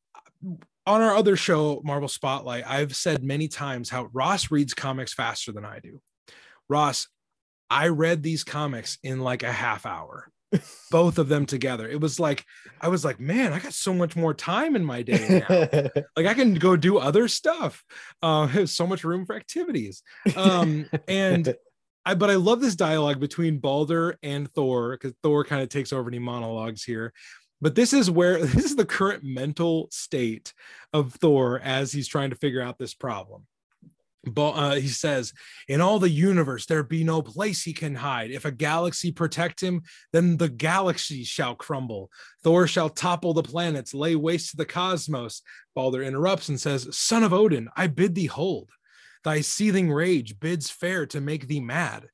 [0.86, 5.52] on our other show, Marvel Spotlight, I've said many times how Ross reads comics faster
[5.52, 6.00] than I do.
[6.68, 7.06] Ross,
[7.70, 10.32] I read these comics in like a half hour,
[10.90, 11.88] both of them together.
[11.88, 12.44] It was like,
[12.80, 15.68] I was like, man, I got so much more time in my day now.
[16.16, 17.84] like I can go do other stuff.
[18.22, 20.02] Uh, there's so much room for activities.
[20.36, 21.54] Um, and
[22.04, 25.92] I but I love this dialogue between Balder and Thor because Thor kind of takes
[25.92, 27.12] over any monologues here.
[27.60, 30.52] But this is where this is the current mental state
[30.92, 33.46] of Thor as he's trying to figure out this problem.
[34.24, 35.32] But uh, he says,
[35.66, 38.30] "In all the universe, there be no place he can hide.
[38.30, 42.10] If a galaxy protect him, then the galaxy shall crumble.
[42.42, 45.40] Thor shall topple the planets, lay waste to the cosmos."
[45.74, 48.70] Balder interrupts and says, "Son of Odin, I bid thee hold.
[49.24, 52.08] Thy seething rage bids fair to make thee mad."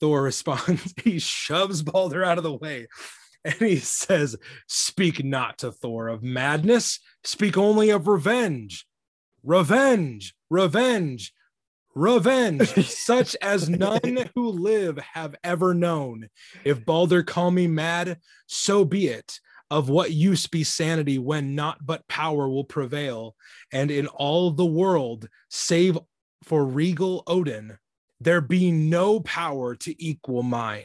[0.00, 0.92] Thor responds.
[1.04, 2.88] he shoves Balder out of the way,
[3.44, 4.36] and he says,
[4.66, 6.98] "Speak not to Thor of madness.
[7.22, 8.84] Speak only of revenge,
[9.44, 11.32] revenge, revenge."
[11.94, 16.28] Revenge, such as none who live have ever known.
[16.64, 19.40] If Balder call me mad, so be it.
[19.70, 23.34] Of what use be sanity when not but power will prevail?
[23.72, 25.98] And in all the world, save
[26.44, 27.78] for regal Odin,
[28.20, 30.84] there be no power to equal mine.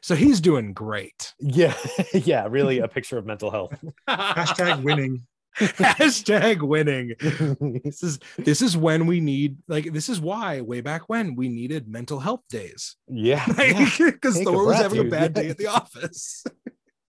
[0.00, 1.32] So he's doing great.
[1.38, 1.74] yeah,
[2.12, 3.72] yeah, really a picture of mental health.
[4.08, 5.26] hashtag winning.
[5.60, 7.14] Hashtag winning.
[7.84, 11.48] This is this is when we need like this is why way back when we
[11.48, 13.88] needed mental health days yeah, yeah.
[13.98, 15.42] because Take a Thor was having a bad Yeah.
[15.42, 16.44] day at the office.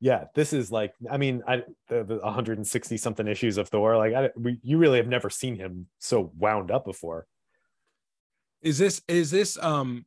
[0.00, 4.12] yeah this is like i mean i the, the 160 something issues of thor like
[4.12, 7.26] I, we, you really have never seen him so wound up before
[8.60, 10.04] is this is this um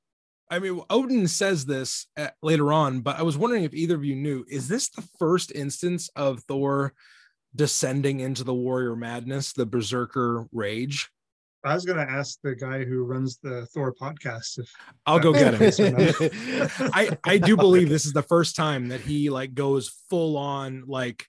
[0.50, 4.06] I mean Odin says this at, later on, but I was wondering if either of
[4.06, 6.94] you knew is this the first instance of Thor
[7.58, 11.10] descending into the warrior madness, the berserker rage?
[11.66, 14.72] I was going to ask the guy who runs the Thor podcast if
[15.06, 15.62] I'll go get him.
[15.62, 16.90] Yes or no?
[16.94, 20.84] I I do believe this is the first time that he like goes full on
[20.88, 21.26] like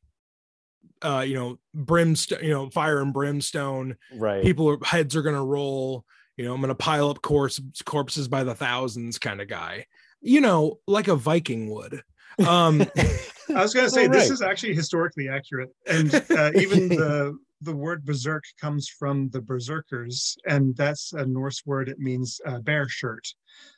[1.03, 3.97] uh, you know, brimstone, you know, fire and brimstone.
[4.14, 6.05] right People are, heads are gonna roll.
[6.37, 9.87] You know, I'm gonna pile up corpse, corpses by the thousands, kind of guy.
[10.20, 12.03] You know, like a Viking would.
[12.47, 12.85] Um,
[13.55, 17.39] I was going to say Oh, this is actually historically accurate, and uh, even the
[17.61, 21.89] the word berserk comes from the berserkers, and that's a Norse word.
[21.89, 23.27] It means uh, bear shirt.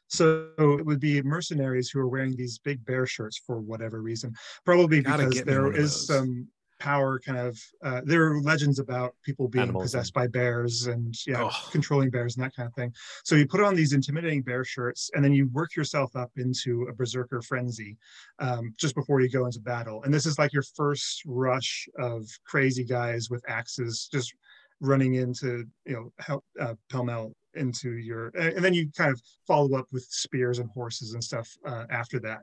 [0.09, 4.35] So it would be mercenaries who are wearing these big bear shirts for whatever reason.
[4.65, 6.49] Probably because there is some
[6.81, 11.15] power kind of uh, there are legends about people being Animals possessed by bears and
[11.27, 11.69] yeah Oh.
[11.71, 12.93] controlling bears and that kind of thing
[13.25, 16.87] so you put on these intimidating bear shirts and then you work yourself up into
[16.91, 17.97] a berserker frenzy
[18.41, 20.03] um, just before you go into battle.
[20.03, 24.35] And this is like your first rush of crazy guys with axes just
[24.81, 29.11] running into, you know, help, uh, pell mell into your, and and then you kind
[29.11, 32.41] of follow up with spears and horses and stuff uh, after that.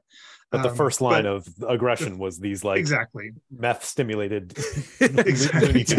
[0.52, 3.32] but the Um, first line of aggression was these like exactly.
[3.52, 4.58] meth stimulated
[5.00, 5.86] Exactly.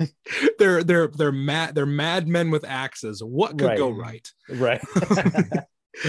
[0.58, 3.22] they're they're they're mad they're mad men with axes.
[3.22, 4.26] What could go Right.
[4.48, 4.80] right?
[5.10, 5.64] right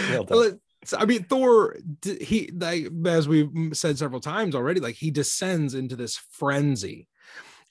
[0.09, 0.59] well done.
[0.97, 5.95] I mean, Thor, he like as we've said several times already, like he descends into
[5.95, 7.07] this frenzy,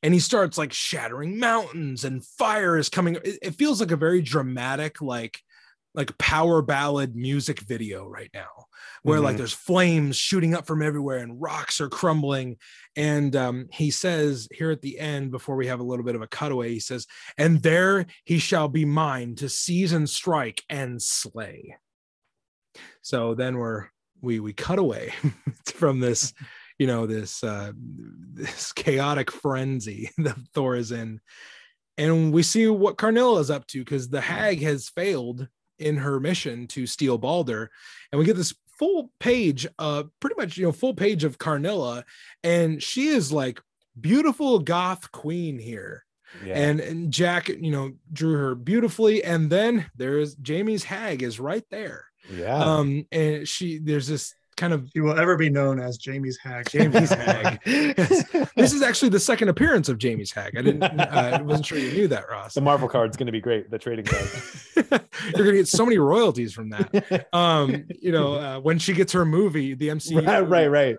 [0.03, 3.17] and he starts like shattering mountains, and fire is coming.
[3.17, 5.41] It, it feels like a very dramatic, like
[5.93, 8.67] like power ballad music video right now,
[9.03, 9.39] where like Mhm.
[9.39, 12.59] there's flames shooting up from everywhere, and rocks are crumbling.
[12.95, 16.23] And um, he says here at the end, before we have a little bit of
[16.23, 21.03] a cutaway, he says, "And there he shall be mine to seize and strike and
[21.03, 21.77] slay."
[23.03, 23.87] so then we're
[24.21, 25.13] we we cut away
[25.75, 26.33] from this
[26.81, 27.73] you know this uh
[28.33, 31.21] this chaotic frenzy that thor is in.
[31.99, 35.47] And we see what karnilla is up to because the hag has failed
[35.79, 37.71] in her mission to steal balder.
[38.11, 42.05] And we get this full page uh pretty much you know full page of karnilla.
[42.43, 43.61] And she is like
[44.01, 46.05] beautiful goth queen here.
[46.47, 46.55] Yeah.
[46.55, 49.23] And, and jack you know drew her beautifully.
[49.23, 52.07] And then there's jamie's hag is right there.
[52.33, 52.57] Yeah.
[52.57, 56.69] Um and she there's this kind of He will ever be known as Jamie's hag.
[56.71, 57.61] Jamie's hag.
[57.65, 60.57] this is actually the second appearance of jamie's hag.
[60.57, 62.55] I didn't uh, i wasn't sure you knew that ross.
[62.55, 64.29] The marvel card's going to be great the trading card.
[65.37, 67.29] You're gonna get so many royalties from that.
[67.33, 70.97] Um you know uh, when she gets her movie the mcu right right right.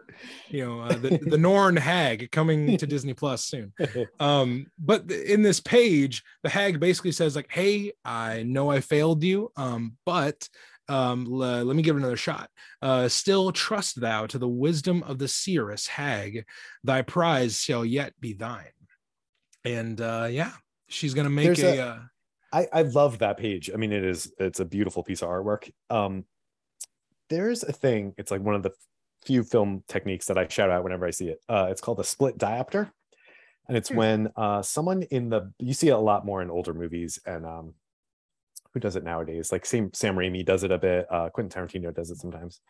[0.49, 3.73] you know uh, the, the norn hag coming to disney plus soon.
[4.19, 9.23] Um but in this page the hag basically says like hey i know i failed
[9.23, 10.47] you um but
[10.89, 12.49] um le- let me give it another shot
[12.81, 16.45] uh still trust thou to the wisdom of the seeress hag
[16.83, 18.65] thy prize shall yet be thine
[19.63, 20.51] and uh yeah
[20.89, 21.99] she's gonna make There's a, a- uh,
[22.53, 23.71] I, I love that page.
[23.73, 25.71] I mean, it is it's a beautiful piece of artwork.
[25.89, 26.25] Um,
[27.29, 28.13] there's a thing.
[28.17, 28.71] It's like one of the
[29.25, 31.39] few film techniques that I shout out whenever I see it.
[31.47, 32.91] Uh, it's called a split diopter,
[33.69, 33.95] and it's Hmm.
[33.97, 37.45] when uh, someone in the you see it a lot more in older movies, and
[37.45, 37.73] um,
[38.73, 39.51] who does it nowadays?
[39.51, 41.07] Like Sam Sam Raimi does it a bit.
[41.11, 42.61] Uh, Quentin Tarantino does it sometimes.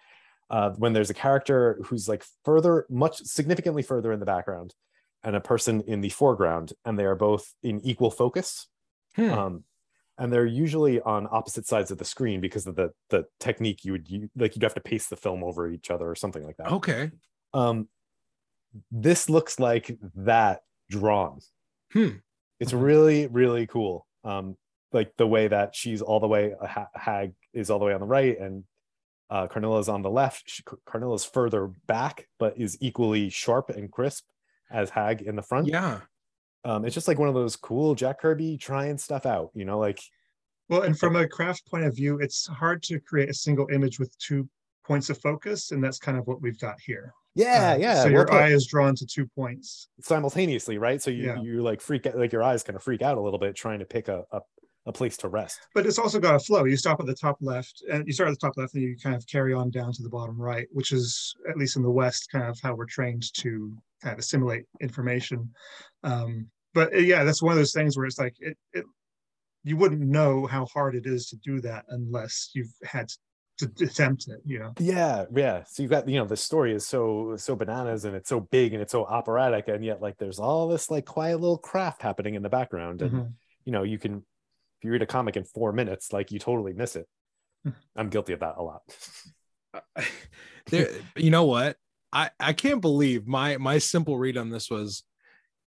[0.50, 4.74] Uh, when there's a character who's like further, much significantly further in the background,
[5.24, 8.68] and a person in the foreground, and they are both in equal focus
[9.16, 9.32] hmm.
[9.32, 9.64] um,
[10.18, 13.92] and they're usually on opposite sides of the screen because of the the technique you
[13.92, 16.58] would use, like you'd have to pace the film over each other or something like
[16.58, 16.72] that.
[16.72, 17.12] okay
[17.54, 17.88] Um,
[18.92, 21.40] this looks like that drawn.
[21.94, 22.18] Hmm.
[22.60, 24.06] It's really really cool.
[24.24, 24.58] Um,
[24.94, 27.94] like the way that she's all the way a ha- hag is all the way
[27.94, 28.64] on the right and
[29.30, 30.44] uh, Karnilla's on the left.
[30.50, 34.26] She, Karnilla's further back, but is equally sharp and crisp
[34.70, 36.02] as Hag in the front yeah
[36.64, 39.80] um, it's just like one of those cool Jack Kirby trying stuff out, you know,
[39.80, 40.00] like
[40.70, 44.00] Well, and from a craft point of view, it's hard to create a single image
[44.00, 44.48] with two
[44.86, 47.14] points of focus, and that's kind of what we've got here.
[47.34, 48.04] yeah, Uh, yeah.
[48.04, 49.90] So your eye is drawn to two points.
[50.02, 51.02] simultaneously, right?
[51.02, 51.42] So you Yeah.
[51.42, 53.80] you like freak out, like your eyes kind of freak out a little bit trying
[53.80, 54.42] to pick a, a
[54.86, 55.60] a place to rest.
[55.76, 56.64] But it's also got a flow.
[56.66, 58.98] You stop at the top left, and you start at the top left, and you
[58.98, 61.92] kind of carry on down to the bottom right, which is at least in the
[61.92, 65.52] West, kind of how we're trained to kind of assimilate information.
[66.04, 68.86] Um, but uh, yeah, that's one of those things where it's like it, it
[69.64, 73.08] you wouldn't know how hard it is to do that unless you've had
[73.60, 74.40] to attempt it.
[74.44, 74.74] You know.
[74.80, 75.64] Yeah, yeah.
[75.68, 78.74] So you got you know the story is so so bananas and it's so big
[78.74, 82.34] and it's so operatic and yet like there's all this like quiet little craft happening
[82.34, 83.34] in the background and Mhm.
[83.66, 84.26] you know you can
[84.82, 87.08] if you read a comic in four minutes like you totally miss it.
[87.96, 88.82] I'm guilty of that a lot.
[90.70, 91.78] there you know what
[92.12, 95.04] i i can't believe my my simple read on this was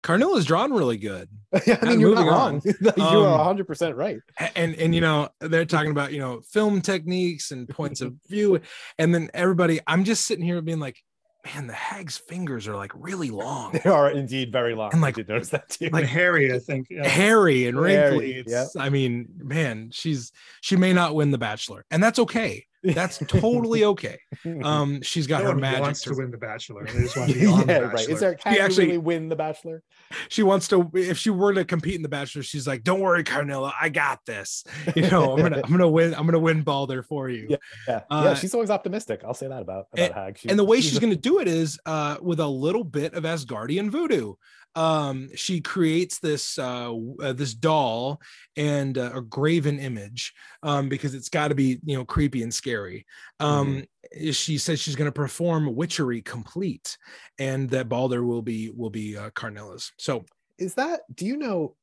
[0.04, 1.30] karnilla's drawn really good
[1.66, 2.56] yeah, I mean you're not moving wrong.
[2.56, 2.94] on.
[2.98, 4.18] you Um, are 100 percent right.
[4.58, 8.60] And and you know they're talking about you know film techniques and points of view
[8.98, 10.98] and then everybody i'm just sitting here being like
[11.46, 14.92] man, the hag's fingers are like really long, They are indeed very long.
[14.94, 15.90] And, I like- did notice that too.
[15.90, 16.88] Like Harry, I think.
[16.90, 17.08] Yeah.
[17.08, 18.34] hairy and Hairy, wrinkly.
[18.48, 20.32] It's, I mean, man, she's
[20.62, 22.66] she may not win the Bachelor, and that's okay.
[22.84, 24.18] That's totally okay.
[24.64, 25.82] Um, she's got no her magic.
[25.82, 26.86] wants to- to win the Bachelor.
[26.86, 28.10] They just want to be on yeah, the right.
[28.10, 29.84] Is there can He you actually- really win the Bachelor?
[30.30, 33.24] she wants to if she were to compete in the bachelor she's like don't worry
[33.24, 34.64] karnilla i got this
[34.96, 37.58] you know i'm gonna i'm gonna win i'm gonna win balder for you Yeah.
[37.88, 38.34] Yeah, Uh, yeah.
[38.36, 39.22] She's always optimistic.
[39.26, 40.38] I'll say that about about Hag.
[40.38, 42.84] She- and the way she's she's going to do it is uh, with a little
[42.84, 44.34] bit of Asgardian voodoo.
[44.76, 48.20] Um, she creates this uh, uh, this doll
[48.58, 52.54] and uh, a graven image um, because it's got to be you know creepy and
[52.54, 53.06] scary.
[53.40, 53.86] Um,
[54.32, 56.98] She says she's going to perform witchery complete,
[57.40, 59.92] and that Balder will be will be uh, Karnilla's.
[59.98, 60.26] So
[60.58, 61.76] is that do you know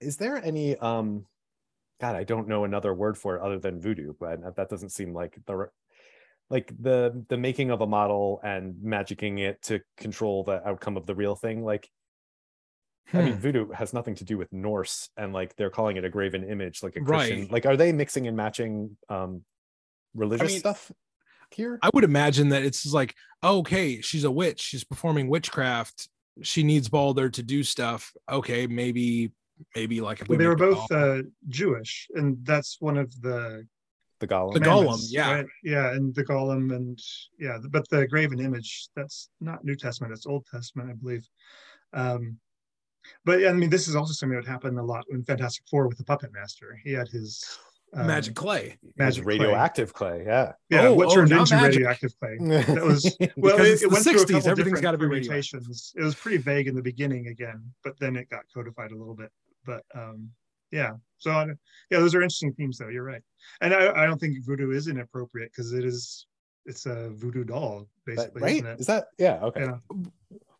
[0.00, 1.26] is there any um
[2.00, 5.12] god i don't know another word for it other than voodoo but that doesn't seem
[5.12, 5.68] like the
[6.50, 11.06] like the the making of a model and magicking it to control the outcome of
[11.06, 11.88] the real thing like
[13.14, 16.04] i mean hmm, voodoo has nothing to do with norse and like they're calling it
[16.04, 17.50] a graven image like a christian Right.
[17.52, 19.42] like are they mixing and matching um
[20.14, 20.92] religious mean, stuff
[21.50, 26.08] here I would imagine that it's just like okay, she's a witch, she's performing witchcraft.
[26.42, 28.12] She needs Balder to do stuff.
[28.30, 29.32] Okay, maybe
[29.74, 33.18] maybe like if we Well, they were both doll- uh, Jewish, and that's one of
[33.22, 33.66] the
[34.20, 35.32] the golem The golem, yeah.
[35.36, 35.46] right?
[35.62, 36.98] yeah, and the golem, and
[37.38, 41.26] yeah, but the graven image that's not New Testament; it's Old Testament, I believe.
[41.94, 42.36] Um,
[43.24, 45.98] but I mean, this is also something that happened a lot in Fantastic Four with
[45.98, 46.78] the Puppet Master.
[46.84, 47.58] He had his
[47.94, 48.76] um, magic clay.
[48.82, 49.38] It's magic clay.
[49.38, 51.68] radioactive clay, yeah Yeah, Oh, what oh, turned not into magic.
[51.78, 52.36] radioactive clay.
[52.74, 54.82] That was well, Because it, it's it the went through a 60s, couple everything's different
[54.82, 55.50] gotta be radioactive.
[55.62, 55.92] permutations.
[55.96, 59.14] It was pretty vague in the beginning again, but then it got codified a little
[59.14, 59.30] bit.
[59.64, 60.28] But um,
[60.70, 61.46] yeah, so I-
[61.90, 62.88] yeah, those are interesting themes, though.
[62.88, 63.22] You're right,
[63.62, 66.26] and I, I don't think voodoo is inappropriate because it is
[66.66, 68.80] it's a voodoo doll basically, right isn't it?
[68.80, 69.76] is that yeah okay Yeah.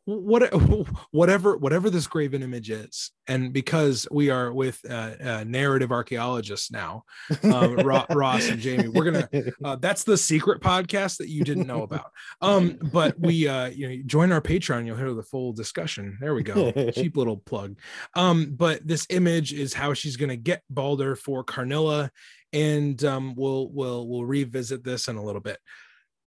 [0.08, 0.50] What
[1.10, 6.70] whatever whatever this graven image is and because we are with uh, uh, narrative archaeologists
[6.70, 7.04] now
[7.42, 9.28] um, Ro- ross and jamie we're gonna
[9.62, 12.10] uh, that's the secret podcast that you didn't know about.
[12.40, 16.16] Um but we uh you know join our patreon you'll hear the full discussion.
[16.22, 16.72] There we go.
[16.92, 17.78] Cheap little plug.
[18.16, 22.10] Um but this image is how she's gonna get balder for karnilla
[22.54, 25.58] and um we'll we'll we'll revisit this in a little bit.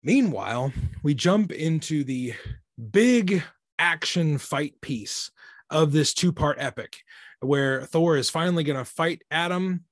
[0.02, 0.72] Meanwhile
[1.04, 2.36] we jump into the
[2.92, 3.44] big
[3.80, 5.32] action fight piece
[5.70, 6.98] of this two part epic
[7.40, 9.86] where Thor is finally going to fight Adam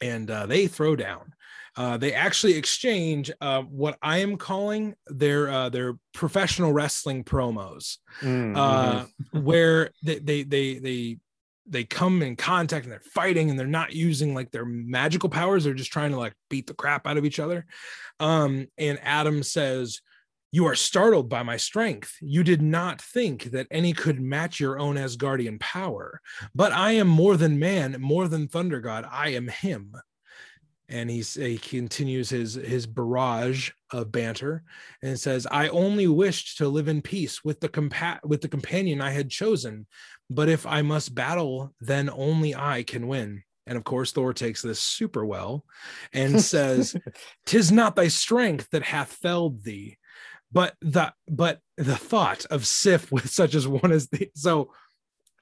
[0.00, 1.34] and uh, they throw down.
[1.74, 7.96] Uh, they actually exchange uh, what I am calling their uh, their professional wrestling promos,
[8.20, 9.42] Mm, uh, mhm.
[9.42, 11.18] where they, they they they
[11.66, 15.64] they come in contact and they're fighting and they're not using like their magical powers.
[15.64, 17.64] They're just trying to like beat the crap out of each other.
[18.20, 20.02] Um, and Adam says,
[20.52, 22.16] "You are startled by my strength.
[22.20, 26.20] You did not think that any could match your own Asgardian power,
[26.54, 29.04] but I am more than man, more than Thunder God.
[29.10, 29.96] I am him."
[30.92, 34.62] and he's, he continues his his barrage of banter
[35.02, 39.00] and says i only wished to live in peace with the compa- with the companion
[39.00, 39.86] i had chosen
[40.28, 44.60] but if i must battle then only i can win and of course thor takes
[44.60, 45.64] this super well
[46.12, 46.94] and says
[47.46, 49.96] tis not thy strength that hath felled thee
[50.52, 54.70] but the but the thought of sif with such as one as thee so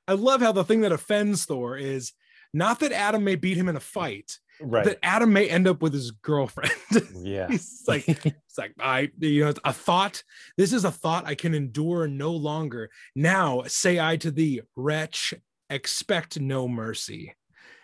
[0.09, 2.13] i love how the thing that offends thor is
[2.55, 5.81] not that adam may beat him in a fight right that Adam may end up
[5.81, 6.73] with his girlfriend.
[7.23, 10.23] yeah He's like, it's like I, you know, it's a thought.
[10.59, 12.91] This is a thought I can endure no longer.
[13.17, 15.33] Now say I to thee, wretch,
[15.71, 17.35] expect no mercy.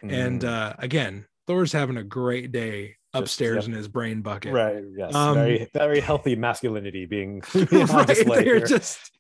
[0.03, 0.49] And Mm.
[0.49, 3.69] uh again, Thor's having a great day upstairs yep.
[3.69, 4.53] in his brain bucket.
[4.53, 8.07] right yes Um, very very healthy masculinity being on right.
[8.07, 8.67] They're here.
[8.67, 9.11] just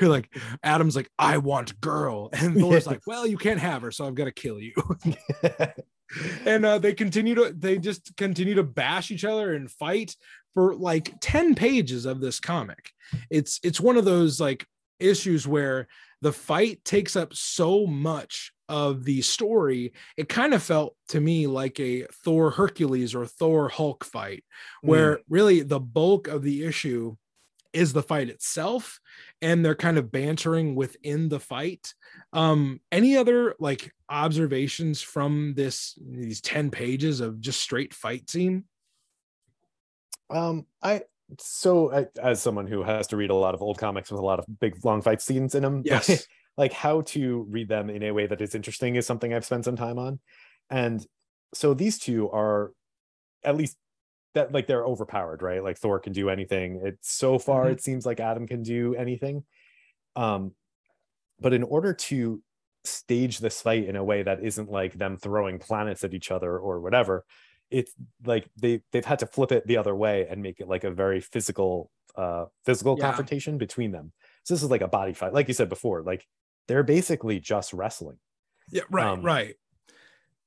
[0.00, 2.30] you're like Adam's like, I want girl.
[2.44, 4.74] And Thor's like, Well, you can't have her, so I've got to kill you.
[6.44, 10.16] and uh, they continue to they just continue to bash each other and fight
[10.52, 12.92] for like 10 pages of this comic
[13.30, 14.66] it's it's one of those like
[15.00, 15.88] issues where
[16.20, 21.46] the fight takes up so much of the story it kind of felt to me
[21.46, 24.42] like a thor hercules or thor hulk fight
[24.80, 27.14] where really the bulk of the issue
[27.74, 29.00] is the fight itself
[29.42, 31.92] and they're kind of bantering within the fight.
[32.32, 38.64] Um any other like observations from this these 10 pages of just straight fight scene?
[40.30, 41.02] Um i
[41.40, 44.24] so I, as someone who has to read a lot of old comics with a
[44.24, 46.26] lot of big long fight scenes in them Yes.
[46.56, 49.64] Like how to read them in a way that is interesting is something i've spent
[49.64, 50.18] some time on
[50.70, 51.06] and
[51.52, 52.72] so these two are
[53.44, 53.76] at least
[54.34, 55.62] that like they're overpowered, right?
[55.62, 56.80] Like Thor can do anything.
[56.84, 57.72] It's so far Mhm.
[57.72, 59.44] it seems like Adam can do anything.
[60.16, 60.56] Um,
[61.38, 62.42] but in order to
[62.84, 66.58] stage this fight in a way that isn't like them throwing planets at each other
[66.58, 67.24] or whatever,
[67.70, 67.92] it's
[68.24, 70.90] like they they've had to flip it the other way and make it like a
[70.90, 73.04] very physical uh physical Yeah.
[73.06, 74.12] confrontation between them.
[74.42, 76.02] So this is like a body fight, like you said before.
[76.02, 76.26] Like
[76.68, 78.18] they're basically just wrestling.
[78.70, 79.54] Yeah, right, Um, right.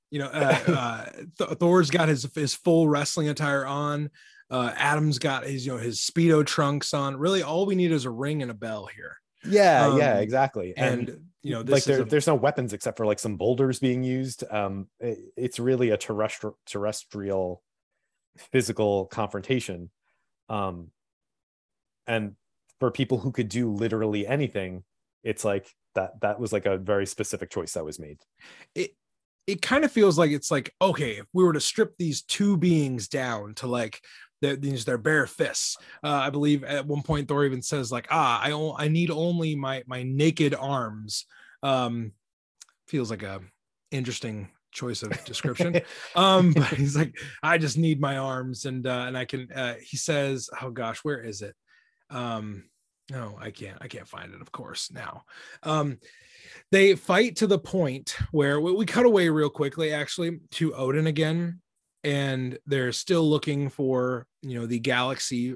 [0.10, 1.06] You know, uh,
[1.40, 4.10] uh, Thor's got his his full wrestling attire on.
[4.50, 7.18] Uh, Adam's got his you know his speedo trunks on.
[7.18, 9.18] Really, all we need is a ring and a bell here.
[9.46, 10.74] Yeah, yeah, Um, exactly.
[10.76, 13.38] And, you know, like this there, is a, there's no weapons except for like some
[13.38, 14.44] boulders being used.
[14.50, 17.62] Um, it- it's really a terrestrial terrestrial
[18.52, 19.90] physical confrontation.
[20.50, 20.92] Um,
[22.08, 22.36] and
[22.80, 24.84] for people who could do literally anything,
[25.24, 28.20] it's like that that was like a very specific choice that was made.
[28.76, 28.92] it
[29.48, 32.58] it kind of feels like it's like okay if we were to strip these two
[32.58, 34.02] beings down to like
[34.42, 38.08] their, these their bare fists uh, i believe at one point thor even says like
[38.12, 41.26] ah i o- i need only my my naked arms.
[41.64, 42.12] Um
[42.88, 43.42] feels like a
[43.92, 45.82] interesting choice of description.
[46.16, 49.76] Um but he's like i just need my arms and uh and i can uh
[49.82, 51.56] he says oh gosh where is it?
[52.12, 52.66] Um
[53.10, 55.24] no i can't i can't find it of course now.
[55.64, 56.00] Um
[56.72, 61.08] they fight to the point where we, we cut away real quickly actually to odin
[61.08, 61.62] again
[62.04, 65.56] and they're still looking for you know the galaxy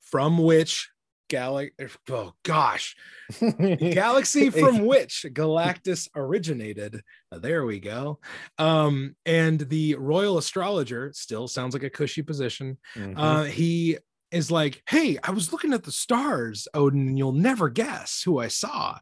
[0.00, 0.90] from which
[1.28, 1.72] galaxy
[2.10, 2.94] oh gosh
[3.40, 7.00] galaxy from which galactus originated.
[7.30, 8.18] There we go.
[8.58, 12.76] Um and the royal astrologer still sounds like a cushy position.
[12.94, 13.14] Mhm.
[13.16, 13.96] uh he
[14.32, 18.38] is like hey i was looking at the stars odin and you'll never guess who
[18.38, 18.98] i saw.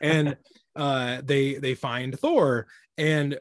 [0.00, 0.36] And
[0.76, 2.66] uh they they find thor
[2.96, 3.38] and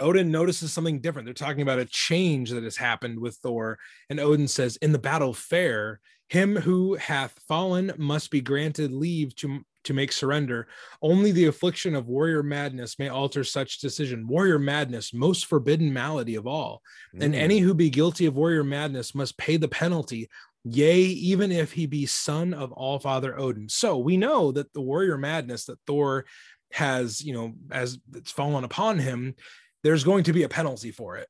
[0.00, 1.26] odin notices something different.
[1.26, 4.98] They're talking about a change that has happened with thor and odin says in the
[4.98, 10.68] battle fair him who hath fallen must be granted leave to to make surrender
[11.02, 14.26] only the affliction of warrior madness may alter such decision.
[14.26, 16.82] Warrior madness most forbidden malady of all.
[17.20, 17.38] And Mm.
[17.38, 20.28] any who be guilty of warrior madness must pay the penalty
[20.64, 23.68] yea even if he be son of all father odin.
[23.68, 26.26] So we know that the warrior madness that thor
[26.72, 29.34] has you know as it's fallen upon him
[29.82, 31.28] there's going to be a penalty for it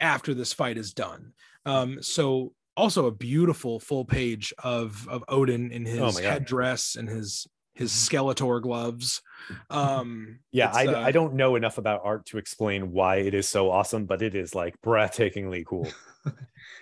[0.00, 1.32] after this fight is done.
[1.66, 7.08] Um so also a beautiful full page of of odin in his Oh headdress and
[7.08, 9.22] his his skeletor gloves
[9.70, 13.48] um yeah, I, uh, I don't know enough about art to explain why it is
[13.48, 15.88] so awesome, but it is like breathtakingly cool.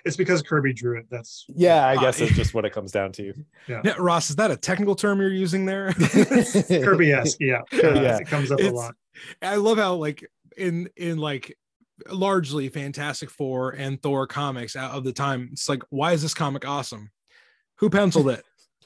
[0.05, 1.07] It's because Kirby drew it.
[1.11, 3.33] That's Yeah, I guess it's just what it comes down to.
[3.69, 5.93] yeah, ross is that a technical term you're using there
[6.69, 7.37] Kirby-esque.
[7.41, 8.17] Yeah, Uh, Yeah.
[8.19, 8.95] it comes up a lot.
[9.43, 10.25] I love how like
[10.57, 11.57] in in like
[12.11, 16.35] largely Fantastic Four and Thor comics out of the time, it's like, why is this
[16.35, 17.11] comic awesome?
[17.77, 18.45] Who penciled it?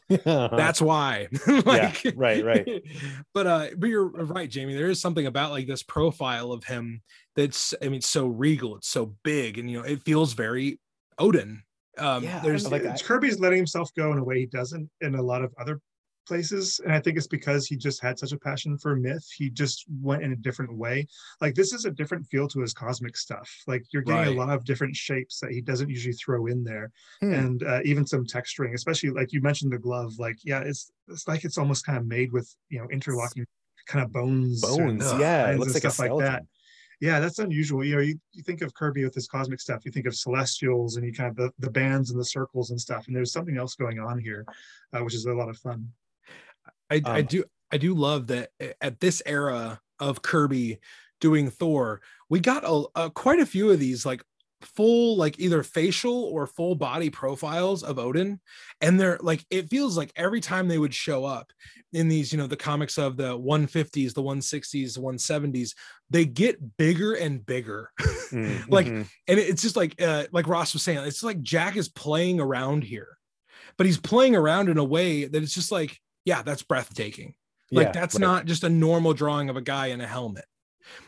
[0.25, 1.29] That's why.
[1.47, 1.67] like,
[2.07, 2.13] Uh-huh.
[2.17, 2.83] right, right.
[3.35, 4.75] But uh, but you're right, Jamie.
[4.75, 7.03] There is something about like this profile of him
[7.37, 10.79] that's I mean, so regal, it's so big, and you know, it feels very
[11.19, 11.63] Odin.
[11.99, 15.15] Um, Yeah, there's like It's- Kirby's letting himself go in a way he doesn't in
[15.15, 15.81] a lot of other
[16.27, 19.51] places and i think it's because he just had such a passion for myth he
[19.51, 21.07] just went in a different way
[21.41, 24.29] like this is a different feel to his cosmic stuff like you're getting Right.
[24.37, 27.33] a lot of different shapes that he doesn't usually throw in there Hmm.
[27.35, 31.27] and uh, even some texturing especially like you mentioned the glove like yeah it's it's
[31.29, 33.45] like it's almost kind of made with you know interlocking
[33.87, 35.51] kind of bones Bones, yeah.
[35.51, 36.25] It looks and like a stuff like that.
[36.27, 36.49] skeleton.
[37.01, 39.91] yeah that's unusual you know you, you think of kirby with his cosmic stuff you
[39.91, 43.07] think of celestials and you kind of the, the bands and the circles and stuff
[43.09, 44.45] and there's something else going on here
[44.93, 45.89] uh, which is a lot of fun
[46.93, 48.51] I, I Um, do I do love that
[48.81, 50.79] at this era of Kirby
[51.21, 54.23] doing Thor, we got a, a quite a few of these like
[54.63, 58.41] full like either facial or full body profiles of Odin
[58.81, 61.51] and they're like it feels like every time they would show up
[61.93, 65.75] in these you know the comics of the 150s the 160s the 170s
[66.11, 67.91] they get bigger and bigger
[68.33, 69.07] Mm, Like, mhm.
[69.29, 72.83] and it's just like uh, like Ross was saying, it's like Jack is playing around
[72.85, 73.19] here,
[73.77, 77.35] but he's playing around in a way that it's just like, yeah, that's breathtaking.
[77.71, 78.21] Like Yeah, that's right.
[78.21, 80.45] not just a normal drawing of a guy in a helmet.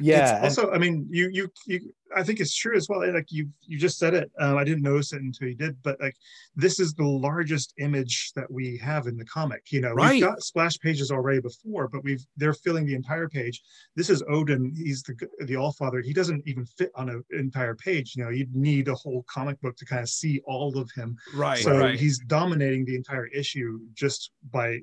[0.00, 0.36] Yeah.
[0.36, 3.48] and- also i mean you you you i think it's true as well like you
[3.62, 6.14] you just said it um, i didn't notice it until you did but like
[6.54, 10.12] this is the largest image that we have in the comic you know Right.
[10.14, 13.62] we've got splash pages already before but we've they're filling the entire page
[13.96, 15.14] this is odin he's the
[15.46, 18.86] the all father he doesn't even fit on an entire page you know you'd need
[18.88, 21.58] a whole comic book to kind of see all of him Right.
[21.58, 21.98] so right.
[21.98, 24.78] he's dominating the entire issue just by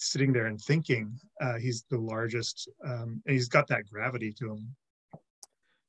[0.00, 4.52] sitting there and thinking uh, he's the largest um, and he's got that gravity to
[4.52, 4.74] him.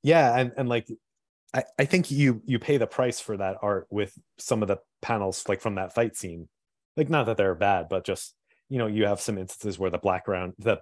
[0.03, 0.87] Yeah and and like
[1.53, 4.77] I, I think you you pay the price for that art with some of the
[5.01, 6.49] panels like from that fight scene.
[6.97, 8.35] Like not that they're bad but just
[8.69, 10.81] you know you have some instances where the background the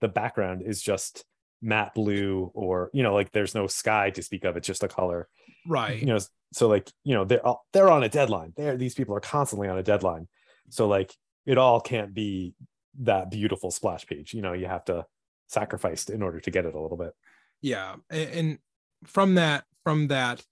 [0.00, 1.24] the background is just
[1.62, 4.88] matte blue or you know like there's no sky to speak of it's just a
[4.88, 5.28] color.
[5.66, 6.00] Right.
[6.00, 6.18] You know
[6.52, 8.52] so like you know they're all, they're on a deadline.
[8.56, 10.28] They're these people are constantly on a deadline.
[10.70, 11.14] So like
[11.46, 12.54] it all can't be
[13.00, 14.34] that beautiful splash page.
[14.34, 15.06] You know you have to
[15.48, 17.14] sacrifice in order to get it a little bit.
[17.60, 18.58] Yeah and
[19.04, 20.42] from that from that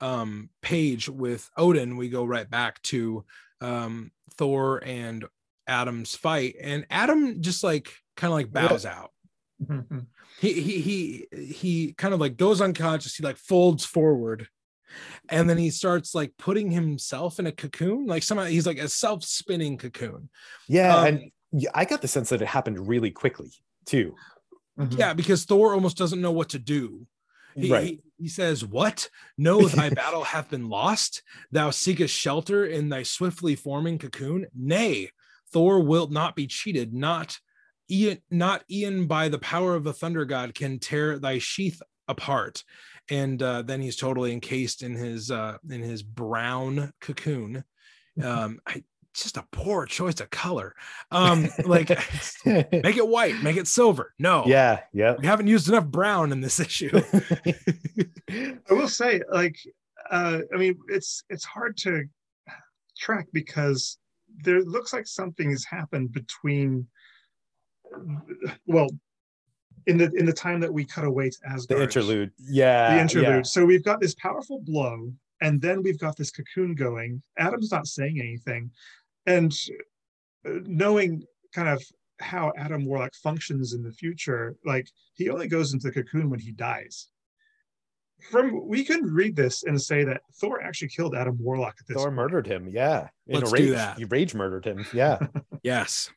[0.00, 3.24] um page with odin we go right back to
[3.62, 5.24] um thor and
[5.66, 8.98] adam's fight and adam just like kind of like bows yeah.
[8.98, 9.10] out.
[10.38, 13.16] He he he he kind of like goes unconscious.
[13.16, 14.48] He like folds forward
[15.28, 18.88] and then he starts like putting himself in a cocoon like somehow he's like a
[18.88, 20.28] self-spinning cocoon.
[20.68, 21.30] Yeah um, and
[21.74, 23.52] i got the sense that it happened really quickly
[23.84, 24.14] too.
[24.78, 24.98] Mm-hmm.
[24.98, 27.06] yeah because thor almost doesn't know what to do.
[27.54, 27.84] He, right.
[27.84, 29.08] he, he says what?
[29.38, 31.22] Know thy battle hath been lost?
[31.50, 34.46] Thou seekest shelter in thy swiftly forming cocoon?
[34.54, 35.10] Nay
[35.52, 36.92] thor wilt not be cheated.
[36.92, 37.38] Not
[37.90, 42.62] Ian, not Ian by the power of the thunder god can tear thy sheath apart
[43.10, 47.64] and uh, then he's totally encased in his uh, in his brown cocoon.
[48.22, 48.82] Um, I,
[49.14, 50.74] just a poor choice of color.
[51.12, 51.88] Um, like
[52.48, 54.12] make it white, make it silver.
[54.18, 55.14] No, yeah, yeah.
[55.18, 56.90] We haven't used enough brown in this issue.
[58.30, 59.56] I will say, like,
[60.10, 62.04] uh, I mean, it's it's hard to
[62.98, 63.98] track because
[64.42, 66.88] there looks like something has happened between
[68.66, 68.88] well
[69.86, 71.80] in the in the time that we cut away to Asgard.
[71.80, 72.32] The interlude.
[72.38, 72.94] Yeah.
[72.94, 73.28] The interlude.
[73.28, 73.42] Yeah.
[73.42, 77.22] So we've got this powerful blow, and then we've got this cocoon going.
[77.38, 78.70] Adam's not saying anything.
[79.26, 79.52] And
[80.46, 81.82] uh, knowing kind of
[82.18, 86.40] how Adam Warlock functions in the future, like he only goes into the cocoon when
[86.40, 87.08] he dies.
[88.30, 91.96] From we can read this and say that Thor actually killed Adam Warlock at this.
[91.96, 92.16] Thor point.
[92.16, 93.08] murdered him, yeah.
[93.26, 93.62] In Let's a rage.
[93.62, 93.98] do that.
[93.98, 94.86] He rage murdered him.
[94.92, 95.18] Yeah.
[95.62, 96.10] yes.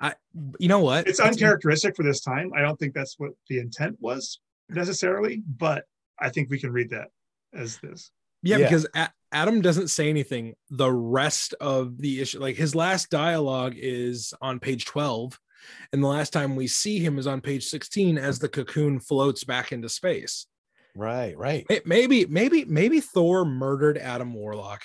[0.00, 0.14] I,
[0.58, 1.06] you know what?
[1.08, 2.52] It's uncharacteristic for this time.
[2.54, 5.84] I don't think that's what the intent was necessarily, but
[6.18, 7.08] I think we can read that
[7.52, 8.10] as this.
[8.42, 8.66] Yeah, yeah.
[8.66, 10.54] because a- Adam doesn't say anything.
[10.70, 15.38] The rest of the issue, like his last dialogue, is on page 12.
[15.92, 19.44] And the last time we see him is on page 16 as the cocoon floats
[19.44, 20.46] back into space.
[20.94, 21.66] Right, right.
[21.84, 24.82] Maybe, maybe, maybe Thor murdered Adam Warlock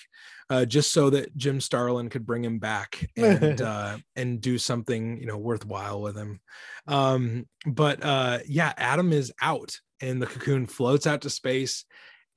[0.53, 5.19] uh, just so that Jim Starlin could bring him back and uh, and do something
[5.19, 6.39] you know worthwhile with him.
[6.87, 11.85] Um, but uh, yeah, Adam is out, and the cocoon floats out to space.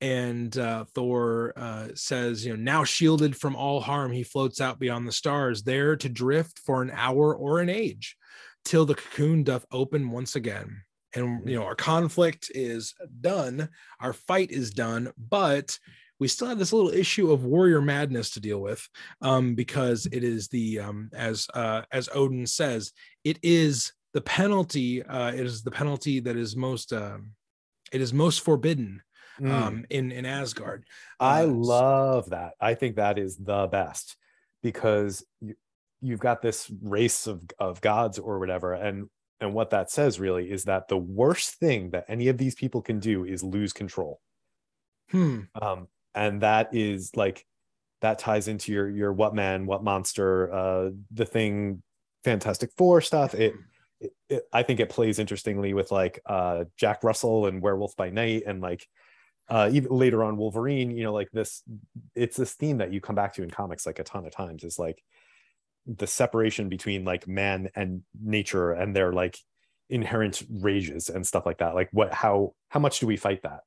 [0.03, 4.79] And uh, Thor uh, says, you know, now shielded from all harm, he floats out
[4.79, 8.15] beyond the stars, there to drift for an hour or an age,
[8.67, 10.83] till the cocoon doth open once again
[11.15, 13.69] and you know our conflict is done
[14.01, 15.79] our fight is done but
[16.19, 18.87] we still have this little issue of warrior madness to deal with
[19.21, 22.93] um, because it is the um, as uh, as Odin says,
[23.25, 25.03] it is the penalty.
[25.03, 27.19] Uh, it is the penalty that is most uh,
[27.93, 29.03] it is most forbidden
[29.41, 29.51] mm.
[29.51, 30.85] um, in in Asgard.
[31.21, 32.53] I uh, love that.
[32.61, 34.17] I think that is the best
[34.63, 35.55] because you,
[36.01, 39.09] you've got this race of of gods or whatever, and
[39.41, 42.81] and what that says really is that the worst thing that any of these people
[42.81, 44.21] can do is lose control.
[45.11, 45.41] Hmm.
[45.61, 47.47] Um, and that is like
[48.01, 51.83] that ties into your your what man what monster uh the thing
[52.25, 53.35] fantastic four stuff.
[53.35, 53.55] It,
[54.01, 58.11] it, it, i think it plays interestingly with like uh jack russell and werewolf by
[58.11, 58.87] night and like
[59.49, 61.63] uh even later on wolverine you know like this
[62.15, 64.65] it's this theme that you come back to in comics like a ton of times
[64.65, 65.03] is like
[65.87, 69.39] the separation between like man and nature and their like
[69.89, 71.75] inherent rages and stuff like that.
[71.75, 73.61] Like what how how much do we fight that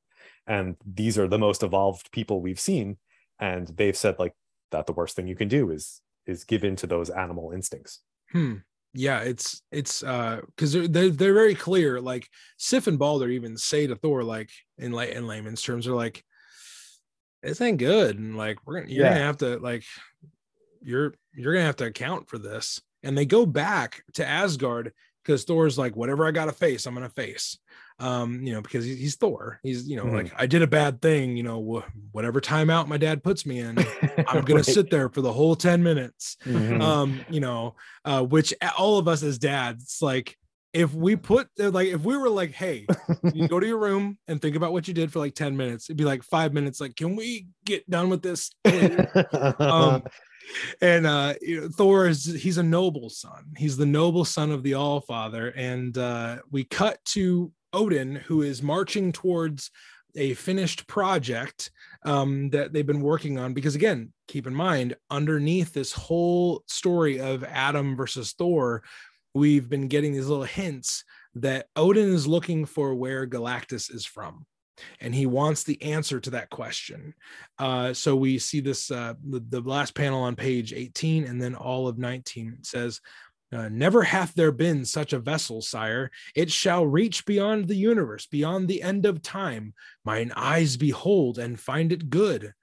[0.46, 2.96] and these are the most evolved people we've seen.
[3.38, 4.34] And they've said like
[4.70, 8.00] that the worst thing you can do is is give in to those animal instincts.
[8.32, 8.56] Hmm.
[8.92, 12.00] Yeah it's it's uh because they're, they're they're very clear.
[12.00, 15.94] Like sif and balder even say to thor like in lay in layman's terms are
[15.94, 16.24] like
[17.42, 18.18] this ain't good.
[18.18, 19.12] And like we're gonna you're yeah.
[19.14, 19.84] gonna have to like
[20.82, 22.80] you're you're gonna have to account for this.
[23.02, 24.92] And they go back to asgard
[25.24, 27.58] because thor's like whatever i gotta face i'm gonna face
[28.00, 29.60] um, you know, because he's Thor.
[29.62, 30.16] He's, you know, mm-hmm.
[30.16, 33.78] like I did a bad thing, you know, whatever timeout my dad puts me in,
[34.26, 36.38] I'm gonna sit there for the whole 10 minutes.
[36.46, 36.80] Mm-hmm.
[36.80, 37.76] Um, you know,
[38.06, 40.38] uh, which all of us as dads, like
[40.72, 42.86] if we put uh, like if we were like, hey,
[43.34, 45.88] you go to your room and think about what you did for like 10 minutes,
[45.88, 48.50] it'd be like five minutes, like, can we get done with this?
[49.58, 50.02] um,
[50.80, 54.64] and uh you know, thor is he's a noble son he's the noble son of
[54.64, 59.70] the all father and uh we cut to Odin, who is marching towards
[60.16, 61.70] a finished project
[62.04, 63.54] um, that they've been working on.
[63.54, 68.82] Because again, keep in mind, underneath this whole story of Adam versus Thor,
[69.34, 71.04] we've been getting these little hints
[71.34, 74.46] that Odin is looking for where Galactus is from.
[75.00, 77.14] And he wants the answer to that question.
[77.58, 81.54] Uh, so we see this uh, the, the last panel on page 18 and then
[81.54, 83.00] all of 19 says,
[83.52, 86.10] uh, never hath there been such a vessel, sire.
[86.36, 89.74] It shall reach beyond the universe, beyond the end of time.
[90.04, 92.54] Mine eyes behold and find it good.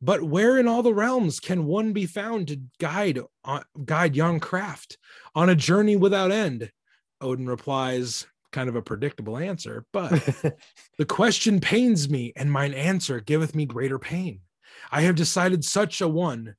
[0.00, 4.38] But where in all the realms can one be found to guide uh, guide young
[4.38, 4.96] craft
[5.34, 6.70] on a journey without end?
[7.20, 10.12] Odin replies, kind of a predictable answer, but
[10.98, 14.40] the question pains me, and mine answer giveth me greater pain.
[14.90, 16.54] I have decided such a one,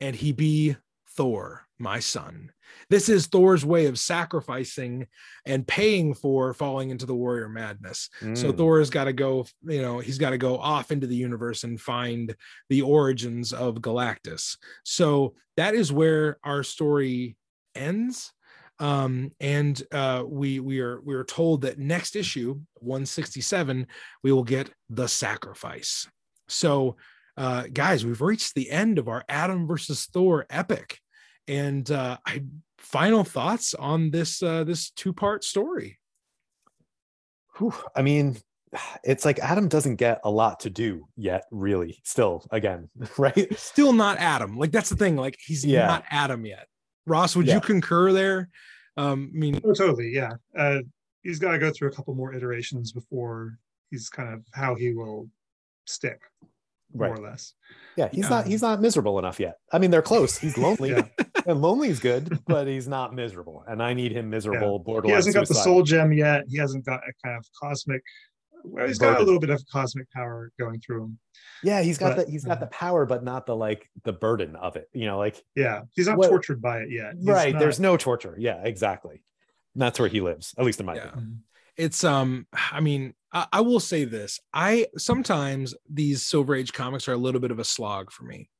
[0.00, 0.76] and he be
[1.20, 2.50] Thor, my son.
[2.88, 5.06] This is Thor's way of sacrificing
[5.44, 8.08] and paying for falling into the warrior madness.
[8.22, 8.38] Mm.
[8.38, 11.14] So Thor has got to go, you know, he's got to go off into the
[11.14, 12.34] universe and find
[12.70, 14.56] the origins of Galactus.
[14.82, 17.36] So that is where our story
[17.74, 18.32] ends.
[18.78, 23.86] Um, and uh, we we are we are told that next issue 167
[24.24, 26.08] we will get the sacrifice.
[26.48, 26.96] So
[27.36, 30.98] uh, guys, we've reached the end of our Adam versus Thor epic.
[31.50, 32.44] And uh, I
[32.78, 35.98] final thoughts on this uh, this two part story.
[37.58, 38.36] Whew, I mean,
[39.02, 42.00] it's like Adam doesn't get a lot to do yet, really.
[42.04, 43.58] Still, again, right?
[43.58, 44.56] Still not Adam.
[44.56, 45.16] Like that's the thing.
[45.16, 45.86] Like he's yeah.
[45.86, 46.68] not Adam yet.
[47.06, 47.54] Ross, would yeah.
[47.54, 48.48] you concur there?
[48.96, 50.12] Um, I mean, oh, totally.
[50.14, 50.78] Yeah, uh,
[51.22, 53.58] he's got to go through a couple more iterations before
[53.90, 55.28] he's kind of how he will
[55.86, 56.20] stick
[56.94, 57.18] more right.
[57.18, 57.54] or less.
[57.96, 59.56] Yeah, he's not he's not miserable enough yet.
[59.72, 60.38] I mean, they're close.
[60.38, 61.02] He's lonely, yeah.
[61.46, 63.64] and lonely is good, but he's not miserable.
[63.66, 64.78] And I need him miserable.
[64.78, 64.84] Yeah.
[64.84, 65.10] Borderline.
[65.10, 66.44] He hasn't got the soul gem yet.
[66.48, 68.02] He hasn't got a kind of cosmic.
[68.62, 71.18] Well, he's got a little bit of cosmic power going through him.
[71.62, 74.12] Yeah, he's got but, the he's got uh, the power, but not the like the
[74.12, 74.88] burden of it.
[74.92, 77.14] You know, like yeah, he's not what, tortured by it yet.
[77.16, 77.54] He's right.
[77.54, 78.36] Not, there's no torture.
[78.38, 79.22] Yeah, exactly.
[79.74, 81.08] And that's where he lives, at least in my yeah.
[81.08, 81.42] opinion
[81.80, 87.08] it's um i mean I, I, will say this i sometimes these silver age comics
[87.08, 88.50] are a little bit of a slog for me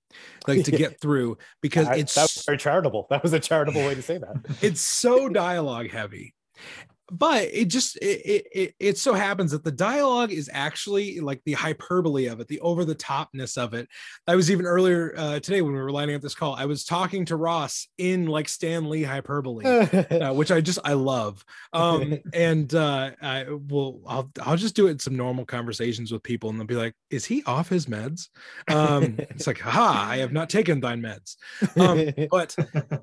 [0.47, 3.07] like to get through because I, it's that was very charitable.
[3.11, 4.37] That was a charitable way to say that.
[4.63, 6.35] It's so dialogue heavy
[7.11, 11.55] but it just it, it it so happens that the dialogue is actually like the
[11.55, 13.89] hyperbole of it the over the topness of it.
[14.27, 16.85] I was even earlier uh, today when we were lining up this call i was
[16.85, 19.65] talking to ross in like stan lee hyperbole
[20.11, 21.45] uh, which i just i love.
[21.73, 26.23] Um and uh i will i'll i'll just do it in some normal conversations with
[26.23, 28.29] people and they'll be like is he off his meds?
[28.69, 31.37] Um it's like ha i have not taken thine meds.
[31.77, 32.55] Um but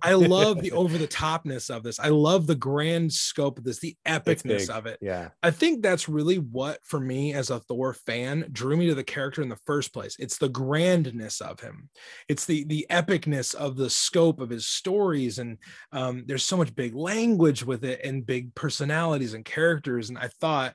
[0.01, 1.99] i love the over the topness of this.
[1.99, 4.99] I love the grand scope of this the epicness of it.
[5.01, 5.29] Yeah.
[5.43, 9.03] I think that's really what, for me as a Thor fan, drew me to the
[9.03, 10.15] character in the first place.
[10.19, 11.89] It's the grandness of him.
[12.27, 15.57] It's the the epicness of the scope of his stories, and
[15.91, 20.09] um, there's so much big language with it, and big personalities and characters.
[20.09, 20.73] And I thought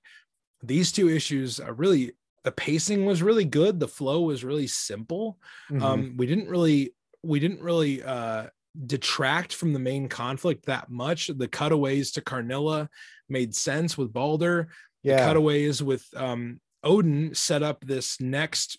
[0.63, 2.13] these two issues are really
[2.45, 3.79] the pacing was really good.
[3.79, 5.39] The flow was really simple.
[5.71, 5.83] Mm-hmm.
[5.83, 8.47] Um, we didn't really we didn't really uh
[8.87, 11.29] detract from the main conflict that much.
[11.29, 12.89] The cutaways to Karnilla
[13.29, 14.69] made sense with Balder.
[15.03, 15.17] Yeah.
[15.17, 18.79] The cutaways with um, Odin set up this next,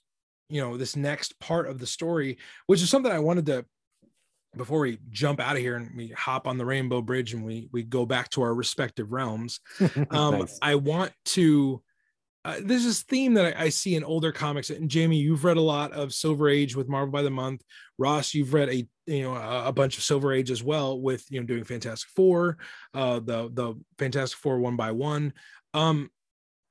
[0.49, 2.37] you know, this next part of the story,
[2.67, 3.65] which is something I wanted to
[4.55, 7.69] before we jump out of here and we hop on the rainbow bridge and we
[7.71, 9.59] we go back to our respective realms
[10.11, 10.59] um nice.
[10.61, 11.81] i want to
[12.45, 15.55] uh, there's this theme that I, I, see in older comics and jamie you've read
[15.55, 17.63] a lot of silver age with marvel by the month.
[17.97, 21.25] Ross you've read a you know a, a, bunch of silver age as well with
[21.29, 22.57] you know doing fantastic four
[22.93, 25.33] uh the the fantastic four one by one.
[25.73, 26.09] Um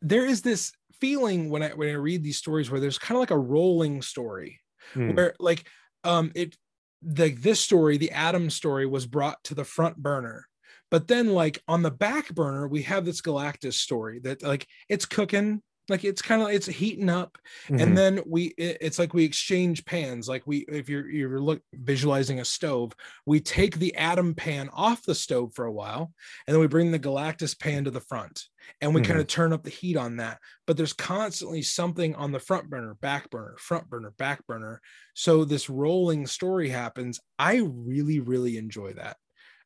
[0.02, 3.20] there is this feeling when i when i read these stories where there's kind of
[3.20, 4.60] like a rolling story
[4.92, 5.14] hmm.
[5.14, 5.66] where like
[6.04, 6.56] um it
[7.02, 10.46] like this story the adam story was brought to the front burner
[10.92, 15.06] but then like on the back burner we have this galactus story that like it's
[15.06, 17.36] cooking like it's kind of it's heating up.
[17.64, 17.80] Mm-hmm.
[17.80, 21.60] and then we it, it's like we exchange pans like we if you're you're look
[21.72, 22.92] visualizing a stove
[23.26, 26.12] we take the adam pan off the stove for a while
[26.46, 28.44] and then we bring the galactus pan to the front
[28.80, 29.08] and we mm-hmm.
[29.08, 30.38] kind of turn up the heat on that.
[30.66, 34.80] But there's constantly something on the front burner back burner front burner back burner.
[35.14, 37.18] So this rolling story happens.
[37.38, 39.16] I really really enjoy that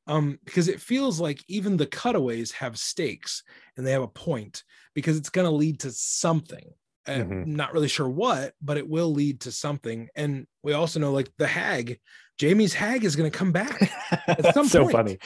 [0.06, 3.42] um, because it feels like even the cutaways have stakes
[3.76, 4.62] and they have a point
[4.94, 6.72] because it's going to lead to something.
[7.06, 7.54] Mm-hmm.
[7.54, 10.08] not really sure what, but it will lead to something.
[10.16, 12.00] And we also know, like the hag,
[12.38, 13.92] Jamie's hag is going to come back
[14.26, 15.18] at some so funny,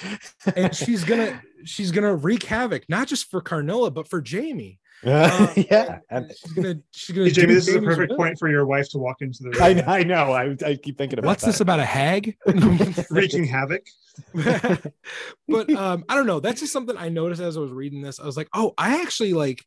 [0.57, 4.79] and she's gonna she's gonna wreak havoc not just for Karnilla but for Jamie.
[5.05, 6.01] Uh, yeah.
[6.11, 8.17] And she's gonna she's gonna Hey, Jamie, this is a Jamie's perfect will.
[8.17, 10.33] point for your wife to walk into the I, room, I know.
[10.33, 11.53] I, I keep thinking about What's that.
[11.53, 12.37] this about a hag?
[13.11, 13.87] wreaking havoc.
[14.35, 16.41] but um, I don't know.
[16.41, 18.21] That's just something I noticed as I was reading this.
[18.21, 19.65] I was like, oh, I actually like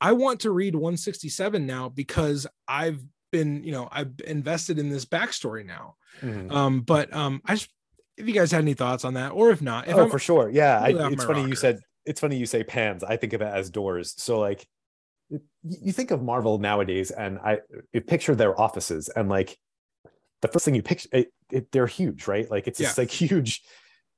[0.00, 3.00] I want to read 167 now because I've
[3.32, 5.96] been, you know, I've invested in this backstory now.
[6.20, 6.52] Mhm.
[6.52, 7.70] Um, but um, I just
[8.16, 10.18] if you guys had any thoughts on that, or if not, if oh, I'm for
[10.18, 10.48] sure.
[10.50, 10.80] Yeah.
[10.80, 13.02] I, really off it's my funny you said it's funny you say pans.
[13.04, 14.14] I think of it as doors.
[14.16, 14.66] So like
[15.64, 17.58] you think of Marvel nowadays and I
[17.92, 19.58] you picture their offices and like
[20.42, 22.48] the first thing you picture it, it, they're huge, right?
[22.50, 23.02] Like it's this Yeah.
[23.02, 23.62] like huge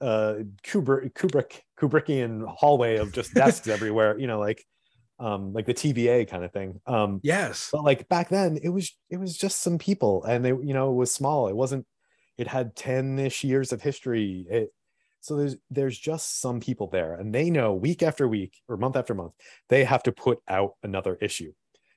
[0.01, 4.65] uh Kubrick Kubrick Kubrickian hallway of just desks everywhere, you know, like
[5.19, 6.81] um like the TVA kind of thing.
[6.87, 10.51] Um yes, but like back then it was it was just some people and they
[10.51, 11.87] you know it was small it wasn't
[12.37, 14.69] it had 10ish years of history it
[15.21, 18.97] so there's there's just some people there and they know week after week or month
[18.97, 19.33] after month
[19.69, 21.53] they have to put out another issue.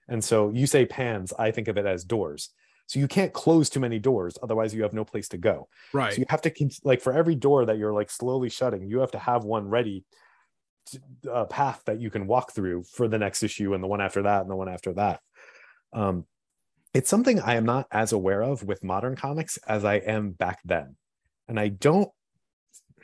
[0.08, 2.50] And so you say pans i think of it as doors.
[2.88, 5.68] So you can't close too many doors otherwise you have no place to go.
[5.94, 6.14] Right.
[6.14, 9.12] so you have to like for every door that you're like slowly shutting you have
[9.12, 10.04] to have one ready
[10.88, 11.00] to,
[11.32, 14.24] a path that you can walk through for the next issue and the one after
[14.24, 15.20] that and the one after that.
[15.94, 16.26] Um
[16.94, 20.60] it's something i am not as aware of with modern comics as i am back
[20.66, 20.96] then.
[21.48, 22.10] And i don't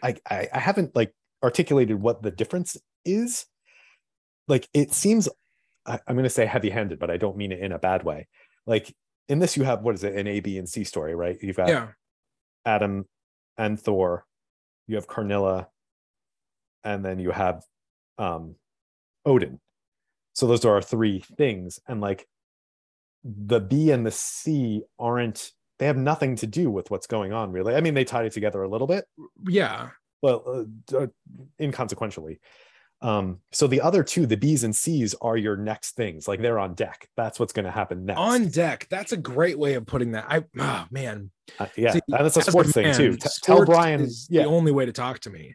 [0.03, 1.13] i i, I haven't like
[1.43, 3.45] articulated what the difference is
[4.47, 5.29] like it seems
[5.85, 8.03] I, i'm going to say heavy handed but i don't mean it in a bad
[8.03, 8.27] way
[8.65, 8.93] like
[9.29, 11.57] in this you have what is it an a b and c story right you've
[11.57, 11.87] got yeah,
[12.67, 13.05] Adam
[13.57, 14.25] and Thor.
[14.87, 15.67] You have Karnilla,
[16.83, 17.63] and then you have
[18.17, 18.55] um,
[19.25, 19.59] Odin.
[20.33, 22.27] So those are our three things, and like
[23.23, 25.51] the B and the C aren't.
[25.79, 27.75] They have nothing to do with what's going on, really.
[27.75, 29.05] I mean, they tied it together a little bit,
[29.47, 29.89] yeah,
[30.21, 31.07] but uh, d-
[31.61, 32.39] inconsequentially.
[32.99, 36.27] Um, so the other two, the B's and C's, are your next things.
[36.27, 37.07] Like they're on deck.
[37.15, 38.17] That's what's going to happen next.
[38.19, 38.87] on deck.
[38.89, 40.25] That's a great way of putting that.
[40.27, 41.29] I oh man,
[41.59, 43.15] Uh, yeah, See, and it's a sports thing man, too.
[43.17, 44.01] T- tell Brian.
[44.01, 44.43] is Yeah.
[44.43, 45.53] the only way to talk to me.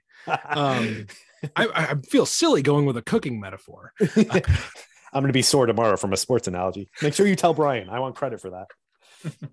[0.51, 1.07] um,
[1.57, 3.93] I, I feel silly going with a cooking metaphor.
[4.17, 6.89] I'm going to be sore tomorrow from a sports analogy.
[7.03, 7.89] Make sure you tell Brian.
[7.89, 8.69] I want credit for that.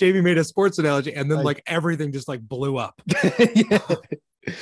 [0.00, 3.00] JB made a sports analogy, and then Like- like everything just like blew up.
[3.54, 3.78] yeah.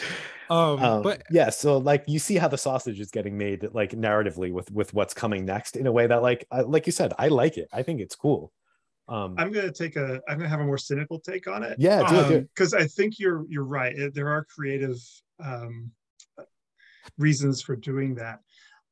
[0.50, 3.92] Um, Um, but yeah, so like you see how the sausage is getting made, like
[3.92, 7.12] narratively with with what's coming next, in a way that, like, I, like you said,
[7.20, 7.68] I like it.
[7.72, 8.50] I think it's cool.
[9.06, 10.20] Um, I'm gonna take a.
[10.28, 11.76] I'm gonna have a more cynical take on it.
[11.78, 12.48] yeah, do it, do it.
[12.52, 13.96] because I think you're you're right.
[13.96, 14.96] It- There are creative
[15.38, 15.92] um,
[17.16, 18.40] reasons for doing that.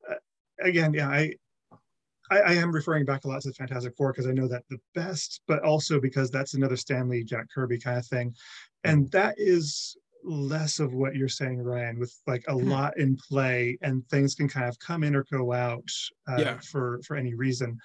[0.08, 0.14] Uh,
[0.62, 1.34] again, yeah, I,
[2.30, 4.64] I I am referring back a lot to the Fantastic Four because I know that
[4.68, 8.34] the best, but also because that's another Stan Lee Jack Kirby kind of thing,
[8.84, 12.68] and that is less of what you're saying, Ryan, with like a Mhm.
[12.68, 15.88] lot in play and things can kind of come in or go out
[16.26, 16.60] uh, Yeah.
[16.60, 17.78] for for any reason.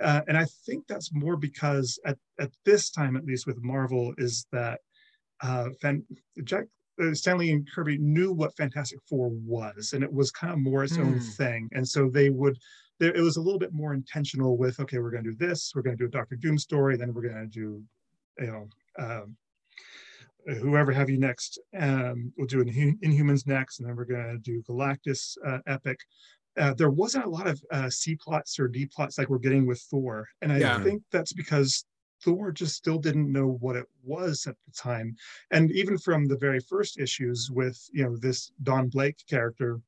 [0.00, 4.14] Uh, and I think that's more because at, at this time, at least with Marvel,
[4.18, 4.80] is that
[5.42, 6.06] uh, Fan,
[6.44, 6.66] Jack
[7.02, 10.58] uh, Stan Lee and Kirby knew what Fantastic Four was, and it was kind of
[10.58, 11.18] more its own Hmm.
[11.18, 11.68] thing.
[11.72, 12.56] And so they would,
[13.00, 15.72] there, it was a little bit more intentional with, okay, we're going to do this,
[15.74, 17.82] we're going to do a Doctor Doom story, then we're going to do,
[18.38, 18.68] you know,
[18.98, 19.36] um,
[20.58, 21.58] whoever have you next.
[21.78, 25.98] Um, we'll do Inhu- Inhumans next, and then we're going to do Galactus uh, epic.
[26.58, 29.66] Uh, there wasn't a lot of uh, C plots or D plots like we're getting
[29.66, 30.82] with Thor, and I Yeah.
[30.82, 31.84] think that's because
[32.22, 35.14] Thor just still didn't know what it was at the time.
[35.50, 39.80] And even from the very first issues with, you know, this Don Blake character,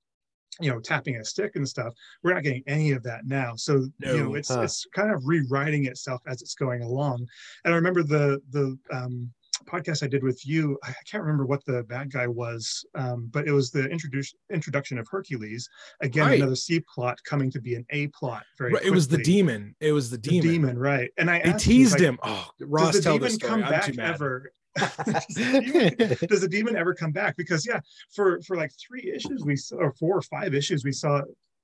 [0.60, 3.54] you know, tapping a stick and stuff, we're not getting any of that now.
[3.56, 4.60] So, you know, it's Huh.
[4.60, 7.26] it's kind of rewriting itself as it's going along.
[7.64, 9.32] And I remember the the um
[9.66, 13.46] podcast I did with you, I can't remember what the bad guy was, um, but
[13.46, 15.68] it was the introduction introduction of Hercules.
[16.00, 16.40] Again, Right.
[16.40, 19.76] another C plot coming to be an A plot very right, it was the demon.
[19.80, 20.50] It was the The demon.
[20.50, 21.10] demon, right?
[21.16, 22.18] And I They teased like, him.
[22.22, 24.52] Oh, Ross, does the tell demon come back ever?
[24.78, 27.36] does, the demon, does the demon ever come back?
[27.36, 27.80] Because yeah,
[28.14, 31.22] for for like three issues we saw, or four or five issues we saw,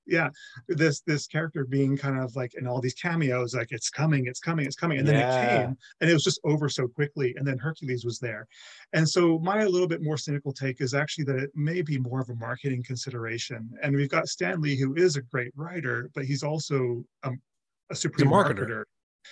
[0.08, 0.28] yeah,
[0.68, 4.40] this this character being kind of like in all these cameos, like it's coming, it's
[4.40, 7.46] coming, it's coming, and then it came, and it was just over so quickly, and
[7.46, 8.46] then Hercules was there,
[8.92, 12.20] and so my little bit more cynical take is actually that it may be more
[12.20, 16.24] of a marketing consideration, and we've got Stan Lee who is a great writer, but
[16.24, 17.40] he's also um,
[17.90, 18.66] a supreme marketer.
[18.66, 18.84] marketer.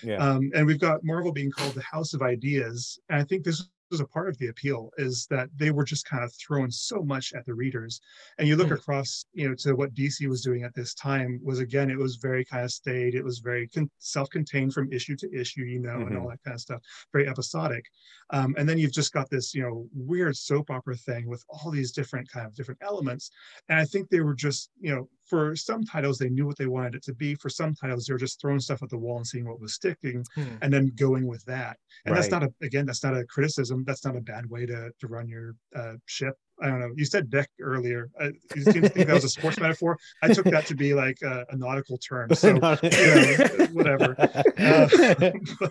[0.03, 0.17] Yeah.
[0.17, 2.99] Um, and we've got Marvel being called the House of Ideas.
[3.09, 6.07] And I think this was a part of the appeal is that they were just
[6.07, 8.01] kind of throwing so much at the readers
[8.39, 8.75] and you look mm-hmm.
[8.75, 12.17] across you know to what dc was doing at this time was again it was
[12.17, 15.91] very kind of stayed it was very con- self-contained from issue to issue you know
[15.91, 16.09] mm-hmm.
[16.09, 16.83] and all that kind of stuff
[17.13, 17.85] very episodic
[18.31, 21.71] um, and then you've just got this you know weird soap opera thing with all
[21.71, 23.31] these different kind of different elements
[23.69, 26.67] and i think they were just you know for some titles they knew what they
[26.67, 29.17] wanted it to be for some titles they were just throwing stuff at the wall
[29.17, 30.45] and seeing what was sticking hmm.
[30.63, 32.21] and then going with that and right.
[32.21, 35.07] that's not a again that's not a criticism that's not a bad way to to
[35.07, 36.91] run your uh, ship I don't know.
[36.97, 38.09] You said deck earlier.
[38.19, 39.99] I, you seem to think that was a sports metaphor.
[40.23, 42.31] I took that to be like a, a nautical term.
[42.37, 42.77] So you know,
[43.73, 44.15] whatever.
[44.59, 44.89] Uh,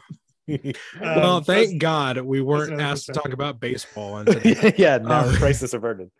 [0.48, 4.24] well, um, thank God we weren't asked to talk about baseball.
[4.78, 6.12] yeah, no um, crisis averted.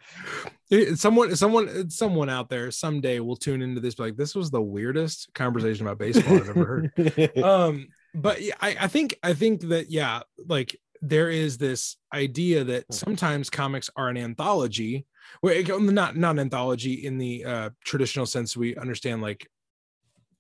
[0.96, 4.00] Someone, someone, someone out there someday will tune into this.
[4.00, 7.38] Like, this was the weirdest conversation about baseball I've ever heard.
[7.44, 12.86] um, but I, I think, I think that yeah, like there is this idea that
[12.86, 12.94] hmm.
[12.94, 15.06] sometimes comics are an anthology,
[15.42, 19.48] where not not an anthology in the uh, traditional sense we understand like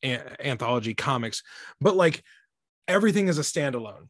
[0.03, 1.43] anthology comics,
[1.81, 2.23] but like
[2.87, 4.07] everything is a standalone.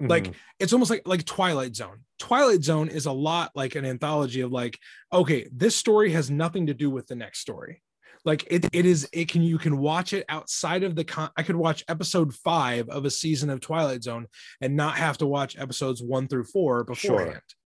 [0.00, 0.08] Mm-hmm.
[0.08, 2.00] Like it's almost like like Twilight Zone.
[2.18, 4.78] Twilight Zone is a lot like an anthology of like,
[5.12, 7.82] okay, this story has nothing to do with the next story.
[8.24, 9.08] Like it, it is.
[9.12, 11.04] It can you can watch it outside of the.
[11.04, 14.26] Con- I could watch episode five of a season of Twilight Zone
[14.60, 17.32] and not have to watch episodes one through four beforehand.
[17.34, 17.58] Sure.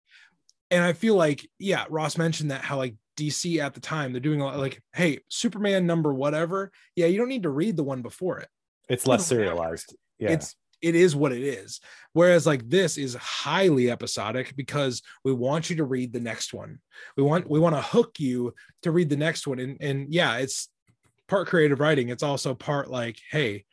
[0.70, 4.20] And I feel like, yeah, Ross mentioned that how like DC at the time they're
[4.20, 6.72] doing a lot like, hey, Superman number whatever.
[6.96, 8.50] Yeah, you don't need to read the one before it.
[8.90, 10.32] It's less serialized yeah.
[10.32, 11.80] it's it is what it is.
[12.14, 16.80] Whereas like this is highly episodic because we want you to read the next one.
[17.16, 18.54] We want we want to hook you
[18.84, 19.60] to read the next one.
[19.60, 20.70] And and yeah it's
[21.28, 22.10] part creative writing.
[22.10, 23.66] It's also part like hey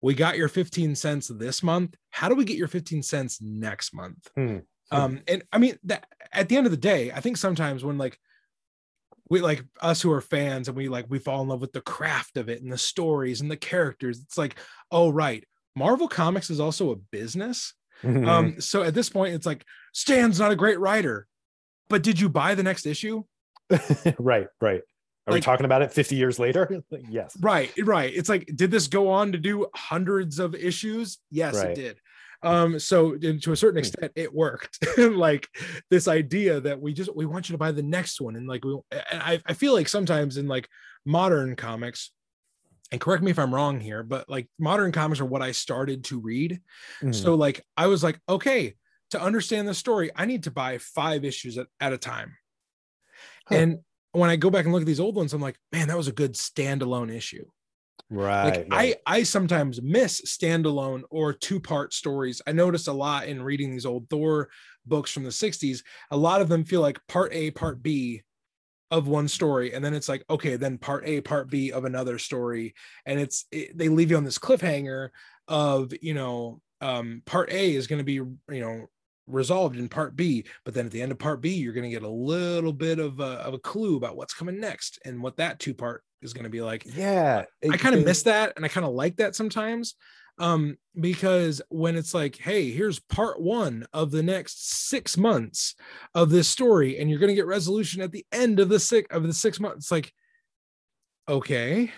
[0.00, 1.96] we got your 15 cents this month.
[2.10, 4.28] How do we get your 15 cents next month?
[4.36, 4.58] Hmm.
[4.90, 7.98] um and i mean that at the end of the day i think sometimes when
[7.98, 8.18] like
[9.30, 11.80] we like us who are fans and we like we fall in love with the
[11.80, 14.56] craft of it and the stories and the characters it's like
[14.90, 15.44] oh right
[15.74, 17.74] Marvel Comics is also a business.
[18.02, 18.28] Mm-hmm.
[18.28, 21.26] Um, so at this point, it's like Stan's not a great writer,
[21.88, 23.22] but did you buy the next issue?
[24.18, 24.82] right, right.
[25.26, 26.82] Are like, we talking about it 50 years later?
[27.08, 27.36] yes.
[27.40, 28.12] Right, right.
[28.12, 31.18] It's like, did this go on to do hundreds of issues?
[31.30, 31.70] Yes, right.
[31.70, 32.00] it did.
[32.42, 33.78] Um, so to a certain hmm.
[33.78, 34.84] extent, it worked.
[34.98, 35.48] like
[35.90, 38.64] this idea that we just we want you to buy the next one, and like
[38.64, 40.68] we, and I, I feel like sometimes in like
[41.06, 42.10] modern comics,
[42.92, 46.04] and correct me if I'm wrong here, but like modern comics are what I started
[46.04, 46.60] to read.
[47.00, 47.12] Mm-hmm.
[47.12, 48.74] So like I was like, okay,
[49.10, 52.36] to understand the story, I need to buy five issues at, at a time.
[53.48, 53.56] Huh.
[53.56, 53.78] And
[54.12, 56.06] when I go back and look at these old ones, I'm like, man, that was
[56.06, 57.46] a good standalone issue.
[58.10, 58.44] Right.
[58.44, 58.96] Like right.
[59.06, 62.42] I I sometimes miss standalone or two-part stories.
[62.46, 64.50] I noticed a lot in reading these old Thor
[64.84, 65.82] books from the 60s.
[66.10, 68.22] A lot of them feel like part A, part B
[68.92, 72.18] of one story and then it's like okay then part a part b of another
[72.18, 72.74] story
[73.06, 75.08] and it's it, they leave you on this cliffhanger
[75.48, 78.86] of you know um part a is going to be you know
[79.26, 81.90] resolved in part b but then at the end of part b you're going to
[81.90, 85.38] get a little bit of a, of a clue about what's coming next and what
[85.38, 86.84] that two part is going to be like.
[86.94, 89.94] Yeah it, i kind of miss that and i kind of like that sometimes
[90.42, 95.74] um because when it's like hey here's part one of the next six months
[96.14, 99.06] of this story and you're going to get resolution at the end of the six
[99.14, 100.12] of the six months like
[101.28, 101.90] okay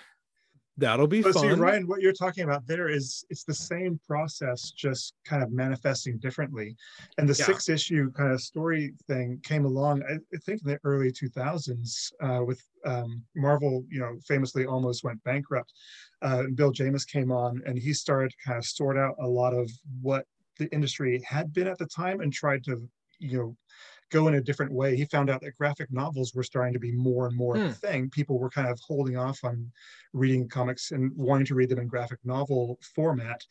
[0.76, 1.42] that'll be but fun.
[1.42, 5.52] see ryan what you're talking about there is it's the same process just kind of
[5.52, 6.74] manifesting differently
[7.18, 7.46] and the yeah.
[7.46, 12.12] six issue kind of story thing came along i, I think in the early 2000s
[12.20, 15.72] uh, with um, marvel you know famously almost went bankrupt
[16.24, 19.52] uh, Bill Jemas came on and he started to kind of sort out a lot
[19.52, 19.70] of
[20.00, 20.24] what
[20.58, 22.88] the industry had been at the time and tried to,
[23.18, 23.56] you know,
[24.14, 24.96] go in a different way.
[24.96, 27.64] He found out that graphic novels were starting to be more and more hmm.
[27.64, 28.08] a thing.
[28.10, 29.70] People were kind of holding off on
[30.12, 33.42] reading comics and wanting to read them in graphic novel format.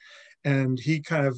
[0.45, 1.37] And he kind of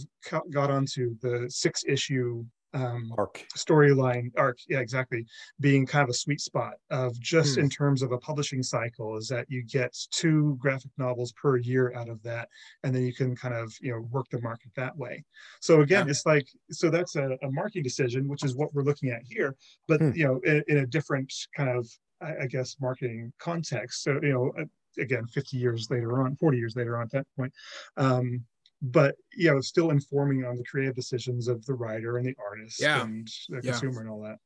[0.51, 2.45] got onto the six issue
[2.75, 5.25] um, arc storyline arc yeah exactly
[5.61, 7.61] being kind of a sweet spot of just hmm.
[7.61, 11.93] in terms of a publishing cycle is that you get two graphic novels per year
[11.95, 12.49] out of that
[12.83, 15.23] and then you can kind of you know work the market that way
[15.61, 16.11] so again yeah.
[16.11, 19.55] it's like so that's a, a, marketing decision which is what we're looking at here
[19.87, 20.11] but hmm.
[20.13, 21.89] you know in, in, a different kind of
[22.21, 24.51] I, I guess marketing context so you know
[24.97, 27.53] again 50 years later on 40 years later on at that point
[27.95, 28.43] um,
[28.91, 32.81] but you know still informing on the creative decisions of the writer and the artist
[32.81, 33.01] yeah.
[33.01, 33.71] and the yeah.
[33.71, 34.37] consumer and all that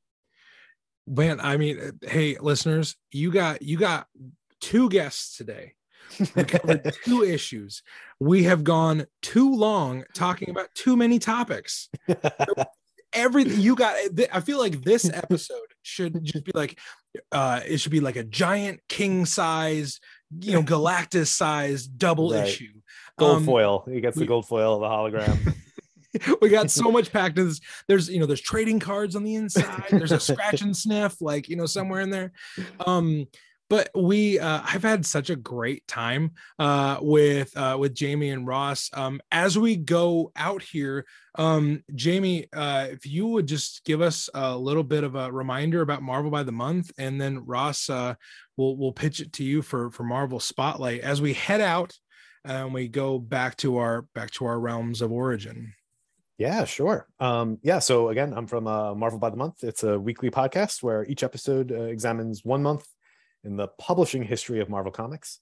[1.08, 4.08] man i mean hey listeners you got you got
[4.62, 5.74] two guests today
[6.36, 7.82] we covered two issues
[8.20, 11.90] we have gone too long talking about too many topics
[13.14, 13.96] everything you got.
[14.32, 16.80] I feel like this episode should just be like,
[17.32, 20.00] uh, it should be like a giant king size,
[20.40, 22.48] you know, Galactus size double Right.
[22.48, 22.74] issue.
[23.20, 23.86] Gold Um, foil.
[23.92, 25.38] He gets we- the gold foil, the hologram.
[26.42, 27.62] we got so much packed in this.
[27.88, 29.84] There's, you know, there's trading cards on the inside.
[29.92, 32.32] There's a scratch and sniff, like, you know, somewhere in there.
[32.86, 33.28] Um,
[33.70, 38.48] but we uh I've had such a great time uh with uh with Jamie and
[38.48, 38.90] Ross.
[38.94, 41.06] Um as we go out here,
[41.36, 45.82] um Jamie, uh if you would just give us a little bit of a reminder
[45.82, 48.16] about Marvel by the month and then Ross uh
[48.58, 51.94] we'll we'll pitch it to you for for Marvel Spotlight as we head out
[52.46, 55.74] and we go back to our back to our realms of origin.
[56.38, 57.06] Yeah, sure.
[57.20, 59.64] Um, yeah, so again, I'm from uh, Marvel by the Month.
[59.64, 62.88] It's a weekly podcast where each episode uh, examines one month
[63.44, 65.40] in the publishing history of Marvel Comics.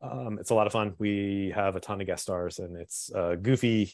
[0.00, 0.94] Um, it's a lot of fun.
[0.98, 3.92] We have a ton of guest stars, and it's uh, goofy.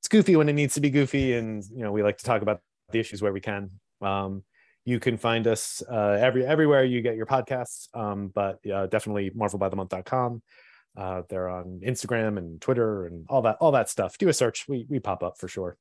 [0.00, 2.42] It's goofy when it needs to be goofy, and you know we like to talk
[2.42, 2.60] about
[2.90, 3.70] the issues where we can.
[4.02, 4.42] Um,
[4.84, 9.30] you can find us uh, every everywhere you get your podcasts, um, but uh, definitely
[9.30, 10.42] MarvelByTheMonth.com.
[10.98, 14.18] Uh, they're on Instagram and Twitter and all that all that stuff.
[14.18, 14.66] Do a search.
[14.68, 15.76] We we pop up for sure.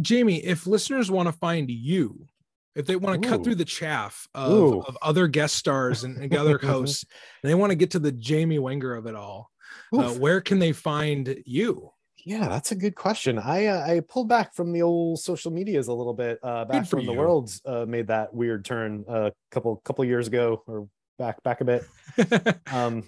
[0.00, 2.26] Jamie, if listeners want to find you,
[2.74, 6.34] if they want to cut through the chaff of, of other guest stars and, and
[6.36, 7.04] other hosts,
[7.42, 9.50] and they want to get to the Jamie Wenger of it all,
[9.92, 11.90] uh, where can they find you?
[12.24, 13.38] Yeah, that's a good question.
[13.38, 16.86] I uh, I pulled back from the old social medias a little bit uh, back
[16.86, 17.18] for when the you.
[17.18, 20.88] world uh, made that weird turn a couple couple years ago or
[21.18, 21.84] back back a bit.
[22.72, 23.04] Um,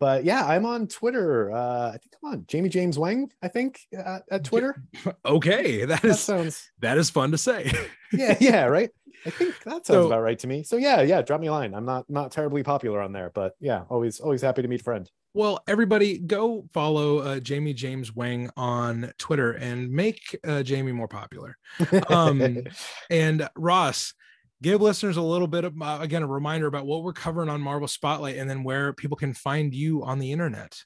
[0.00, 1.50] but yeah, I'm on Twitter.
[1.50, 3.30] Uh, I think I'm on Jamie James Wang.
[3.42, 4.82] I think uh, at Twitter.
[5.24, 7.70] okay, that That is sounds that is fun to say.
[8.12, 8.90] yeah yeah right.
[9.26, 10.62] I think that sounds So- about right to me.
[10.62, 11.74] So yeah yeah, drop me a line.
[11.74, 14.84] I'm not not terribly popular on there, but yeah, always always happy to meet a
[14.84, 15.10] friend.
[15.34, 21.06] Well, everybody, go follow uh, Jamie James Wang on Twitter and make uh, Jamie more
[21.08, 21.56] popular.
[22.08, 22.64] Um,
[23.10, 24.14] And Ross,
[24.62, 27.60] give listeners a little bit of uh, again a reminder about what we're covering on
[27.60, 30.84] Marvel Spotlight, and then where people can find you on the internet.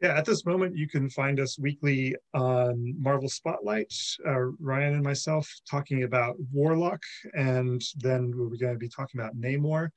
[0.00, 3.92] Yeah, at this moment, you can find us weekly on Marvel Spotlight,
[4.24, 7.02] uh, Ryan and myself talking about Warlock,
[7.34, 9.88] and then we're going to be talking about Namor.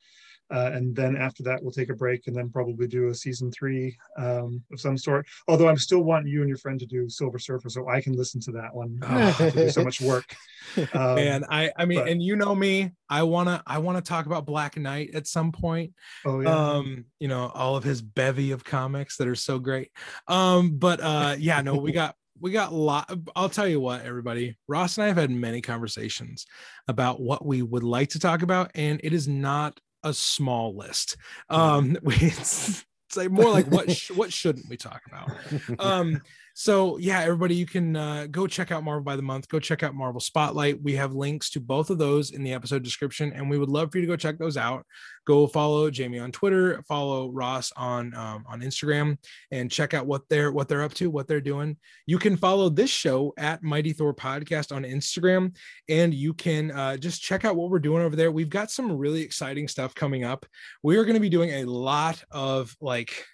[0.52, 3.52] Uh, and then after that, we'll take a break and then probably do a season
[3.52, 5.26] three um, of some sort.
[5.48, 8.14] Although I'm still wanting you and your friend to do Silver Surfer so I can
[8.14, 9.00] listen to that one.
[9.04, 10.36] Oh, to do so much work.
[10.94, 14.26] Um, Man, I I mean, but- and you know me, I wanna I wanna talk
[14.26, 15.94] about Black Knight at some point.
[16.26, 16.50] oh, yeah.
[16.56, 19.92] um you know all of his bevy of comics that are so great
[20.28, 24.04] um but uh yeah no we got we got a lot i'll tell you what
[24.04, 26.46] everybody ross and i have had many conversations
[26.88, 31.18] about what we would like to talk about and it is not a small list
[31.50, 35.30] um it's, it's like more like what sh- what shouldn't we talk about
[35.80, 36.20] um
[36.54, 39.48] so yeah everybody you can uh, go check out marvel by the month.
[39.48, 40.82] Go check out marvel spotlight.
[40.82, 43.92] We have links to both of those in the episode description and we would love
[43.92, 44.86] for you to go check those out.
[45.26, 49.18] Go follow jamie on twitter follow ross on um, on instagram
[49.52, 51.78] and check out what they're what they're up to what they're doing.
[52.06, 55.56] You can follow this show at mighty thor podcast on instagram
[55.90, 58.32] and you can uh, just check out what we're doing over there.
[58.32, 60.46] We've got some really exciting stuff coming up.
[60.84, 63.26] We are going to be doing a lot of like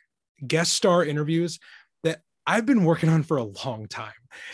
[0.45, 1.59] guest star interviews
[2.47, 4.13] I've been working on for a long time,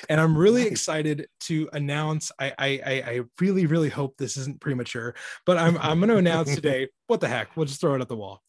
[0.09, 2.31] and I'm really excited to announce.
[2.39, 5.13] I, I I I really really hope this isn't premature,
[5.45, 6.89] but I'm I'm going to announce today.
[7.07, 7.55] What the heck?
[7.55, 8.41] We'll just throw it at the wall.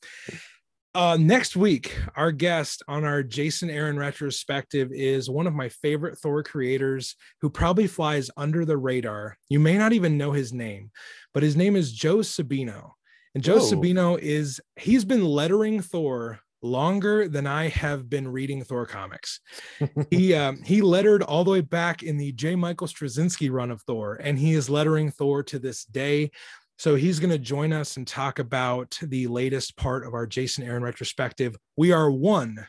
[0.95, 6.17] Uh, next week, our guest on our Jason Aaron retrospective is one of my favorite
[6.17, 9.37] Thor creators who probably flies under the radar.
[9.49, 10.93] You may not even know his name,
[11.35, 12.93] but his name is Joe Sabino.
[13.35, 13.73] And Joe Whoa.
[13.73, 19.41] Sabino is he's been lettering Thor longer than I have been reading Thor comics.
[20.11, 22.57] he um, he lettered all the way back in the J.
[22.57, 26.31] Michael Straczynski run of Thor, and he is lettering Thor to this day.
[26.77, 30.65] So he's going to join us and talk about the latest part of our Jason
[30.65, 31.55] Aaron retrospective.
[31.77, 32.67] We are one,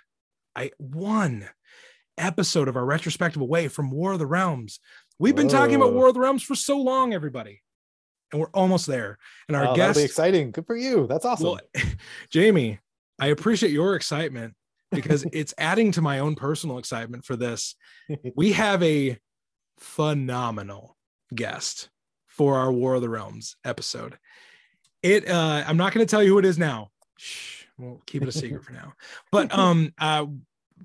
[0.56, 1.50] I one
[2.18, 4.80] episode of our retrospective away from War of the Realms.
[5.18, 7.62] We've been talking about War of the Realms for so long, everybody,
[8.32, 9.18] and we're almost there.
[9.48, 10.52] And our Oh, that'll guest, be exciting.
[10.52, 11.08] Good for you.
[11.08, 11.48] That's awesome.
[11.48, 11.60] well,
[12.30, 12.80] Jamie,
[13.20, 14.56] I appreciate your excitement
[14.92, 17.76] because it's adding to my own personal excitement for this.
[18.36, 19.18] We have a
[19.80, 20.96] phenomenal
[21.34, 21.90] guest
[22.28, 24.18] for our War of the Realms episode.
[25.02, 26.90] It uh I'm not going to tell you who it is now.
[27.18, 28.94] Shh, we'll keep it a secret for now.
[29.32, 30.26] But um uh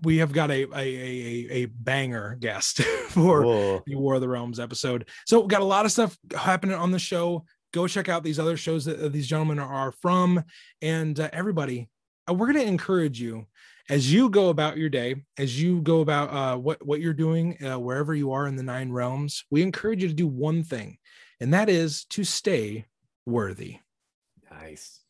[0.02, 3.82] we have got a a a, a banger guest for Whoa.
[3.86, 5.08] the War of the Realms episode.
[5.26, 7.44] So we've got a lot of stuff happening on the show.
[7.72, 10.42] Go check out these other shows that uh, these gentlemen are from.
[10.82, 11.88] And uh, everybody,
[12.32, 13.46] we're going to encourage you
[13.88, 17.62] as you go about your day, as you go about uh, what what you're doing
[17.64, 20.98] uh, wherever you are in the nine realms, we encourage you to do one thing,
[21.40, 22.86] and that is to stay
[23.26, 23.78] worthy.
[24.50, 25.00] Nice.